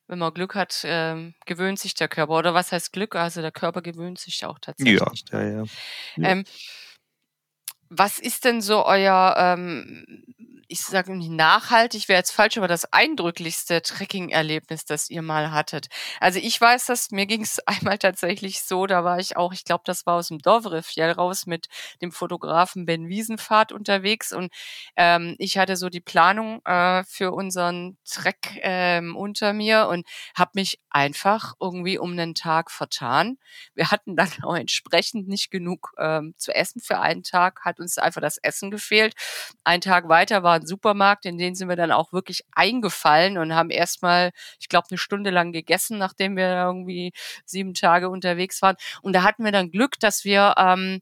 wenn 0.08 0.20
man 0.20 0.34
Glück 0.34 0.56
hat, 0.56 0.84
äh, 0.86 1.34
gewöhnt 1.46 1.78
sich 1.78 1.94
der 1.94 2.08
Körper. 2.08 2.38
Oder 2.38 2.54
was 2.54 2.72
heißt 2.72 2.92
Glück? 2.94 3.16
Also 3.16 3.42
der 3.42 3.52
Körper 3.52 3.82
gewöhnt 3.82 4.18
sich 4.18 4.44
auch 4.46 4.58
tatsächlich. 4.60 5.00
Ja, 5.32 5.42
ja, 5.42 5.64
ja. 5.64 5.64
Ähm, 6.18 6.44
was 7.90 8.20
ist 8.20 8.46
denn 8.46 8.62
so 8.62 8.86
euer 8.86 9.36
ähm, 9.38 10.06
ich 10.72 10.82
sage 10.82 11.16
nicht 11.16 11.32
nachhaltig, 11.32 12.08
wäre 12.08 12.20
jetzt 12.20 12.30
falsch, 12.32 12.58
aber 12.58 12.68
das 12.68 12.94
eindrücklichste 12.94 13.82
Trekking-Erlebnis, 13.82 14.86
das 14.86 15.10
ihr 15.10 15.24
mal 15.24 15.52
hattet. 15.52 15.88
Also 16.20 16.38
ich 16.38 16.62
weiß 16.62 16.86
das, 16.86 17.10
mir 17.10 17.26
ging 17.26 17.42
es 17.42 17.60
einmal 17.66 17.98
tatsächlich 17.98 18.62
so, 18.62 18.86
da 18.86 19.04
war 19.04 19.20
ich 19.20 19.36
auch, 19.36 19.52
ich 19.52 19.66
glaube, 19.66 19.82
das 19.86 20.06
war 20.06 20.16
aus 20.16 20.28
dem 20.28 20.38
Dovrefjell 20.38 21.12
raus 21.12 21.48
mit 21.48 21.68
dem 22.04 22.12
Fotografen 22.12 22.86
Ben 22.86 23.10
Wiesenfahrt 23.10 23.72
unterwegs 23.72 24.32
und 24.32 24.54
ähm, 24.96 25.36
ich 25.40 25.58
hatte 25.58 25.76
so 25.76 25.90
die 25.90 26.02
Planung 26.02 26.64
äh, 26.66 27.04
für 27.04 27.32
unseren 27.32 27.98
Trek 28.08 28.60
ähm, 28.62 29.16
unter 29.16 29.54
mir 29.54 29.88
und 29.88 30.06
habe 30.36 30.52
mich 30.54 30.80
einfach 30.92 31.56
irgendwie 31.60 31.98
um 31.98 32.12
einen 32.12 32.36
Tag 32.36 32.70
vertan. 32.70 33.40
Wir 33.74 33.90
hatten 33.90 34.16
dann 34.16 34.30
auch 34.44 34.56
entsprechend 34.56 35.28
nicht 35.28 35.50
genug 35.50 35.94
ähm, 35.98 36.36
zu 36.38 36.54
essen 36.54 36.80
für 36.80 37.00
einen 37.00 37.24
Tag, 37.24 37.66
hat 37.66 37.80
uns 37.80 37.98
einfach 37.98 38.22
das 38.22 38.38
Essen 38.38 38.70
gefehlt. 38.70 39.16
Ein 39.64 39.82
Tag 39.82 40.10
weiter 40.10 40.44
war 40.44 40.59
ein 40.60 40.68
Supermarkt, 40.68 41.26
in 41.26 41.38
den 41.38 41.56
sind 41.56 41.70
wir 41.70 41.76
dann 41.76 41.92
auch 41.92 42.14
wirklich 42.14 42.44
eingefallen 42.54 43.38
und 43.38 43.56
haben 43.56 43.70
erstmal, 43.70 44.32
ich 44.60 44.70
glaube, 44.70 44.88
eine 44.92 44.98
Stunde 44.98 45.30
lang 45.30 45.52
gegessen, 45.52 45.98
nachdem 45.98 46.36
wir 46.36 46.50
irgendwie 46.50 47.12
sieben 47.46 47.74
Tage 47.74 48.10
unterwegs 48.10 48.62
waren. 48.62 48.76
Und 49.02 49.14
da 49.14 49.24
hatten 49.24 49.44
wir 49.44 49.52
dann 49.52 49.72
Glück, 49.72 50.00
dass 50.00 50.24
wir 50.26 50.56
ähm, 50.58 51.02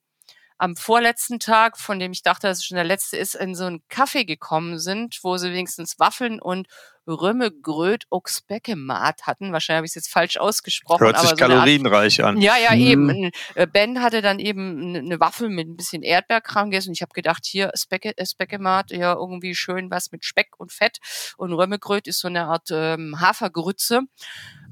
am 0.58 0.76
vorletzten 0.76 1.40
Tag, 1.40 1.78
von 1.78 2.00
dem 2.00 2.12
ich 2.12 2.24
dachte, 2.24 2.48
dass 2.48 2.60
es 2.60 2.66
schon 2.66 2.76
der 2.76 2.84
letzte 2.84 3.18
ist, 3.18 3.36
in 3.36 3.56
so 3.56 3.66
einen 3.66 3.82
Kaffee 3.90 4.26
gekommen 4.26 4.80
sind, 4.80 5.20
wo 5.24 5.38
sie 5.38 5.52
wenigstens 5.52 6.00
Waffeln 6.00 6.42
und 6.42 6.68
Römme 7.08 7.52
Gröt 7.52 8.06
Oxbeckemat 8.10 9.24
hatten. 9.24 9.54
Wahrscheinlich 9.54 9.78
habe 9.78 9.86
ich 9.86 9.92
es 9.92 9.96
jetzt 9.96 10.12
falsch 10.12 10.38
ausgesprochen. 10.38 11.06
Hört 11.06 11.20
sich 11.20 11.30
so 11.30 11.36
kalorienreich 11.38 12.22
Art, 12.22 12.36
an. 12.36 12.42
Ja, 12.42 12.58
ja, 12.58 12.76
eben. 12.76 13.06
Mhm. 13.06 13.32
Äh, 13.56 13.66
ben 13.66 14.02
hatte 14.02 14.22
dann 14.22 14.40
eben 14.40 14.96
eine 14.96 15.20
Waffel 15.20 15.50
mit 15.50 15.70
ein 15.70 15.78
bisschen 15.78 16.04
Erdbeerkram 16.04 16.70
gegessen. 16.70 16.92
Ich 16.92 17.02
habe 17.02 17.14
gedacht, 17.14 17.46
hier 17.46 17.72
Specke, 17.76 18.18
äh, 18.18 18.26
Speckemat, 18.26 18.92
ja 18.92 19.14
irgendwie 19.14 19.56
schön 19.56 19.90
was 19.90 20.12
mit 20.12 20.26
Speck 20.26 20.50
und 20.58 20.74
Fett. 20.74 20.98
Und 21.38 21.54
Römmegröt 21.54 22.08
ist 22.08 22.20
so 22.20 22.28
eine 22.28 22.46
Art 22.46 22.68
ähm, 22.72 23.20
Hafergrütze, 23.22 24.02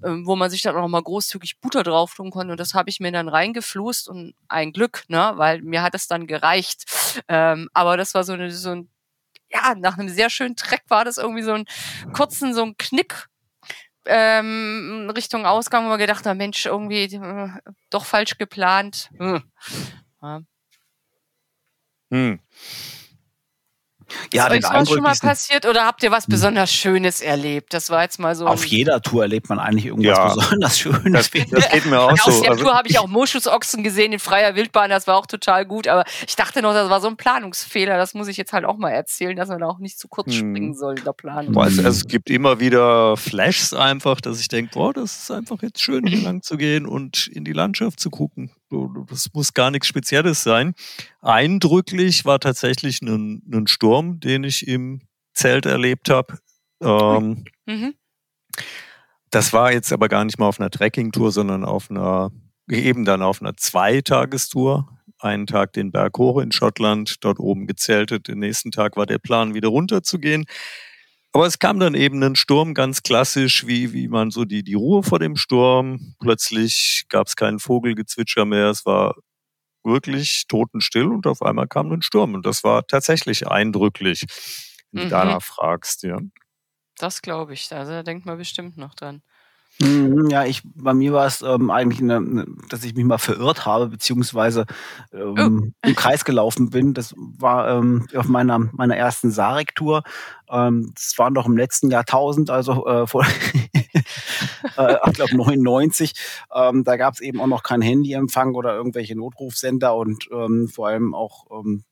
wo 0.05 0.35
man 0.35 0.49
sich 0.49 0.61
dann 0.61 0.75
auch 0.75 0.87
mal 0.87 1.01
großzügig 1.01 1.59
Butter 1.59 1.83
drauf 1.83 2.13
tun 2.13 2.31
konnte. 2.31 2.51
Und 2.51 2.59
das 2.59 2.73
habe 2.73 2.89
ich 2.89 2.99
mir 2.99 3.11
dann 3.11 3.29
reingeflusst 3.29 4.07
und 4.07 4.33
ein 4.47 4.71
Glück, 4.71 5.03
ne, 5.07 5.33
weil 5.35 5.61
mir 5.61 5.81
hat 5.81 5.95
es 5.95 6.07
dann 6.07 6.27
gereicht. 6.27 6.85
Ähm, 7.27 7.69
aber 7.73 7.97
das 7.97 8.13
war 8.13 8.23
so, 8.23 8.33
eine, 8.33 8.51
so 8.51 8.71
ein 8.71 8.89
ja, 9.49 9.75
nach 9.75 9.97
einem 9.97 10.09
sehr 10.09 10.29
schönen 10.29 10.55
Track 10.55 10.83
war 10.89 11.05
das 11.05 11.17
irgendwie 11.17 11.43
so 11.43 11.53
ein 11.53 11.65
kurzen, 12.13 12.53
so 12.53 12.63
ein 12.63 12.77
Knick 12.77 13.27
ähm, 14.05 15.11
Richtung 15.15 15.45
Ausgang, 15.45 15.85
wo 15.85 15.89
wir 15.89 15.97
gedacht 15.97 16.25
haben, 16.25 16.37
Mensch, 16.37 16.65
irgendwie 16.65 17.03
äh, 17.03 17.49
doch 17.89 18.05
falsch 18.05 18.37
geplant. 18.37 19.09
Hm. 19.17 19.43
Ja. 20.21 20.41
Hm. 22.11 22.39
Ja, 24.33 24.47
ist 24.47 24.65
euch 24.65 24.73
was 24.73 24.89
schon 24.89 25.01
mal 25.01 25.15
passiert 25.15 25.65
oder 25.65 25.85
habt 25.85 26.03
ihr 26.03 26.11
was 26.11 26.27
besonders 26.27 26.71
Schönes 26.71 27.21
erlebt? 27.21 27.73
Das 27.73 27.89
war 27.89 28.03
jetzt 28.03 28.19
mal 28.19 28.35
so. 28.35 28.47
Auf 28.47 28.65
jeder 28.65 29.01
Tour 29.01 29.23
erlebt 29.23 29.49
man 29.49 29.59
eigentlich 29.59 29.87
irgendwas 29.87 30.17
ja. 30.17 30.33
besonders 30.33 30.79
Schönes. 30.79 31.29
Das, 31.31 31.49
das 31.49 31.69
geht 31.69 31.85
mir 31.85 31.99
auch 31.99 32.17
so. 32.17 32.31
Auf 32.31 32.41
der 32.41 32.51
also, 32.51 32.63
Tour 32.63 32.73
habe 32.73 32.87
ich 32.87 32.99
auch 32.99 33.07
Moschusochsen 33.07 33.83
gesehen 33.83 34.13
in 34.13 34.19
freier 34.19 34.55
Wildbahn, 34.55 34.89
das 34.89 35.07
war 35.07 35.17
auch 35.17 35.25
total 35.25 35.65
gut. 35.65 35.87
Aber 35.87 36.03
ich 36.27 36.35
dachte 36.35 36.61
noch, 36.61 36.73
das 36.73 36.89
war 36.89 37.01
so 37.01 37.07
ein 37.07 37.17
Planungsfehler. 37.17 37.97
Das 37.97 38.13
muss 38.13 38.27
ich 38.27 38.37
jetzt 38.37 38.53
halt 38.53 38.65
auch 38.65 38.77
mal 38.77 38.91
erzählen, 38.91 39.35
dass 39.35 39.49
man 39.49 39.59
da 39.59 39.67
auch 39.67 39.79
nicht 39.79 39.99
zu 39.99 40.07
kurz 40.07 40.27
hm. 40.27 40.33
springen 40.33 40.73
soll 40.75 40.97
in 40.97 41.03
der 41.03 41.13
Planung. 41.13 41.57
Also, 41.57 41.81
es 41.83 42.05
gibt 42.07 42.29
immer 42.29 42.59
wieder 42.59 43.17
Flashs 43.17 43.73
einfach, 43.73 44.21
dass 44.21 44.39
ich 44.39 44.47
denke, 44.47 44.71
boah, 44.73 44.93
das 44.93 45.23
ist 45.23 45.31
einfach 45.31 45.61
jetzt 45.61 45.81
schön, 45.81 46.05
hier 46.07 46.21
lang 46.23 46.41
zu 46.41 46.57
gehen 46.57 46.85
und 46.85 47.27
in 47.27 47.43
die 47.43 47.53
Landschaft 47.53 47.99
zu 47.99 48.09
gucken. 48.09 48.51
Das 49.09 49.31
muss 49.33 49.53
gar 49.53 49.71
nichts 49.71 49.87
Spezielles 49.87 50.43
sein. 50.43 50.73
Eindrücklich 51.21 52.25
war 52.25 52.39
tatsächlich 52.39 53.01
ein, 53.01 53.43
ein 53.51 53.67
Sturm, 53.67 54.19
den 54.19 54.43
ich 54.43 54.67
im 54.67 55.01
Zelt 55.33 55.65
erlebt 55.65 56.09
habe. 56.09 56.39
Ähm, 56.81 57.45
mhm. 57.65 57.93
Das 59.29 59.53
war 59.53 59.71
jetzt 59.71 59.91
aber 59.91 60.07
gar 60.07 60.25
nicht 60.25 60.39
mal 60.39 60.47
auf 60.47 60.59
einer 60.59 60.69
Trekkingtour, 60.69 61.31
sondern 61.31 61.65
auf 61.65 61.91
einer, 61.91 62.31
eben 62.69 63.05
dann 63.05 63.21
auf 63.21 63.41
einer 63.41 63.55
Zweitagestour. 63.55 64.89
Einen 65.19 65.47
Tag 65.47 65.73
den 65.73 65.91
Berg 65.91 66.17
hoch 66.17 66.39
in 66.39 66.51
Schottland, 66.51 67.23
dort 67.23 67.39
oben 67.39 67.67
gezeltet. 67.67 68.27
Den 68.27 68.39
nächsten 68.39 68.71
Tag 68.71 68.97
war 68.97 69.05
der 69.05 69.17
Plan, 69.17 69.53
wieder 69.53 69.69
runterzugehen. 69.69 70.45
Aber 71.35 71.47
es 71.47 71.59
kam 71.59 71.81
dann 71.81 71.95
eben 71.95 72.23
ein 72.23 72.37
Sturm, 72.37 72.73
ganz 72.73 73.03
klassisch, 73.03 73.67
wie, 73.67 73.91
wie 73.91 74.07
man 74.07 74.31
so 74.31 74.45
die, 74.45 74.63
die 74.63 74.75
Ruhe 74.75 75.03
vor 75.03 75.19
dem 75.19 75.35
Sturm. 75.35 76.15
Plötzlich 76.21 77.07
gab 77.09 77.27
es 77.27 77.35
keinen 77.35 77.59
Vogelgezwitscher 77.59 78.45
mehr. 78.45 78.69
Es 78.69 78.85
war 78.85 79.15
wirklich 79.83 80.47
totenstill 80.47 81.07
und 81.07 81.27
auf 81.27 81.41
einmal 81.41 81.67
kam 81.67 81.91
ein 81.91 82.01
Sturm. 82.01 82.35
Und 82.35 82.45
das 82.45 82.63
war 82.63 82.87
tatsächlich 82.87 83.49
eindrücklich, 83.49 84.23
wenn 84.93 85.01
du 85.01 85.05
mhm. 85.07 85.09
danach 85.09 85.43
fragst, 85.43 86.03
ja. 86.03 86.19
Das 86.97 87.21
glaube 87.21 87.51
ich. 87.51 87.69
Also 87.73 87.91
da 87.91 88.03
denkt 88.03 88.25
man 88.25 88.37
bestimmt 88.37 88.77
noch 88.77 88.95
dran. 88.95 89.21
Mhm, 89.79 90.29
ja, 90.29 90.45
ich, 90.45 90.61
bei 90.63 90.93
mir 90.93 91.11
war 91.11 91.25
es 91.25 91.41
ähm, 91.41 91.69
eigentlich, 91.69 92.01
eine, 92.01 92.45
dass 92.69 92.85
ich 92.85 92.95
mich 92.95 93.03
mal 93.03 93.17
verirrt 93.17 93.65
habe, 93.65 93.89
beziehungsweise 93.89 94.65
ähm, 95.11 95.73
oh. 95.75 95.87
im 95.87 95.95
Kreis 95.95 96.23
gelaufen 96.23 96.69
bin. 96.69 96.93
Das 96.93 97.13
war 97.17 97.67
ähm, 97.69 98.07
auf 98.15 98.27
meiner, 98.27 98.59
meiner 98.59 98.95
ersten 98.95 99.31
Sarek-Tour. 99.31 100.03
Ähm, 100.49 100.91
das 100.95 101.13
war 101.17 101.29
noch 101.29 101.45
im 101.45 101.57
letzten 101.57 101.91
Jahrtausend, 101.91 102.49
also 102.49 102.85
äh, 102.85 103.05
vor, 103.05 103.25
äh, 103.93 104.95
ich 105.07 105.13
glaube 105.13 105.35
99. 105.35 106.13
Ähm, 106.53 106.85
da 106.85 106.95
gab 106.95 107.15
es 107.15 107.19
eben 107.19 107.41
auch 107.41 107.47
noch 107.47 107.63
kein 107.63 107.81
Handyempfang 107.81 108.55
oder 108.55 108.75
irgendwelche 108.75 109.17
Notrufsender 109.17 109.95
und 109.95 110.29
ähm, 110.31 110.69
vor 110.69 110.87
allem 110.87 111.13
auch 111.13 111.47
ähm, 111.51 111.83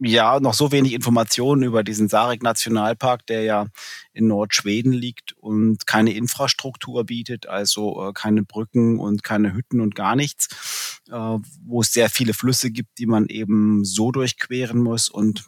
ja 0.00 0.40
noch 0.40 0.54
so 0.54 0.72
wenig 0.72 0.92
Informationen 0.92 1.62
über 1.62 1.84
diesen 1.84 2.08
Sarek-Nationalpark, 2.08 3.26
der 3.26 3.42
ja 3.42 3.66
in 4.12 4.26
Nordschweden 4.26 4.92
liegt 4.92 5.32
und 5.34 5.86
keine 5.86 6.12
Infrastruktur 6.12 7.04
bietet, 7.04 7.46
also 7.46 8.08
äh, 8.08 8.12
keine 8.12 8.42
Brücken 8.42 8.98
und 8.98 9.22
keine 9.22 9.52
Hütten 9.52 9.80
und 9.80 9.94
gar 9.94 10.16
nichts, 10.16 11.00
äh, 11.10 11.38
wo 11.64 11.80
es 11.80 11.92
sehr 11.92 12.08
viele 12.08 12.34
Flüsse 12.34 12.70
gibt, 12.70 12.98
die 12.98 13.06
man 13.06 13.26
eben 13.26 13.84
so 13.84 14.10
durchqueren 14.10 14.82
muss 14.82 15.08
und 15.08 15.44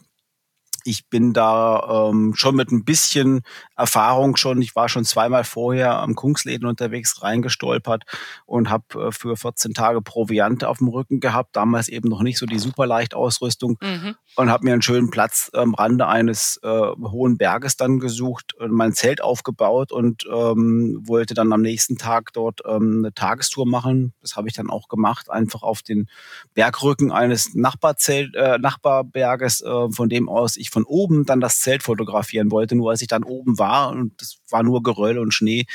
ich 0.83 1.07
bin 1.07 1.33
da 1.33 2.09
ähm, 2.09 2.33
schon 2.35 2.55
mit 2.55 2.71
ein 2.71 2.83
bisschen 2.83 3.41
Erfahrung 3.75 4.35
schon, 4.35 4.61
ich 4.61 4.75
war 4.75 4.89
schon 4.89 5.05
zweimal 5.05 5.43
vorher 5.43 5.99
am 5.99 6.15
Kungsläden 6.15 6.67
unterwegs 6.67 7.21
reingestolpert 7.23 8.03
und 8.45 8.69
habe 8.69 9.07
äh, 9.07 9.11
für 9.11 9.35
14 9.35 9.73
Tage 9.73 10.01
Proviant 10.01 10.63
auf 10.63 10.79
dem 10.79 10.89
Rücken 10.89 11.19
gehabt, 11.19 11.55
damals 11.55 11.87
eben 11.87 12.09
noch 12.09 12.21
nicht 12.21 12.37
so 12.37 12.45
die 12.45 12.59
Superleichtausrüstung 12.59 13.77
mhm. 13.81 14.15
und 14.35 14.49
habe 14.49 14.65
mir 14.65 14.73
einen 14.73 14.81
schönen 14.81 15.09
Platz 15.09 15.49
am 15.53 15.73
Rande 15.73 16.07
eines 16.07 16.59
äh, 16.63 16.69
hohen 16.69 17.37
Berges 17.37 17.77
dann 17.77 17.99
gesucht 17.99 18.53
und 18.55 18.71
mein 18.71 18.93
Zelt 18.93 19.21
aufgebaut 19.21 19.91
und 19.91 20.25
ähm, 20.31 21.01
wollte 21.05 21.33
dann 21.33 21.53
am 21.53 21.61
nächsten 21.61 21.97
Tag 21.97 22.33
dort 22.33 22.61
ähm, 22.65 22.99
eine 22.99 23.13
Tagestour 23.13 23.65
machen. 23.65 24.13
Das 24.21 24.35
habe 24.35 24.47
ich 24.47 24.53
dann 24.53 24.69
auch 24.69 24.87
gemacht, 24.87 25.29
einfach 25.29 25.63
auf 25.63 25.81
den 25.81 26.07
Bergrücken 26.53 27.11
eines 27.11 27.53
Nachbarzelt, 27.55 28.35
äh, 28.35 28.57
Nachbarberges, 28.57 29.61
äh, 29.61 29.89
von 29.89 30.09
dem 30.09 30.29
aus 30.29 30.57
ich 30.57 30.69
von 30.73 30.83
oben 30.83 31.25
dann 31.25 31.39
das 31.39 31.59
Zelt 31.59 31.83
fotografieren 31.83 32.51
wollte. 32.51 32.75
Nur 32.75 32.91
als 32.91 33.01
ich 33.01 33.07
dann 33.07 33.23
oben 33.23 33.57
war 33.57 33.91
und 33.91 34.21
es 34.21 34.39
war 34.49 34.63
nur 34.63 34.83
Geröll 34.83 35.17
und 35.17 35.33
Schnee, 35.33 35.65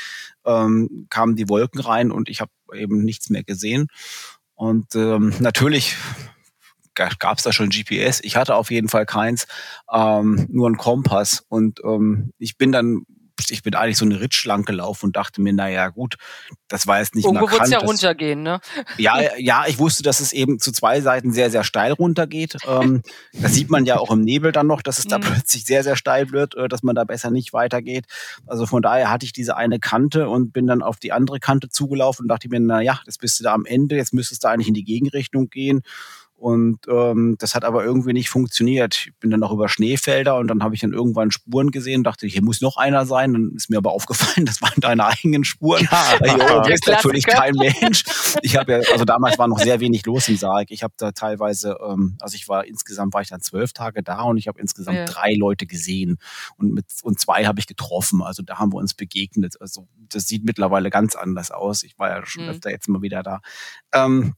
ähm, 0.45 1.07
kamen 1.09 1.35
die 1.35 1.49
Wolken 1.49 1.81
rein 1.81 2.11
und 2.11 2.29
ich 2.29 2.41
habe 2.41 2.51
eben 2.75 3.03
nichts 3.03 3.29
mehr 3.29 3.43
gesehen. 3.43 3.87
Und 4.53 4.93
ähm, 4.95 5.33
natürlich 5.39 5.95
gab 6.93 7.37
es 7.37 7.43
da 7.43 7.53
schon 7.53 7.69
GPS. 7.69 8.19
Ich 8.21 8.35
hatte 8.35 8.55
auf 8.55 8.71
jeden 8.71 8.89
Fall 8.89 9.05
keins, 9.05 9.47
ähm, 9.91 10.47
nur 10.49 10.67
einen 10.67 10.77
Kompass. 10.77 11.45
Und 11.47 11.79
ähm, 11.83 12.33
ich 12.37 12.57
bin 12.57 12.71
dann 12.71 13.05
ich 13.49 13.63
bin 13.63 13.75
eigentlich 13.75 13.97
so 13.97 14.05
eine 14.05 14.19
Ritsch 14.19 14.45
lang 14.45 14.65
gelaufen 14.65 15.07
und 15.07 15.15
dachte 15.15 15.41
mir, 15.41 15.53
naja, 15.53 15.89
gut, 15.89 16.15
das 16.67 16.87
war 16.87 16.99
jetzt 16.99 17.15
nicht 17.15 17.25
Irgendwo 17.25 17.49
wird 17.49 17.63
es 17.63 17.69
ja 17.69 17.79
das, 17.79 17.89
runtergehen, 17.89 18.43
ne? 18.43 18.59
Ja, 18.97 19.19
ja, 19.37 19.65
ich 19.67 19.79
wusste, 19.79 20.03
dass 20.03 20.19
es 20.19 20.33
eben 20.33 20.59
zu 20.59 20.71
zwei 20.71 21.01
Seiten 21.01 21.31
sehr, 21.31 21.49
sehr 21.49 21.63
steil 21.63 21.93
runtergeht. 21.93 22.57
Ähm, 22.67 23.01
das 23.33 23.53
sieht 23.53 23.69
man 23.69 23.85
ja 23.85 23.97
auch 23.97 24.11
im 24.11 24.21
Nebel 24.21 24.51
dann 24.51 24.67
noch, 24.67 24.81
dass 24.81 24.99
es 24.99 25.05
da 25.05 25.17
mhm. 25.19 25.23
plötzlich 25.23 25.65
sehr, 25.65 25.83
sehr 25.83 25.95
steil 25.95 26.31
wird, 26.31 26.55
äh, 26.55 26.67
dass 26.67 26.83
man 26.83 26.95
da 26.95 27.03
besser 27.03 27.31
nicht 27.31 27.53
weitergeht. 27.53 28.05
Also 28.45 28.65
von 28.65 28.81
daher 28.81 29.09
hatte 29.09 29.25
ich 29.25 29.33
diese 29.33 29.55
eine 29.57 29.79
Kante 29.79 30.29
und 30.29 30.53
bin 30.53 30.67
dann 30.67 30.81
auf 30.81 30.97
die 30.97 31.11
andere 31.11 31.39
Kante 31.39 31.69
zugelaufen 31.69 32.23
und 32.23 32.27
dachte 32.29 32.49
mir, 32.49 32.59
na 32.59 32.81
ja, 32.81 32.99
jetzt 33.05 33.19
bist 33.19 33.39
du 33.39 33.43
da 33.43 33.53
am 33.53 33.65
Ende, 33.65 33.95
jetzt 33.95 34.13
müsstest 34.13 34.43
du 34.43 34.47
eigentlich 34.49 34.67
in 34.67 34.73
die 34.73 34.83
Gegenrichtung 34.83 35.49
gehen. 35.49 35.81
Und 36.39 36.87
ähm, 36.87 37.35
das 37.37 37.53
hat 37.53 37.65
aber 37.65 37.83
irgendwie 37.83 38.13
nicht 38.13 38.29
funktioniert. 38.29 39.07
Ich 39.07 39.13
bin 39.19 39.29
dann 39.29 39.43
auch 39.43 39.51
über 39.51 39.67
Schneefelder 39.67 40.37
und 40.37 40.47
dann 40.47 40.63
habe 40.63 40.73
ich 40.73 40.79
dann 40.79 40.93
irgendwann 40.93 41.31
Spuren 41.31 41.69
gesehen, 41.69 42.05
dachte, 42.05 42.27
hier 42.27 42.41
muss 42.41 42.61
noch 42.61 42.77
einer 42.77 43.05
sein. 43.05 43.33
Dann 43.33 43.51
ist 43.57 43.69
mir 43.69 43.77
aber 43.77 43.91
aufgefallen, 43.99 44.45
das 44.45 44.61
waren 44.61 44.79
deine 44.79 45.05
eigenen 45.05 45.43
Spuren. 45.43 45.85
Ja, 45.91 46.17
hier 46.23 46.57
oben 46.57 46.71
ist 46.71 46.87
natürlich 46.87 47.25
kein 47.25 47.53
Mensch. 47.55 48.05
Ich 48.41 48.55
habe 48.55 48.71
ja, 48.71 48.77
also 48.93 49.03
damals 49.03 49.37
war 49.37 49.49
noch 49.49 49.59
sehr 49.59 49.81
wenig 49.81 50.05
los 50.05 50.29
im 50.29 50.37
Sarg. 50.37 50.71
Ich 50.71 50.81
habe 50.81 50.93
da 50.95 51.11
teilweise, 51.11 51.77
ähm, 51.85 52.15
also 52.21 52.35
ich 52.35 52.47
war 52.47 52.65
insgesamt 52.65 53.13
war 53.13 53.21
ich 53.21 53.27
dann 53.27 53.41
zwölf 53.41 53.73
Tage 53.73 54.01
da 54.01 54.21
und 54.21 54.37
ich 54.37 54.47
habe 54.47 54.61
insgesamt 54.61 54.97
ja. 54.97 55.05
drei 55.05 55.33
Leute 55.33 55.65
gesehen 55.65 56.19
und 56.55 56.73
mit 56.73 56.85
und 57.03 57.19
zwei 57.19 57.45
habe 57.47 57.59
ich 57.59 57.67
getroffen. 57.67 58.21
Also 58.21 58.43
da 58.43 58.59
haben 58.59 58.71
wir 58.71 58.77
uns 58.77 58.93
begegnet. 58.93 59.59
Also 59.59 59.87
das 60.07 60.27
sieht 60.27 60.45
mittlerweile 60.45 60.89
ganz 60.89 61.17
anders 61.17 61.51
aus. 61.51 61.83
Ich 61.83 61.99
war 61.99 62.09
ja 62.09 62.25
schon 62.25 62.45
mhm. 62.45 62.51
öfter 62.51 62.71
jetzt 62.71 62.87
mal 62.87 63.01
wieder 63.01 63.23
da. 63.23 63.41
Ähm, 63.93 64.35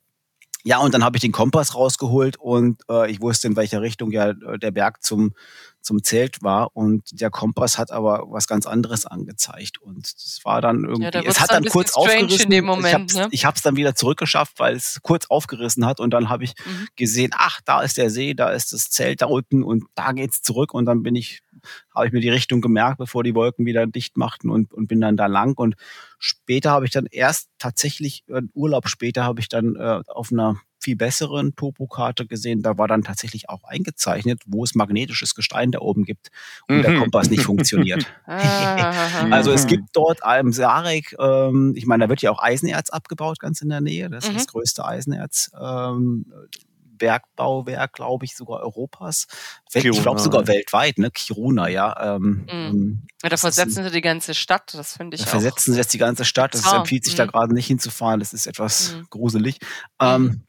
ja, 0.64 0.80
und 0.80 0.93
dann 0.93 1.03
habe 1.03 1.18
ich 1.18 1.22
den 1.22 1.32
Kompass 1.32 1.76
rausgeholt 1.76 2.38
und 2.38 2.82
äh, 2.89 3.09
ich 3.09 3.22
wusste, 3.22 3.47
in 3.47 3.55
welcher 3.55 3.82
Richtung 3.82 4.12
ja 4.12 4.30
äh, 4.30 4.59
der 4.59 4.72
Berg 4.72 5.03
zum, 5.03 5.34
zum 5.82 6.03
Zelt 6.03 6.43
war. 6.43 6.76
Und 6.76 7.20
der 7.20 7.30
Kompass 7.32 7.78
hat 7.78 7.91
aber 7.91 8.26
was 8.30 8.47
ganz 8.47 8.66
anderes 8.68 9.05
angezeigt. 9.05 9.82
Und 9.82 10.05
es 10.05 10.39
war 10.43 10.62
dann 10.62 10.84
irgendwie. 10.84 11.05
Ja, 11.05 11.12
da 11.12 11.22
es 11.22 11.39
hat 11.39 11.51
dann 11.51 11.66
kurz 11.66 11.93
aufgerissen. 11.93 12.45
In 12.45 12.49
dem 12.51 12.66
Moment, 12.66 13.12
ich 13.32 13.45
habe 13.45 13.55
es 13.55 13.64
ne? 13.64 13.70
dann 13.70 13.76
wieder 13.76 13.95
zurückgeschafft, 13.95 14.59
weil 14.59 14.76
es 14.76 14.99
kurz 15.01 15.26
aufgerissen 15.28 15.86
hat. 15.86 15.99
Und 15.99 16.12
dann 16.12 16.30
habe 16.30 16.43
ich 16.43 16.53
mhm. 16.64 16.88
gesehen, 16.95 17.32
ach, 17.36 17.62
da 17.66 17.82
ist 17.82 17.97
der 17.97 18.09
See, 18.09 18.34
da 18.34 18.51
ist 18.51 18.74
das 18.74 18.89
Zelt 18.89 19.22
da 19.22 19.26
unten 19.26 19.64
und 19.64 19.86
da 19.95 20.12
geht's 20.12 20.41
zurück. 20.41 20.74
Und 20.74 20.86
dann 20.86 21.01
bin 21.01 21.16
ich, 21.16 21.41
habe 21.93 22.07
ich 22.07 22.14
mir 22.14 22.22
die 22.22 22.30
Richtung 22.30 22.62
gemerkt, 22.62 22.97
bevor 22.97 23.24
die 23.24 23.36
Wolken 23.36 23.66
wieder 23.66 23.88
dicht 23.88 24.18
machten 24.18 24.49
und, 24.49 24.74
und 24.74 24.88
bin 24.88 25.01
dann 25.01 25.18
da 25.18 25.28
lang. 25.28 25.57
Und 25.57 25.76
später 26.20 26.72
habe 26.72 26.86
ich 26.86 26.91
dann 26.91 27.07
erst 27.09 27.49
tatsächlich, 27.59 28.24
äh, 28.28 28.41
Urlaub 28.53 28.88
später 28.88 29.24
habe 29.24 29.39
ich 29.39 29.49
dann 29.49 29.76
äh, 29.76 30.01
auf 30.07 30.32
einer 30.32 30.62
viel 30.82 30.95
besseren 30.95 31.55
Topokarte 31.55 32.26
gesehen. 32.26 32.64
Da 32.64 32.78
war 32.78 32.88
dann 32.88 33.03
tatsächlich 33.03 33.49
auch 33.49 33.64
eingezeichnet, 33.64 34.41
wo 34.47 34.64
es 34.64 34.76
magnetisches 34.76 35.36
Gestein 35.36 35.72
da 35.72 35.80
oben 35.80 36.03
gibt 36.03 36.30
und 36.68 36.78
mhm. 36.78 36.82
der 36.82 36.97
Kompass 36.97 37.30
nicht 37.30 37.43
funktioniert. 37.43 38.05
Ah. 38.26 39.28
also 39.32 39.51
es 39.51 39.68
gibt 39.68 39.89
dort 39.93 40.24
am 40.24 40.53
Sarek, 40.53 41.16
ähm, 41.20 41.74
ich 41.76 41.86
meine, 41.86 42.05
da 42.05 42.09
wird 42.09 42.22
ja 42.22 42.32
auch 42.32 42.41
Eisenerz 42.41 42.89
abgebaut, 42.89 43.39
ganz 43.39 43.62
in 43.62 43.70
der 43.70 43.82
Nähe. 43.82 44.09
Das 44.09 44.26
ist 44.26 44.32
mhm. 44.32 44.36
das 44.36 44.47
größte 44.47 44.86
Eisenerz. 44.86 45.51
Ähm, 45.59 46.26
Bergbauwerk, 47.02 47.93
glaube 47.93 48.26
ich, 48.26 48.36
sogar 48.36 48.60
Europas. 48.60 49.26
Kiruna. 49.72 49.97
Ich 49.97 50.02
glaube 50.04 50.20
sogar 50.20 50.47
weltweit, 50.47 50.99
ne? 50.99 51.10
Kiruna, 51.10 51.68
ja. 51.68 52.16
Ähm, 52.16 52.22
mhm. 52.22 52.47
Ähm, 52.49 53.08
ja 53.24 53.30
da 53.30 53.38
versetzen 53.38 53.84
sie 53.84 53.89
die 53.89 54.02
ganze 54.02 54.36
Stadt, 54.36 54.72
das 54.76 54.97
finde 54.97 55.16
ich 55.16 55.22
da 55.22 55.28
auch. 55.28 55.32
Versetzen 55.32 55.74
sie 55.74 55.80
jetzt 55.80 55.93
die 55.93 55.97
ganze 55.97 56.26
Stadt, 56.26 56.54
das 56.54 56.72
oh. 56.72 56.76
empfiehlt 56.76 57.04
sich 57.04 57.16
mhm. 57.16 57.18
da 57.18 57.26
gerade 57.26 57.54
nicht 57.56 57.66
hinzufahren, 57.66 58.20
das 58.20 58.34
ist 58.34 58.45
etwas 58.45 58.93
mhm. 58.93 59.08
gruselig. 59.10 59.58
Ähm, 59.99 60.43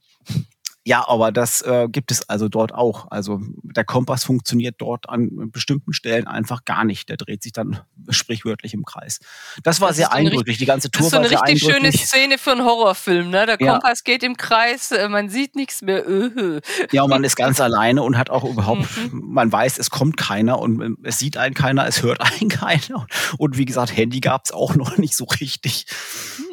ja, 0.85 1.07
aber 1.09 1.30
das 1.30 1.62
äh, 1.62 1.87
gibt 1.89 2.11
es 2.11 2.28
also 2.28 2.49
dort 2.49 2.74
auch. 2.74 3.07
Also 3.11 3.41
der 3.62 3.85
Kompass 3.85 4.24
funktioniert 4.24 4.76
dort 4.78 5.09
an 5.09 5.51
bestimmten 5.53 5.93
Stellen 5.93 6.26
einfach 6.26 6.64
gar 6.64 6.85
nicht. 6.85 7.09
Der 7.09 7.16
dreht 7.16 7.43
sich 7.43 7.53
dann 7.53 7.80
sprichwörtlich 8.09 8.74
im 8.74 8.85
Kreis. 8.85 9.20
Das 9.62 9.80
war 9.80 9.89
das 9.89 9.99
sehr 9.99 10.12
eindrücklich. 10.12 10.59
Die 10.59 10.66
ganze 10.66 10.91
Tour 10.91 11.12
war 11.12 11.24
sehr 11.28 11.43
eindrücklich. 11.43 11.61
Das 11.61 11.62
ist 11.62 11.62
so 11.62 11.76
eine 11.76 11.85
richtig 11.85 12.01
schöne 12.01 12.07
Szene 12.07 12.39
für 12.39 12.53
einen 12.53 12.64
Horrorfilm. 12.64 13.30
Ne? 13.30 13.47
Der 13.47 13.59
Kompass 13.59 14.03
ja. 14.05 14.12
geht 14.12 14.24
im 14.24 14.37
Kreis, 14.37 14.91
äh, 14.91 15.09
man 15.09 15.28
sieht 15.28 15.55
nichts 15.55 15.83
mehr. 15.83 16.09
Öh. 16.09 16.61
Ja, 16.91 17.05
und 17.05 17.11
man 17.11 17.22
ist 17.22 17.37
ganz 17.37 17.61
alleine 17.61 18.03
und 18.03 18.18
hat 18.18 18.30
auch 18.30 18.45
überhaupt, 18.45 18.89
mhm. 18.97 19.22
man 19.24 19.53
weiß, 19.53 19.78
es 19.78 19.89
kommt 19.89 20.16
keiner 20.16 20.59
und 20.59 20.80
ähm, 20.80 20.99
es 21.05 21.20
sieht 21.20 21.37
einen 21.37 21.55
keiner, 21.55 21.87
es 21.87 22.03
hört 22.03 22.20
einen 22.41 22.51
keiner. 22.51 23.07
Und 23.39 23.57
wie 23.57 23.66
gesagt, 23.66 23.97
Handy 23.97 24.18
gab 24.18 24.47
es 24.47 24.51
auch 24.51 24.74
noch 24.74 24.99
nicht 24.99 25.14
so 25.14 25.24
richtig. 25.26 25.87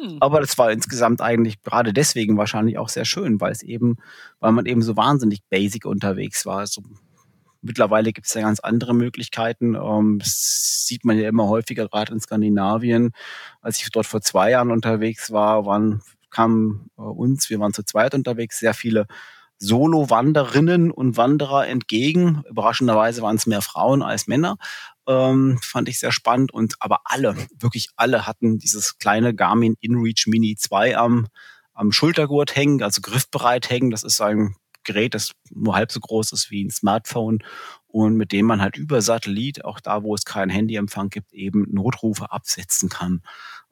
Mhm. 0.00 0.18
Aber 0.20 0.40
das 0.40 0.56
war 0.56 0.70
insgesamt 0.70 1.20
eigentlich 1.20 1.62
gerade 1.62 1.92
deswegen 1.92 2.36
wahrscheinlich 2.36 2.78
auch 2.78 2.88
sehr 2.88 3.04
schön, 3.04 3.40
weil 3.40 3.50
es 3.50 3.62
eben 3.62 3.96
weil 4.38 4.52
man 4.52 4.66
eben 4.66 4.82
so 4.82 4.96
wahnsinnig 4.96 5.40
basic 5.48 5.84
unterwegs 5.84 6.46
war. 6.46 6.58
Also 6.58 6.82
mittlerweile 7.62 8.12
gibt 8.12 8.26
es 8.26 8.34
ja 8.34 8.42
ganz 8.42 8.60
andere 8.60 8.94
Möglichkeiten. 8.94 9.74
Ähm, 9.74 10.18
das 10.18 10.86
sieht 10.86 11.04
man 11.04 11.18
ja 11.18 11.28
immer 11.28 11.48
häufiger, 11.48 11.88
gerade 11.88 12.12
in 12.12 12.20
Skandinavien. 12.20 13.12
Als 13.60 13.80
ich 13.80 13.90
dort 13.90 14.06
vor 14.06 14.20
zwei 14.20 14.50
Jahren 14.50 14.70
unterwegs 14.70 15.30
war, 15.30 15.66
waren, 15.66 16.02
kamen 16.30 16.90
äh, 16.96 17.02
uns, 17.02 17.50
wir 17.50 17.60
waren 17.60 17.72
zu 17.72 17.82
zweit 17.82 18.14
unterwegs, 18.14 18.58
sehr 18.58 18.74
viele 18.74 19.06
Solo-Wanderinnen 19.62 20.90
und 20.90 21.18
Wanderer 21.18 21.68
entgegen. 21.68 22.42
Überraschenderweise 22.48 23.20
waren 23.20 23.36
es 23.36 23.46
mehr 23.46 23.60
Frauen 23.60 24.02
als 24.02 24.26
Männer. 24.26 24.56
Ähm, 25.06 25.58
fand 25.62 25.88
ich 25.88 25.98
sehr 25.98 26.12
spannend. 26.12 26.50
Und 26.50 26.76
aber 26.80 27.00
alle, 27.04 27.36
wirklich 27.58 27.88
alle 27.96 28.26
hatten 28.26 28.58
dieses 28.58 28.96
kleine 28.96 29.34
Garmin 29.34 29.76
InReach 29.80 30.26
Mini 30.26 30.56
2 30.56 30.96
am 30.96 31.26
am 31.80 31.92
Schultergurt 31.92 32.54
hängen, 32.54 32.82
also 32.82 33.00
griffbereit 33.00 33.70
hängen. 33.70 33.90
Das 33.90 34.02
ist 34.02 34.20
ein 34.20 34.54
Gerät, 34.84 35.14
das 35.14 35.32
nur 35.50 35.74
halb 35.74 35.90
so 35.90 36.00
groß 36.00 36.32
ist 36.32 36.50
wie 36.50 36.64
ein 36.64 36.70
Smartphone 36.70 37.38
und 37.86 38.16
mit 38.16 38.32
dem 38.32 38.46
man 38.46 38.60
halt 38.60 38.76
über 38.76 39.02
Satellit, 39.02 39.64
auch 39.64 39.80
da, 39.80 40.02
wo 40.02 40.14
es 40.14 40.24
keinen 40.24 40.50
Handyempfang 40.50 41.08
gibt, 41.08 41.32
eben 41.32 41.66
Notrufe 41.70 42.30
absetzen 42.30 42.88
kann. 42.88 43.22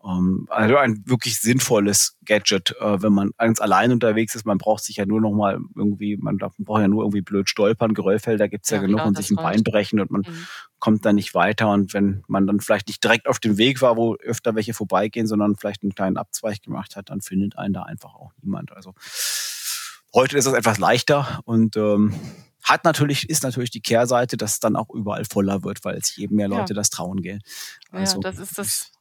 Ähm, 0.04 0.46
also 0.48 0.76
ein 0.76 1.02
wirklich 1.06 1.38
sinnvolles 1.40 2.16
Gadget, 2.24 2.74
äh, 2.80 3.02
wenn 3.02 3.12
man 3.12 3.30
ganz 3.36 3.60
allein 3.60 3.92
unterwegs 3.92 4.34
ist. 4.34 4.46
Man 4.46 4.58
braucht 4.58 4.84
sich 4.84 4.96
ja 4.96 5.06
nur 5.06 5.20
noch 5.20 5.32
mal 5.32 5.58
irgendwie, 5.76 6.16
man 6.16 6.38
braucht 6.38 6.80
ja 6.80 6.88
nur 6.88 7.02
irgendwie 7.02 7.22
blöd 7.22 7.48
stolpern. 7.48 7.94
Geröllfelder 7.94 8.48
gibt's 8.48 8.70
ja, 8.70 8.76
ja 8.78 8.82
genug 8.82 8.98
klar, 8.98 9.08
und 9.08 9.16
sich 9.16 9.30
ein 9.30 9.36
Bein 9.36 9.62
brechen 9.62 10.00
und 10.00 10.10
man 10.10 10.22
mhm. 10.22 10.46
Kommt 10.78 11.04
dann 11.04 11.16
nicht 11.16 11.34
weiter. 11.34 11.70
Und 11.70 11.94
wenn 11.94 12.22
man 12.28 12.46
dann 12.46 12.60
vielleicht 12.60 12.88
nicht 12.88 13.02
direkt 13.02 13.28
auf 13.28 13.38
dem 13.38 13.58
Weg 13.58 13.82
war, 13.82 13.96
wo 13.96 14.14
öfter 14.16 14.54
welche 14.54 14.74
vorbeigehen, 14.74 15.26
sondern 15.26 15.56
vielleicht 15.56 15.82
einen 15.82 15.94
kleinen 15.94 16.16
Abzweig 16.16 16.62
gemacht 16.62 16.96
hat, 16.96 17.10
dann 17.10 17.20
findet 17.20 17.56
einen 17.58 17.74
da 17.74 17.82
einfach 17.82 18.14
auch 18.14 18.32
niemand. 18.42 18.72
Also 18.72 18.94
heute 20.14 20.36
ist 20.38 20.46
es 20.46 20.52
etwas 20.52 20.78
leichter 20.78 21.40
und 21.44 21.76
ähm, 21.76 22.14
hat 22.62 22.84
natürlich, 22.84 23.28
ist 23.30 23.42
natürlich 23.42 23.70
die 23.70 23.80
Kehrseite, 23.80 24.36
dass 24.36 24.54
es 24.54 24.60
dann 24.60 24.76
auch 24.76 24.90
überall 24.90 25.24
voller 25.24 25.64
wird, 25.64 25.84
weil 25.84 26.04
sich 26.04 26.18
eben 26.18 26.36
mehr 26.36 26.48
Leute 26.48 26.72
ja. 26.72 26.74
das 26.74 26.90
trauen, 26.90 27.22
gell? 27.22 27.38
Also, 27.90 28.20
ja, 28.20 28.30
das 28.30 28.38
ist 28.38 28.58
das 28.58 28.92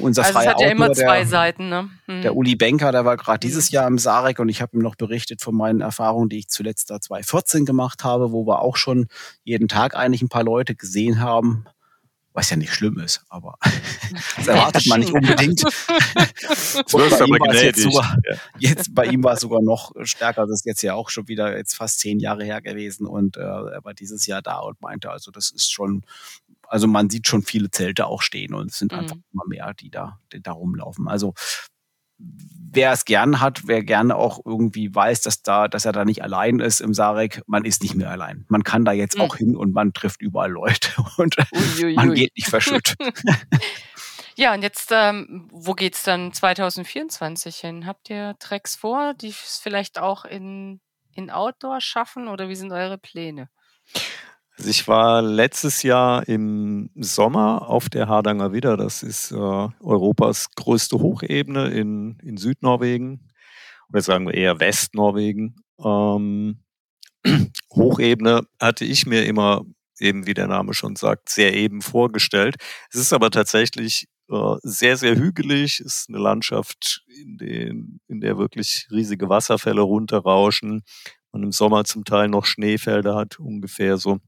unser 0.00 0.22
also 0.22 0.32
freier 0.34 0.42
es 0.42 0.54
hat 0.54 0.60
ja 0.60 0.66
Autor, 0.66 0.70
immer 0.70 0.92
zwei 0.92 1.18
der, 1.18 1.26
Seiten, 1.26 1.68
ne? 1.68 1.90
Hm. 2.06 2.22
Der 2.22 2.36
Uli 2.36 2.56
Benker, 2.56 2.92
der 2.92 3.04
war 3.04 3.16
gerade 3.16 3.38
dieses 3.38 3.70
Jahr 3.70 3.86
im 3.86 3.98
Sarek 3.98 4.38
und 4.38 4.48
ich 4.48 4.62
habe 4.62 4.76
ihm 4.76 4.82
noch 4.82 4.94
berichtet 4.94 5.40
von 5.40 5.54
meinen 5.54 5.80
Erfahrungen, 5.80 6.28
die 6.28 6.38
ich 6.38 6.48
zuletzt 6.48 6.90
da 6.90 7.00
2014 7.00 7.64
gemacht 7.64 8.04
habe, 8.04 8.32
wo 8.32 8.46
wir 8.46 8.60
auch 8.60 8.76
schon 8.76 9.06
jeden 9.44 9.68
Tag 9.68 9.94
eigentlich 9.96 10.22
ein 10.22 10.28
paar 10.28 10.44
Leute 10.44 10.74
gesehen 10.74 11.20
haben 11.20 11.66
was 12.34 12.48
ja 12.50 12.56
nicht 12.56 12.72
schlimm 12.72 12.98
ist, 12.98 13.24
aber 13.28 13.58
das 14.36 14.46
erwartet 14.46 14.86
man 14.86 15.00
nicht 15.00 15.12
unbedingt. 15.12 15.62
bei, 16.92 17.26
ihm 17.26 17.40
war 17.40 17.54
jetzt, 17.54 17.82
sogar, 17.82 18.16
jetzt 18.58 18.94
bei 18.94 19.06
ihm 19.06 19.22
war 19.22 19.34
es 19.34 19.40
sogar 19.40 19.60
noch 19.60 19.92
stärker. 20.02 20.46
Das 20.46 20.60
ist 20.60 20.66
jetzt 20.66 20.82
ja 20.82 20.94
auch 20.94 21.10
schon 21.10 21.28
wieder 21.28 21.56
jetzt 21.56 21.74
fast 21.74 22.00
zehn 22.00 22.18
Jahre 22.18 22.44
her 22.44 22.62
gewesen 22.62 23.06
und 23.06 23.36
äh, 23.36 23.40
er 23.40 23.80
war 23.82 23.94
dieses 23.94 24.26
Jahr 24.26 24.40
da 24.40 24.60
und 24.60 24.80
meinte, 24.80 25.10
also 25.10 25.30
das 25.30 25.50
ist 25.50 25.70
schon, 25.70 26.04
also 26.72 26.86
man 26.86 27.10
sieht 27.10 27.28
schon 27.28 27.42
viele 27.42 27.70
Zelte 27.70 28.06
auch 28.06 28.22
stehen 28.22 28.54
und 28.54 28.70
es 28.70 28.78
sind 28.78 28.92
mhm. 28.92 29.00
einfach 29.00 29.16
immer 29.32 29.44
mehr, 29.46 29.74
die 29.74 29.90
da, 29.90 30.18
die 30.32 30.42
da 30.42 30.52
rumlaufen. 30.52 31.06
Also 31.06 31.34
wer 32.18 32.92
es 32.92 33.04
gern 33.04 33.40
hat, 33.40 33.66
wer 33.66 33.84
gerne 33.84 34.16
auch 34.16 34.40
irgendwie 34.46 34.94
weiß, 34.94 35.20
dass 35.20 35.42
da, 35.42 35.68
dass 35.68 35.84
er 35.84 35.92
da 35.92 36.06
nicht 36.06 36.22
allein 36.22 36.60
ist 36.60 36.80
im 36.80 36.94
Sarek, 36.94 37.42
man 37.46 37.66
ist 37.66 37.82
nicht 37.82 37.94
mehr 37.94 38.10
allein. 38.10 38.46
Man 38.48 38.62
kann 38.64 38.86
da 38.86 38.92
jetzt 38.92 39.16
mhm. 39.16 39.22
auch 39.22 39.36
hin 39.36 39.54
und 39.54 39.74
man 39.74 39.92
trifft 39.92 40.22
überall 40.22 40.50
Leute 40.50 40.90
und 41.18 41.36
Uiuiui. 41.52 41.94
man 41.94 42.14
geht 42.14 42.34
nicht 42.36 42.48
verschütt. 42.48 42.94
ja, 44.36 44.54
und 44.54 44.62
jetzt, 44.62 44.88
ähm, 44.92 45.50
wo 45.52 45.74
geht's 45.74 46.04
dann 46.04 46.32
2024 46.32 47.56
hin? 47.56 47.86
Habt 47.86 48.08
ihr 48.08 48.34
Tracks 48.38 48.76
vor, 48.76 49.12
die 49.12 49.28
es 49.28 49.60
vielleicht 49.62 49.98
auch 49.98 50.24
in, 50.24 50.80
in 51.12 51.30
Outdoor 51.30 51.82
schaffen 51.82 52.28
oder 52.28 52.48
wie 52.48 52.56
sind 52.56 52.72
eure 52.72 52.96
Pläne? 52.96 53.50
Also 54.62 54.70
ich 54.70 54.86
war 54.86 55.22
letztes 55.22 55.82
Jahr 55.82 56.28
im 56.28 56.88
Sommer 56.94 57.68
auf 57.68 57.88
der 57.88 58.06
Hardanger 58.06 58.52
Widder. 58.52 58.76
Das 58.76 59.02
ist 59.02 59.32
äh, 59.32 59.34
Europas 59.34 60.50
größte 60.54 61.00
Hochebene 61.00 61.70
in, 61.70 62.16
in 62.22 62.36
Südnorwegen. 62.36 63.32
Oder 63.88 64.02
sagen 64.02 64.24
wir 64.24 64.34
eher 64.34 64.60
Westnorwegen. 64.60 65.56
Ähm, 65.84 66.62
Hochebene 67.74 68.42
hatte 68.60 68.84
ich 68.84 69.04
mir 69.04 69.26
immer 69.26 69.64
eben, 69.98 70.28
wie 70.28 70.34
der 70.34 70.46
Name 70.46 70.74
schon 70.74 70.94
sagt, 70.94 71.28
sehr 71.28 71.54
eben 71.54 71.82
vorgestellt. 71.82 72.54
Es 72.92 73.00
ist 73.00 73.12
aber 73.12 73.32
tatsächlich 73.32 74.06
äh, 74.30 74.54
sehr, 74.62 74.96
sehr 74.96 75.16
hügelig. 75.16 75.80
Es 75.80 76.02
ist 76.02 76.08
eine 76.08 76.18
Landschaft, 76.18 77.02
in, 77.08 77.36
den, 77.36 78.00
in 78.06 78.20
der 78.20 78.38
wirklich 78.38 78.86
riesige 78.92 79.28
Wasserfälle 79.28 79.80
runterrauschen. 79.80 80.84
Man 81.32 81.42
im 81.42 81.50
Sommer 81.50 81.82
zum 81.82 82.04
Teil 82.04 82.28
noch 82.28 82.44
Schneefelder 82.44 83.16
hat, 83.16 83.40
ungefähr 83.40 83.96
so 83.96 84.20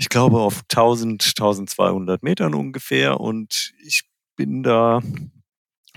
ich 0.00 0.08
glaube, 0.08 0.40
auf 0.40 0.62
1000, 0.70 1.22
1200 1.22 2.22
Metern 2.22 2.54
ungefähr. 2.54 3.20
Und 3.20 3.74
ich 3.84 4.04
bin 4.34 4.62
da 4.62 5.02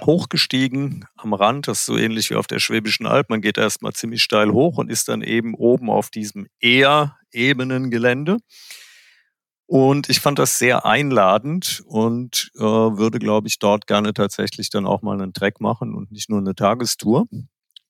hochgestiegen 0.02 1.06
am 1.16 1.34
Rand. 1.34 1.70
Das 1.70 1.80
ist 1.80 1.86
so 1.86 1.98
ähnlich 1.98 2.30
wie 2.30 2.36
auf 2.36 2.48
der 2.48 2.60
Schwäbischen 2.60 3.06
Alb. 3.06 3.30
Man 3.30 3.40
geht 3.40 3.58
erstmal 3.58 3.94
ziemlich 3.94 4.22
steil 4.22 4.52
hoch 4.52 4.78
und 4.78 4.92
ist 4.92 5.08
dann 5.08 5.22
eben 5.22 5.54
oben 5.54 5.90
auf 5.90 6.10
diesem 6.10 6.48
eher 6.60 7.16
ebenen 7.32 7.92
Gelände. 7.92 8.40
Und 9.68 10.10
ich 10.10 10.20
fand 10.20 10.38
das 10.38 10.58
sehr 10.58 10.86
einladend 10.86 11.82
und 11.86 12.52
äh, 12.56 12.62
würde, 12.62 13.20
glaube 13.20 13.48
ich, 13.48 13.58
dort 13.58 13.88
gerne 13.88 14.14
tatsächlich 14.14 14.70
dann 14.70 14.86
auch 14.86 15.02
mal 15.02 15.14
einen 15.14 15.32
Track 15.32 15.62
machen 15.62 15.96
und 15.96 16.12
nicht 16.12 16.30
nur 16.30 16.40
eine 16.40 16.56
Tagestour. 16.56 17.26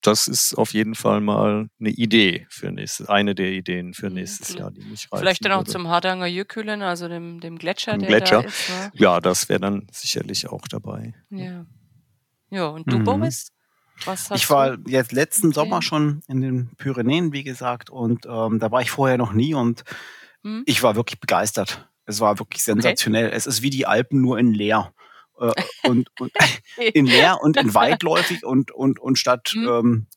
Das 0.04 0.28
ist 0.28 0.54
auf 0.56 0.74
jeden 0.74 0.95
Fall 0.95 1.22
mal 1.22 1.70
eine 1.80 1.89
Idee 1.89 2.45
für 2.49 2.72
nächstes, 2.72 3.08
eine 3.10 3.34
der 3.36 3.51
Ideen 3.51 3.93
für 3.93 4.10
mhm, 4.10 4.16
nächstes 4.16 4.54
Jahr, 4.54 4.70
die 4.70 4.82
mich 4.82 5.08
reizen 5.12 5.18
Vielleicht 5.24 5.45
dann 5.45 5.54
auch 5.54 5.60
würde. 5.60 5.72
zum 5.72 5.88
Hardanger 5.88 6.28
Jökulen, 6.28 6.82
also 6.82 7.08
dem, 7.08 7.39
dem 7.39 7.58
Gletscher, 7.58 7.93
Dem 7.93 8.01
der 8.01 8.10
Gletscher. 8.10 8.41
da 8.43 8.47
ist. 8.47 8.70
Ne? 8.70 8.91
Ja, 8.95 9.20
das 9.22 9.49
wäre 9.49 9.62
dann 9.62 9.88
sicherlich 9.91 10.47
auch 10.49 10.68
dabei. 10.68 11.14
Ja. 11.30 11.66
Ja, 12.51 12.68
und 12.68 12.91
du, 12.91 12.99
Mhm. 12.99 13.04
Boris? 13.06 13.47
Was 14.06 14.30
hast 14.30 14.41
Ich 14.41 14.49
war 14.49 14.78
du? 14.78 14.89
jetzt 14.91 15.12
letzten 15.14 15.47
Okay. 15.47 15.56
Sommer 15.56 15.82
schon 15.82 16.22
in 16.28 16.41
den 16.41 16.76
Pyrenäen, 16.78 17.32
wie 17.32 17.43
gesagt, 17.43 17.89
und 17.89 18.26
ähm, 18.28 18.60
da 18.60 18.72
war 18.72 18.82
ich 18.82 18.91
vorher 18.91 19.18
noch 19.18 19.34
nie 19.34 19.54
und 19.54 19.84
Hm? 20.43 20.64
ich 20.66 20.84
war 20.84 20.95
wirklich 20.95 21.20
begeistert. 21.22 21.89
Es 22.06 22.20
war 22.20 22.38
wirklich 22.39 22.64
sensationell. 22.64 23.30
Es 23.32 23.45
ist 23.47 23.62
wie 23.62 23.70
die 23.70 23.86
Alpen 23.86 24.20
nur 24.20 24.38
in 24.38 24.54
leer. 24.54 24.93
Äh, 25.43 25.53
und, 25.83 26.09
und 26.17 26.31
in 26.93 27.05
leer 27.05 27.39
und 27.41 27.57
in 27.57 27.73
weitläufig 27.73 28.45
und, 28.45 28.71
und, 28.71 28.99
und 28.99 29.17
statt 29.19 29.51
Mhm. 29.55 29.67
ähm, 29.67 30.07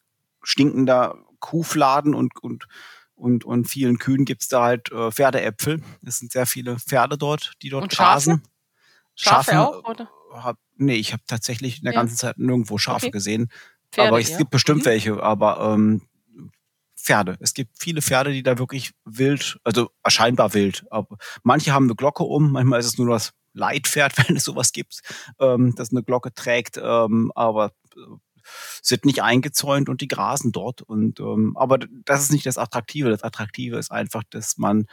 stinkender 0.42 1.18
Kuhfladen 1.40 2.14
und, 2.14 2.32
und, 2.42 2.66
und, 3.14 3.44
und 3.44 3.64
vielen 3.68 3.98
Kühen 3.98 4.24
gibt's 4.24 4.48
da 4.48 4.62
halt 4.62 4.90
äh, 4.92 5.10
Pferdeäpfel. 5.10 5.82
Es 6.04 6.18
sind 6.18 6.30
sehr 6.32 6.46
viele 6.46 6.78
Pferde 6.78 7.18
dort, 7.18 7.52
die 7.62 7.70
dort 7.70 7.84
Und 7.84 7.92
Schafe? 7.92 8.12
grasen. 8.12 8.42
Schafe 9.16 9.50
Schafen, 9.52 9.58
auch, 9.58 9.84
oder? 9.88 10.10
Hab, 10.32 10.58
nee, 10.76 10.94
ich 10.96 11.12
habe 11.12 11.22
tatsächlich 11.26 11.78
in 11.78 11.84
der 11.84 11.94
Ja. 11.94 12.00
ganzen 12.00 12.16
Zeit 12.16 12.38
nirgendwo 12.38 12.78
Schafe 12.78 13.06
Okay. 13.06 13.10
gesehen. 13.10 13.48
Pferde, 13.90 14.08
aber 14.08 14.20
es 14.20 14.30
ja. 14.30 14.38
gibt 14.38 14.50
bestimmt 14.50 14.82
Mhm. 14.82 14.86
welche, 14.86 15.22
aber 15.22 15.60
ähm, 15.74 16.02
Pferde. 16.96 17.36
Es 17.40 17.54
gibt 17.54 17.70
viele 17.78 18.02
Pferde, 18.02 18.32
die 18.32 18.42
da 18.42 18.58
wirklich 18.58 18.92
wild, 19.04 19.58
also 19.64 19.90
scheinbar 20.06 20.54
wild. 20.54 20.84
Aber 20.90 21.16
manche 21.44 21.72
haben 21.72 21.84
eine 21.86 21.94
Glocke 21.94 22.24
um, 22.24 22.52
manchmal 22.52 22.80
ist 22.80 22.86
es 22.86 22.98
nur 22.98 23.08
das 23.10 23.32
Leitpferd, 23.56 24.12
wenn 24.28 24.36
es 24.36 24.44
sowas 24.44 24.72
gibt, 24.72 25.00
ähm, 25.40 25.74
das 25.74 25.90
eine 25.90 26.02
Glocke 26.02 26.32
trägt, 26.32 26.78
ähm, 26.82 27.32
aber 27.34 27.72
äh, 27.96 28.16
sind 28.82 29.04
nicht 29.04 29.22
eingezäunt 29.22 29.88
und 29.88 30.00
die 30.00 30.08
grasen 30.08 30.52
dort. 30.52 30.82
Und 30.82 31.20
ähm, 31.20 31.56
aber 31.56 31.78
das 32.04 32.22
ist 32.22 32.32
nicht 32.32 32.46
das 32.46 32.58
Attraktive. 32.58 33.10
Das 33.10 33.22
Attraktive 33.22 33.76
ist 33.76 33.90
einfach, 33.90 34.22
dass 34.30 34.56
man, 34.56 34.86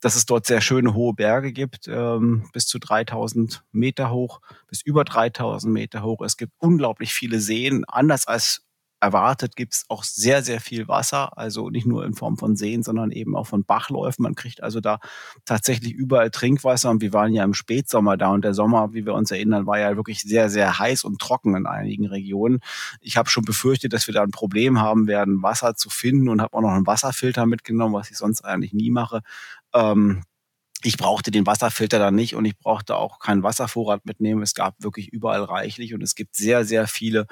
dass 0.00 0.14
es 0.14 0.26
dort 0.26 0.46
sehr 0.46 0.60
schöne 0.60 0.94
hohe 0.94 1.14
Berge 1.14 1.52
gibt, 1.52 1.88
ähm, 1.88 2.48
bis 2.52 2.66
zu 2.66 2.78
3000 2.78 3.64
Meter 3.72 4.10
hoch, 4.10 4.40
bis 4.68 4.82
über 4.82 5.04
3000 5.04 5.72
Meter 5.72 6.02
hoch. 6.02 6.20
Es 6.22 6.36
gibt 6.36 6.52
unglaublich 6.58 7.12
viele 7.12 7.40
Seen, 7.40 7.84
anders 7.86 8.26
als 8.26 8.62
erwartet 9.02 9.56
gibt 9.56 9.74
es 9.74 9.84
auch 9.88 10.04
sehr, 10.04 10.42
sehr 10.42 10.60
viel 10.60 10.86
Wasser, 10.86 11.36
also 11.36 11.70
nicht 11.70 11.86
nur 11.86 12.06
in 12.06 12.14
Form 12.14 12.38
von 12.38 12.54
Seen, 12.54 12.84
sondern 12.84 13.10
eben 13.10 13.36
auch 13.36 13.48
von 13.48 13.64
Bachläufen. 13.64 14.22
Man 14.22 14.36
kriegt 14.36 14.62
also 14.62 14.80
da 14.80 15.00
tatsächlich 15.44 15.92
überall 15.92 16.30
Trinkwasser 16.30 16.88
und 16.90 17.02
wir 17.02 17.12
waren 17.12 17.32
ja 17.32 17.42
im 17.42 17.52
Spätsommer 17.52 18.16
da 18.16 18.28
und 18.28 18.44
der 18.44 18.54
Sommer, 18.54 18.94
wie 18.94 19.04
wir 19.04 19.14
uns 19.14 19.32
erinnern, 19.32 19.66
war 19.66 19.80
ja 19.80 19.96
wirklich 19.96 20.22
sehr, 20.22 20.48
sehr 20.50 20.78
heiß 20.78 21.02
und 21.02 21.20
trocken 21.20 21.56
in 21.56 21.66
einigen 21.66 22.06
Regionen. 22.06 22.60
Ich 23.00 23.16
habe 23.16 23.28
schon 23.28 23.44
befürchtet, 23.44 23.92
dass 23.92 24.06
wir 24.06 24.14
da 24.14 24.22
ein 24.22 24.30
Problem 24.30 24.80
haben 24.80 25.08
werden, 25.08 25.42
Wasser 25.42 25.74
zu 25.74 25.90
finden 25.90 26.28
und 26.28 26.40
habe 26.40 26.56
auch 26.56 26.62
noch 26.62 26.70
einen 26.70 26.86
Wasserfilter 26.86 27.44
mitgenommen, 27.44 27.94
was 27.94 28.10
ich 28.10 28.16
sonst 28.16 28.44
eigentlich 28.44 28.72
nie 28.72 28.90
mache. 28.90 29.22
Ähm, 29.74 30.22
ich 30.84 30.96
brauchte 30.96 31.30
den 31.30 31.46
Wasserfilter 31.46 31.98
dann 31.98 32.14
nicht 32.14 32.34
und 32.34 32.44
ich 32.44 32.58
brauchte 32.58 32.96
auch 32.96 33.18
keinen 33.18 33.42
Wasservorrat 33.42 34.04
mitnehmen. 34.04 34.42
Es 34.42 34.54
gab 34.54 34.74
wirklich 34.82 35.08
überall 35.08 35.44
reichlich 35.44 35.94
und 35.94 36.02
es 36.02 36.14
gibt 36.14 36.34
sehr, 36.36 36.64
sehr 36.64 36.86
viele 36.88 37.26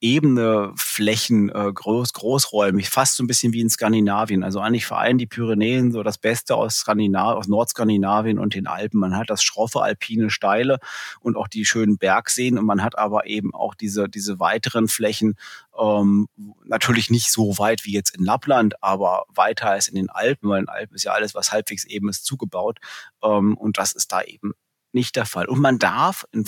ebene 0.00 0.72
Flächen, 0.76 1.48
äh, 1.48 1.72
groß, 1.72 2.12
großräumig, 2.12 2.88
fast 2.88 3.16
so 3.16 3.24
ein 3.24 3.26
bisschen 3.26 3.52
wie 3.52 3.60
in 3.60 3.70
Skandinavien. 3.70 4.44
Also 4.44 4.60
eigentlich 4.60 4.86
vereinen 4.86 5.18
die 5.18 5.26
Pyrenäen 5.26 5.90
so 5.90 6.02
das 6.02 6.18
Beste 6.18 6.54
aus 6.54 6.76
Skandinavien, 6.76 7.36
aus 7.38 7.48
Nordskandinavien 7.48 8.38
und 8.38 8.54
den 8.54 8.68
Alpen. 8.68 9.00
Man 9.00 9.16
hat 9.16 9.28
das 9.28 9.42
schroffe 9.42 9.82
alpine 9.82 10.30
Steile 10.30 10.78
und 11.20 11.36
auch 11.36 11.48
die 11.48 11.64
schönen 11.64 11.98
Bergseen 11.98 12.58
und 12.58 12.64
man 12.64 12.82
hat 12.82 12.96
aber 12.96 13.26
eben 13.26 13.54
auch 13.54 13.74
diese, 13.74 14.08
diese 14.08 14.38
weiteren 14.38 14.86
Flächen, 14.86 15.34
ähm, 15.76 16.28
natürlich 16.64 17.10
nicht 17.10 17.32
so 17.32 17.58
weit 17.58 17.84
wie 17.84 17.92
jetzt 17.92 18.16
in 18.16 18.24
Lappland, 18.24 18.82
aber 18.82 19.24
weiter 19.34 19.70
als 19.70 19.88
in 19.88 19.96
den 19.96 20.10
Alpen, 20.10 20.48
weil 20.48 20.60
in 20.60 20.66
den 20.66 20.74
Alpen 20.74 20.94
ist 20.94 21.04
ja 21.04 21.12
alles, 21.12 21.34
was 21.34 21.52
halbwegs 21.52 21.84
eben 21.84 22.08
ist, 22.08 22.24
zugebaut. 22.24 22.78
Ähm, 23.22 23.56
und 23.56 23.78
das 23.78 23.92
ist 23.92 24.12
da 24.12 24.22
eben 24.22 24.52
nicht 24.92 25.16
der 25.16 25.26
Fall. 25.26 25.46
Und 25.46 25.60
man 25.60 25.78
darf 25.78 26.24
in 26.32 26.44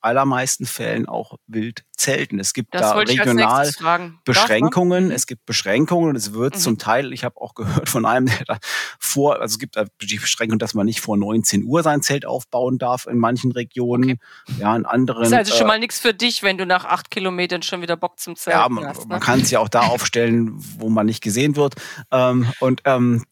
allermeisten 0.00 0.66
Fällen 0.66 1.06
auch 1.06 1.36
wild 1.46 1.84
zelten. 1.96 2.38
Es 2.38 2.52
gibt 2.54 2.74
Das 2.74 2.82
da 2.82 2.92
regional 2.92 3.70
man? 3.80 4.18
Beschränkungen. 4.24 5.10
Es 5.10 5.26
gibt 5.26 5.44
Beschränkungen 5.46 6.10
und 6.10 6.16
es 6.16 6.32
wird 6.32 6.54
Mhm. 6.54 6.58
zum 6.60 6.78
Teil, 6.78 7.12
ich 7.12 7.24
habe 7.24 7.40
auch 7.40 7.54
gehört 7.54 7.88
von 7.88 8.06
einem, 8.06 8.26
der 8.26 8.44
da 8.46 8.58
vor, 8.98 9.40
also 9.40 9.54
es 9.54 9.58
gibt 9.58 9.76
da 9.76 9.84
die 10.02 10.18
Beschränkung, 10.18 10.58
dass 10.58 10.74
man 10.74 10.86
nicht 10.86 11.00
vor 11.00 11.16
19 11.16 11.64
Uhr 11.64 11.82
sein 11.82 12.02
Zelt 12.02 12.24
aufbauen 12.26 12.78
darf 12.78 13.06
in 13.06 13.18
manchen 13.18 13.52
Regionen. 13.52 14.18
Ja, 14.58 14.74
in 14.76 14.86
anderen. 14.86 15.24
Ist 15.24 15.32
also 15.32 15.52
schon 15.54 15.66
äh, 15.66 15.68
mal 15.68 15.78
nichts 15.78 15.98
für 15.98 16.14
dich, 16.14 16.42
wenn 16.42 16.56
du 16.58 16.66
nach 16.66 16.84
acht 16.84 17.10
Kilometern 17.10 17.62
schon 17.62 17.82
wieder 17.82 17.96
Bock 17.96 18.18
zum 18.18 18.36
Zelten 18.36 18.58
ja, 18.60 18.68
man, 18.68 18.86
hast. 18.86 19.08
man 19.08 19.18
Ne? 19.18 19.24
kann 19.24 19.40
es 19.40 19.50
ja 19.50 19.60
auch 19.60 19.68
da 19.68 19.80
aufstellen, 19.82 20.52
wo 20.78 20.88
man 20.88 21.06
nicht 21.06 21.22
gesehen 21.22 21.56
wird. 21.56 21.74
Ähm, 22.10 22.46
und 22.60 22.82
ähm, 22.86 23.24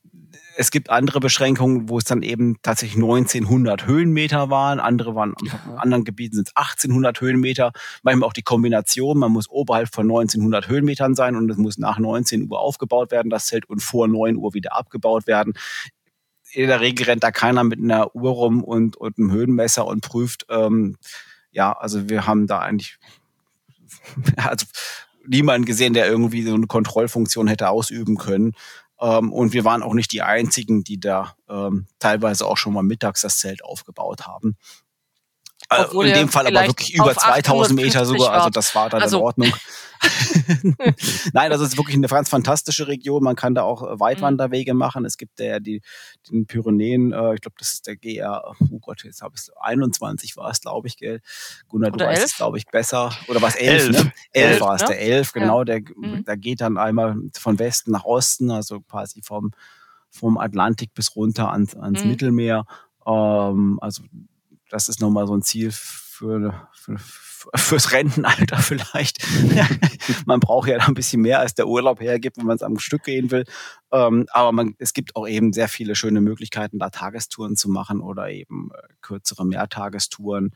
es 0.61 0.72
gibt 0.72 0.90
andere 0.90 1.20
Beschränkungen, 1.20 1.88
wo 1.88 1.98
es 1.98 2.04
dann 2.04 2.22
eben 2.22 2.56
tatsächlich 2.62 2.96
1900 2.96 3.86
Höhenmeter 3.86 4.50
waren. 4.50 4.80
Andere 4.80 5.14
waren, 5.14 5.34
in 5.40 5.76
anderen 5.76 6.02
Gebieten 6.02 6.34
sind 6.34 6.48
es 6.48 6.56
1800 6.56 7.20
Höhenmeter. 7.20 7.70
Manchmal 8.02 8.26
auch 8.26 8.32
die 8.32 8.42
Kombination. 8.42 9.18
Man 9.18 9.30
muss 9.30 9.48
oberhalb 9.48 9.94
von 9.94 10.06
1900 10.06 10.68
Höhenmetern 10.68 11.14
sein 11.14 11.36
und 11.36 11.48
es 11.48 11.59
muss 11.59 11.78
nach 11.78 12.00
19 12.00 12.50
Uhr 12.50 12.59
aufgebaut 12.59 13.12
werden, 13.12 13.30
das 13.30 13.46
Zelt, 13.46 13.68
und 13.68 13.84
vor 13.84 14.09
9 14.09 14.36
Uhr 14.36 14.52
wieder 14.52 14.74
abgebaut 14.74 15.28
werden. 15.28 15.52
In 16.50 16.66
der 16.66 16.80
Regel 16.80 17.06
rennt 17.06 17.22
da 17.22 17.30
keiner 17.30 17.62
mit 17.62 17.78
einer 17.78 18.12
Uhr 18.16 18.32
rum 18.32 18.64
und, 18.64 18.96
und 18.96 19.16
einem 19.16 19.30
Höhenmesser 19.30 19.86
und 19.86 20.00
prüft. 20.00 20.44
Ähm, 20.50 20.96
ja, 21.52 21.70
also 21.70 22.09
wir 22.09 22.26
haben 22.26 22.48
da 22.48 22.59
eigentlich 22.59 22.98
also 24.36 24.66
niemanden 25.24 25.66
gesehen, 25.66 25.94
der 25.94 26.09
irgendwie 26.09 26.42
so 26.42 26.54
eine 26.54 26.66
Kontrollfunktion 26.66 27.46
hätte 27.46 27.68
ausüben 27.68 28.16
können. 28.16 28.54
Ähm, 29.01 29.32
und 29.32 29.53
wir 29.53 29.64
waren 29.64 29.82
auch 29.82 29.94
nicht 29.94 30.12
die 30.12 30.22
einzigen, 30.22 30.84
die 30.84 30.99
da 30.99 31.34
ähm, 31.49 31.86
teilweise 31.99 32.46
auch 32.46 32.57
schon 32.57 32.72
mal 32.72 32.82
mittags 32.82 33.22
das 33.22 33.38
Zelt 33.38 33.64
aufgebaut 33.64 34.26
haben. 34.26 34.57
Äh, 35.71 35.83
Obwohl 35.85 36.07
in 36.07 36.14
dem 36.14 36.29
Fall 36.29 36.47
aber 36.47 36.66
wirklich 36.66 36.95
über 36.95 37.07
auf 37.07 37.16
2000 37.16 37.77
Meter 37.79 38.01
850 38.01 38.19
sogar, 38.21 38.33
also 38.33 38.49
das 38.51 38.75
war 38.75 38.89
dann 38.89 39.03
Also- 39.03 39.19
in 39.19 39.23
Ordnung. 39.25 39.53
Nein, 41.33 41.51
das 41.51 41.61
ist 41.61 41.77
wirklich 41.77 41.97
eine 41.97 42.07
ganz 42.07 42.29
fantastische 42.29 42.87
Region. 42.87 43.23
Man 43.23 43.35
kann 43.37 43.55
da 43.57 43.62
auch 43.62 43.83
äh, 43.83 43.99
Weitwanderwege 43.99 44.73
machen. 44.73 45.05
Es 45.05 45.16
gibt 45.16 45.41
ja 45.41 45.59
die, 45.59 45.83
den 46.31 46.47
Pyrenäen, 46.47 47.12
äh, 47.12 47.35
ich 47.35 47.41
glaube, 47.41 47.57
das 47.59 47.73
ist 47.75 47.87
der 47.89 47.97
GR, 47.97 48.55
oh 48.71 48.79
Gott, 48.79 49.03
jetzt 49.05 49.23
habe 49.23 49.35
ich 49.37 49.43
es 49.43 49.51
21 49.61 50.37
war 50.37 50.51
es, 50.51 50.61
glaube 50.61 50.87
ich, 50.89 50.97
gell? 50.97 51.21
Gunnar, 51.69 51.91
du 51.91 51.97
Oder 51.97 52.07
weißt 52.07 52.21
elf? 52.23 52.31
es, 52.31 52.37
glaube 52.37 52.59
ich, 52.59 52.66
besser. 52.66 53.12
Oder 53.27 53.43
was 53.43 53.57
11, 53.57 53.87
Elf. 53.89 54.05
ne? 54.05 54.12
11 54.33 54.51
Elf, 54.53 54.61
war 54.61 54.75
es, 54.77 54.83
ne? 54.83 54.89
der 54.89 55.01
11, 55.01 55.33
genau. 55.33 55.64
Der, 55.64 55.81
Mhm. 55.81 56.25
der 56.25 56.37
geht 56.37 56.61
dann 56.61 56.77
einmal 56.79 57.16
von 57.37 57.59
Westen 57.59 57.91
nach 57.91 58.05
Osten, 58.05 58.51
also 58.51 58.81
quasi 58.83 59.21
vom, 59.23 59.51
vom 60.11 60.39
Atlantik 60.39 60.95
bis 60.95 61.14
runter 61.16 61.51
ans, 61.51 61.75
ans 61.77 62.05
Mhm. 62.05 62.11
Mittelmeer. 62.11 62.64
Ähm, 63.07 63.79
also 63.83 64.03
das 64.71 64.89
ist 64.89 65.01
nochmal 65.01 65.27
so 65.27 65.35
ein 65.35 65.43
Ziel 65.43 65.71
für, 65.73 66.69
für, 66.73 66.97
fürs 67.55 67.93
Rentenalter 67.93 68.57
vielleicht. 68.59 69.19
man 70.27 70.41
braucht 70.41 70.69
ja 70.69 70.79
da 70.79 70.87
ein 70.87 70.95
bisschen 70.95 71.23
mehr, 71.23 71.39
als 71.41 71.55
der 71.55 71.69
Urlaub 71.69 72.01
hergibt, 72.01 72.37
wenn 72.37 72.47
man 72.47 72.57
es 72.57 72.62
am 72.62 72.79
Stück 72.79 73.05
gehen 73.05 73.31
will. 73.31 73.45
Ähm, 73.93 74.27
aber 74.31 74.53
man, 74.53 74.75
es 74.79 74.93
gibt 74.93 75.16
auch 75.16 75.27
eben 75.29 75.53
sehr 75.53 75.69
viele 75.69 75.95
schöne 75.95 76.21
Möglichkeiten, 76.21 76.79
da 76.79 76.91
Tagestouren 76.91 77.57
zu 77.57 77.69
machen 77.71 78.01
oder 78.01 78.29
eben 78.31 78.71
äh, 78.75 78.89
kürzere 79.01 79.47
Mehrtagestouren. 79.47 80.53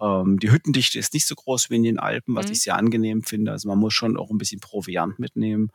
Ähm, 0.00 0.38
die 0.38 0.50
Hüttendichte 0.50 0.98
ist 0.98 1.14
nicht 1.14 1.26
so 1.26 1.34
groß 1.34 1.70
wie 1.70 1.76
in 1.76 1.82
den 1.82 1.98
Alpen, 1.98 2.34
was 2.36 2.46
Mhm. 2.46 2.52
ich 2.52 2.62
sehr 2.62 2.76
angenehm 2.76 3.22
finde. 3.22 3.52
Also 3.52 3.68
man 3.68 3.78
muss 3.78 3.94
schon 3.94 4.16
auch 4.16 4.30
ein 4.30 4.38
bisschen 4.38 4.60
Proviant 4.60 5.18
mitnehmen. 5.18 5.70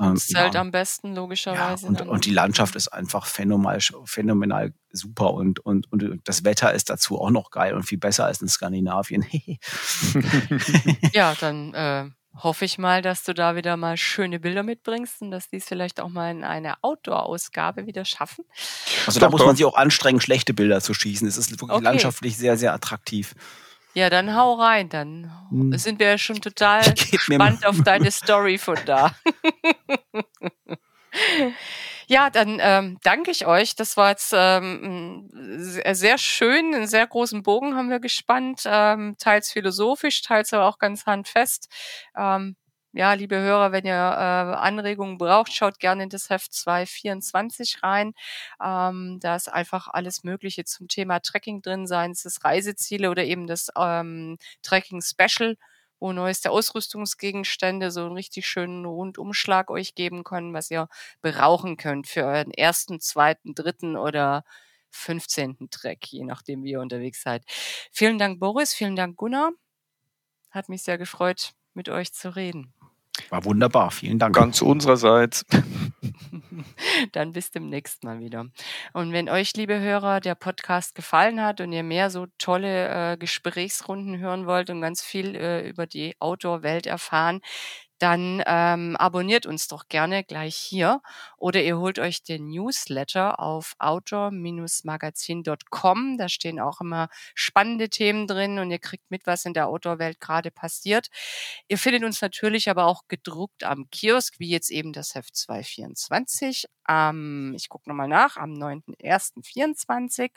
Ähm, 0.00 0.14
Das 0.14 0.26
Zelt 0.26 0.54
ja. 0.54 0.60
am 0.60 0.70
besten, 0.70 1.08
Ja, 1.08 1.14
logischerweise. 1.14 1.86
und, 1.86 2.00
dann. 2.00 2.08
und 2.08 2.24
die 2.24 2.30
Landschaft 2.30 2.76
ist 2.76 2.88
einfach 2.88 3.26
phänomenal, 3.26 3.78
phänomenal 4.04 4.72
super 4.90 5.32
und, 5.34 5.60
und, 5.60 5.90
und 5.92 6.20
das 6.24 6.44
Wetter 6.44 6.72
ist 6.72 6.88
dazu 6.90 7.20
auch 7.20 7.30
noch 7.30 7.50
geil 7.50 7.74
und 7.74 7.82
viel 7.84 7.98
besser 7.98 8.24
als 8.26 8.40
in 8.40 8.48
Skandinavien. 8.48 9.24
Ja, 11.12 11.34
dann 11.40 11.74
äh, 11.74 12.10
hoffe 12.34 12.64
ich 12.64 12.78
mal, 12.78 13.02
dass 13.02 13.24
du 13.24 13.34
da 13.34 13.56
wieder 13.56 13.76
mal 13.76 13.96
schöne 13.96 14.40
Bilder 14.40 14.62
mitbringst 14.62 15.20
und 15.22 15.30
dass 15.30 15.48
die 15.50 15.56
es 15.56 15.64
vielleicht 15.66 16.00
auch 16.00 16.08
mal 16.08 16.30
in 16.30 16.44
einer 16.44 16.78
Outdoor-Ausgabe 16.82 17.86
wieder 17.86 18.04
schaffen. 18.04 18.44
Also 19.06 19.20
da 19.20 19.26
Doch, 19.26 19.32
muss 19.32 19.40
doch. 19.40 19.46
man 19.46 19.56
sich 19.56 19.64
auch 19.66 19.76
anstrengen, 19.76 20.20
schlechte 20.20 20.54
Bilder 20.54 20.80
zu 20.80 20.94
schießen. 20.94 21.28
Es 21.28 21.36
ist 21.36 21.50
wirklich 21.50 21.70
Okay. 21.70 21.84
landschaftlich 21.84 22.36
sehr, 22.36 22.56
sehr 22.56 22.72
attraktiv. 22.72 23.34
Ja, 23.94 24.10
dann 24.10 24.34
hau 24.34 24.54
rein. 24.54 24.88
Dann 24.88 25.30
Hm. 25.50 25.76
sind 25.76 26.00
wir 26.00 26.08
ja 26.08 26.18
schon 26.18 26.40
total 26.40 26.82
gespannt 27.10 27.66
auf 27.66 27.76
deine 27.84 28.10
Story 28.10 28.58
von 28.58 28.76
da. 28.86 29.14
Ja, 32.08 32.30
dann 32.30 32.58
ähm, 32.60 32.98
danke 33.02 33.30
ich 33.30 33.46
euch. 33.46 33.74
Das 33.76 33.96
war 33.96 34.10
jetzt 34.10 34.32
ähm, 34.36 35.28
sehr 35.58 36.18
schön, 36.18 36.74
einen 36.74 36.86
sehr 36.86 37.06
großen 37.06 37.42
Bogen 37.42 37.76
haben 37.76 37.90
wir 37.90 38.00
gespannt, 38.00 38.62
ähm, 38.66 39.16
teils 39.18 39.50
philosophisch, 39.52 40.22
teils 40.22 40.52
aber 40.52 40.66
auch 40.66 40.78
ganz 40.78 41.06
handfest. 41.06 41.68
Ähm, 42.16 42.56
ja, 42.92 43.12
liebe 43.14 43.38
Hörer, 43.40 43.72
wenn 43.72 43.84
ihr 43.86 43.92
äh, 43.94 43.96
Anregungen 43.96 45.18
braucht, 45.18 45.52
schaut 45.52 45.78
gerne 45.80 46.04
in 46.04 46.08
das 46.10 46.30
Heft 46.30 46.52
224 46.52 47.82
rein. 47.82 48.14
Ähm, 48.62 49.18
da 49.20 49.36
ist 49.36 49.48
einfach 49.52 49.88
alles 49.88 50.24
Mögliche 50.24 50.64
zum 50.64 50.88
Thema 50.88 51.20
Tracking 51.20 51.62
drin, 51.62 51.86
seien 51.86 52.12
es 52.12 52.22
das 52.22 52.44
Reiseziele 52.44 53.10
oder 53.10 53.24
eben 53.24 53.46
das 53.46 53.68
ähm, 53.76 54.38
Tracking 54.62 55.02
Special 55.02 55.56
wo 56.02 56.12
neueste 56.12 56.50
Ausrüstungsgegenstände 56.50 57.92
so 57.92 58.04
einen 58.04 58.14
richtig 58.14 58.44
schönen 58.48 58.84
Rundumschlag 58.84 59.70
euch 59.70 59.94
geben 59.94 60.24
können, 60.24 60.52
was 60.52 60.68
ihr 60.68 60.88
berauchen 61.20 61.76
könnt 61.76 62.08
für 62.08 62.24
euren 62.24 62.50
ersten, 62.50 62.98
zweiten, 63.00 63.54
dritten 63.54 63.96
oder 63.96 64.44
15. 64.90 65.70
Track, 65.70 66.06
je 66.08 66.24
nachdem, 66.24 66.64
wie 66.64 66.72
ihr 66.72 66.80
unterwegs 66.80 67.22
seid. 67.22 67.44
Vielen 67.92 68.18
Dank, 68.18 68.40
Boris. 68.40 68.74
Vielen 68.74 68.96
Dank, 68.96 69.16
Gunnar. 69.16 69.52
Hat 70.50 70.68
mich 70.68 70.82
sehr 70.82 70.98
gefreut, 70.98 71.52
mit 71.74 71.88
euch 71.88 72.12
zu 72.12 72.34
reden. 72.34 72.74
War 73.28 73.44
wunderbar. 73.44 73.90
Vielen 73.90 74.18
Dank. 74.18 74.34
Ganz 74.34 74.62
unsererseits. 74.62 75.44
Dann 77.12 77.32
bis 77.32 77.50
demnächst 77.50 78.04
mal 78.04 78.20
wieder. 78.20 78.46
Und 78.92 79.12
wenn 79.12 79.28
euch, 79.28 79.54
liebe 79.54 79.78
Hörer, 79.78 80.20
der 80.20 80.34
Podcast 80.34 80.94
gefallen 80.94 81.42
hat 81.42 81.60
und 81.60 81.72
ihr 81.72 81.82
mehr 81.82 82.10
so 82.10 82.26
tolle 82.38 83.12
äh, 83.12 83.16
Gesprächsrunden 83.16 84.18
hören 84.18 84.46
wollt 84.46 84.70
und 84.70 84.80
ganz 84.80 85.02
viel 85.02 85.34
äh, 85.34 85.68
über 85.68 85.86
die 85.86 86.14
Outdoor-Welt 86.20 86.86
erfahren, 86.86 87.40
dann 88.02 88.42
ähm, 88.46 88.96
abonniert 88.96 89.46
uns 89.46 89.68
doch 89.68 89.86
gerne 89.88 90.24
gleich 90.24 90.56
hier 90.56 91.00
oder 91.36 91.62
ihr 91.62 91.78
holt 91.78 92.00
euch 92.00 92.24
den 92.24 92.48
Newsletter 92.48 93.38
auf 93.38 93.74
outdoor-magazin.com. 93.78 96.18
Da 96.18 96.28
stehen 96.28 96.58
auch 96.58 96.80
immer 96.80 97.08
spannende 97.34 97.88
Themen 97.88 98.26
drin 98.26 98.58
und 98.58 98.72
ihr 98.72 98.80
kriegt 98.80 99.08
mit, 99.10 99.26
was 99.26 99.44
in 99.44 99.54
der 99.54 99.68
Outdoor-Welt 99.68 100.18
gerade 100.18 100.50
passiert. 100.50 101.06
Ihr 101.68 101.78
findet 101.78 102.02
uns 102.04 102.20
natürlich 102.20 102.68
aber 102.68 102.86
auch 102.86 103.02
gedruckt 103.08 103.62
am 103.62 103.88
Kiosk, 103.90 104.40
wie 104.40 104.50
jetzt 104.50 104.70
eben 104.70 104.92
das 104.92 105.14
Heft 105.14 105.36
224 105.36 106.66
am, 106.84 107.54
ich 107.54 107.68
gucke 107.68 107.88
nochmal 107.88 108.08
nach, 108.08 108.36
am 108.36 108.52
9.1.24 108.52 110.30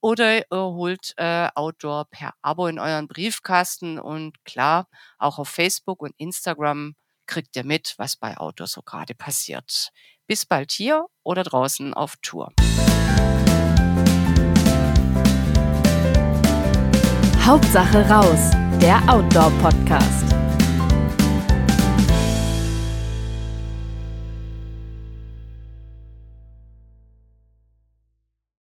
oder 0.00 0.38
ihr 0.38 0.44
holt 0.50 1.14
äh, 1.16 1.48
Outdoor 1.54 2.06
per 2.10 2.34
Abo 2.42 2.66
in 2.66 2.78
euren 2.78 3.08
Briefkasten 3.08 3.98
und 3.98 4.44
klar, 4.44 4.88
auch 5.18 5.38
auf 5.38 5.48
Facebook 5.48 6.02
und 6.02 6.14
Instagram 6.18 6.94
kriegt 7.26 7.56
ihr 7.56 7.64
mit, 7.64 7.94
was 7.98 8.16
bei 8.16 8.36
Outdoor 8.36 8.66
so 8.66 8.82
gerade 8.82 9.14
passiert. 9.14 9.90
Bis 10.26 10.46
bald 10.46 10.72
hier 10.72 11.06
oder 11.22 11.42
draußen 11.42 11.94
auf 11.94 12.16
Tour. 12.22 12.52
Hauptsache 17.44 18.06
raus, 18.10 18.50
der 18.80 19.00
Outdoor-Podcast. 19.08 20.37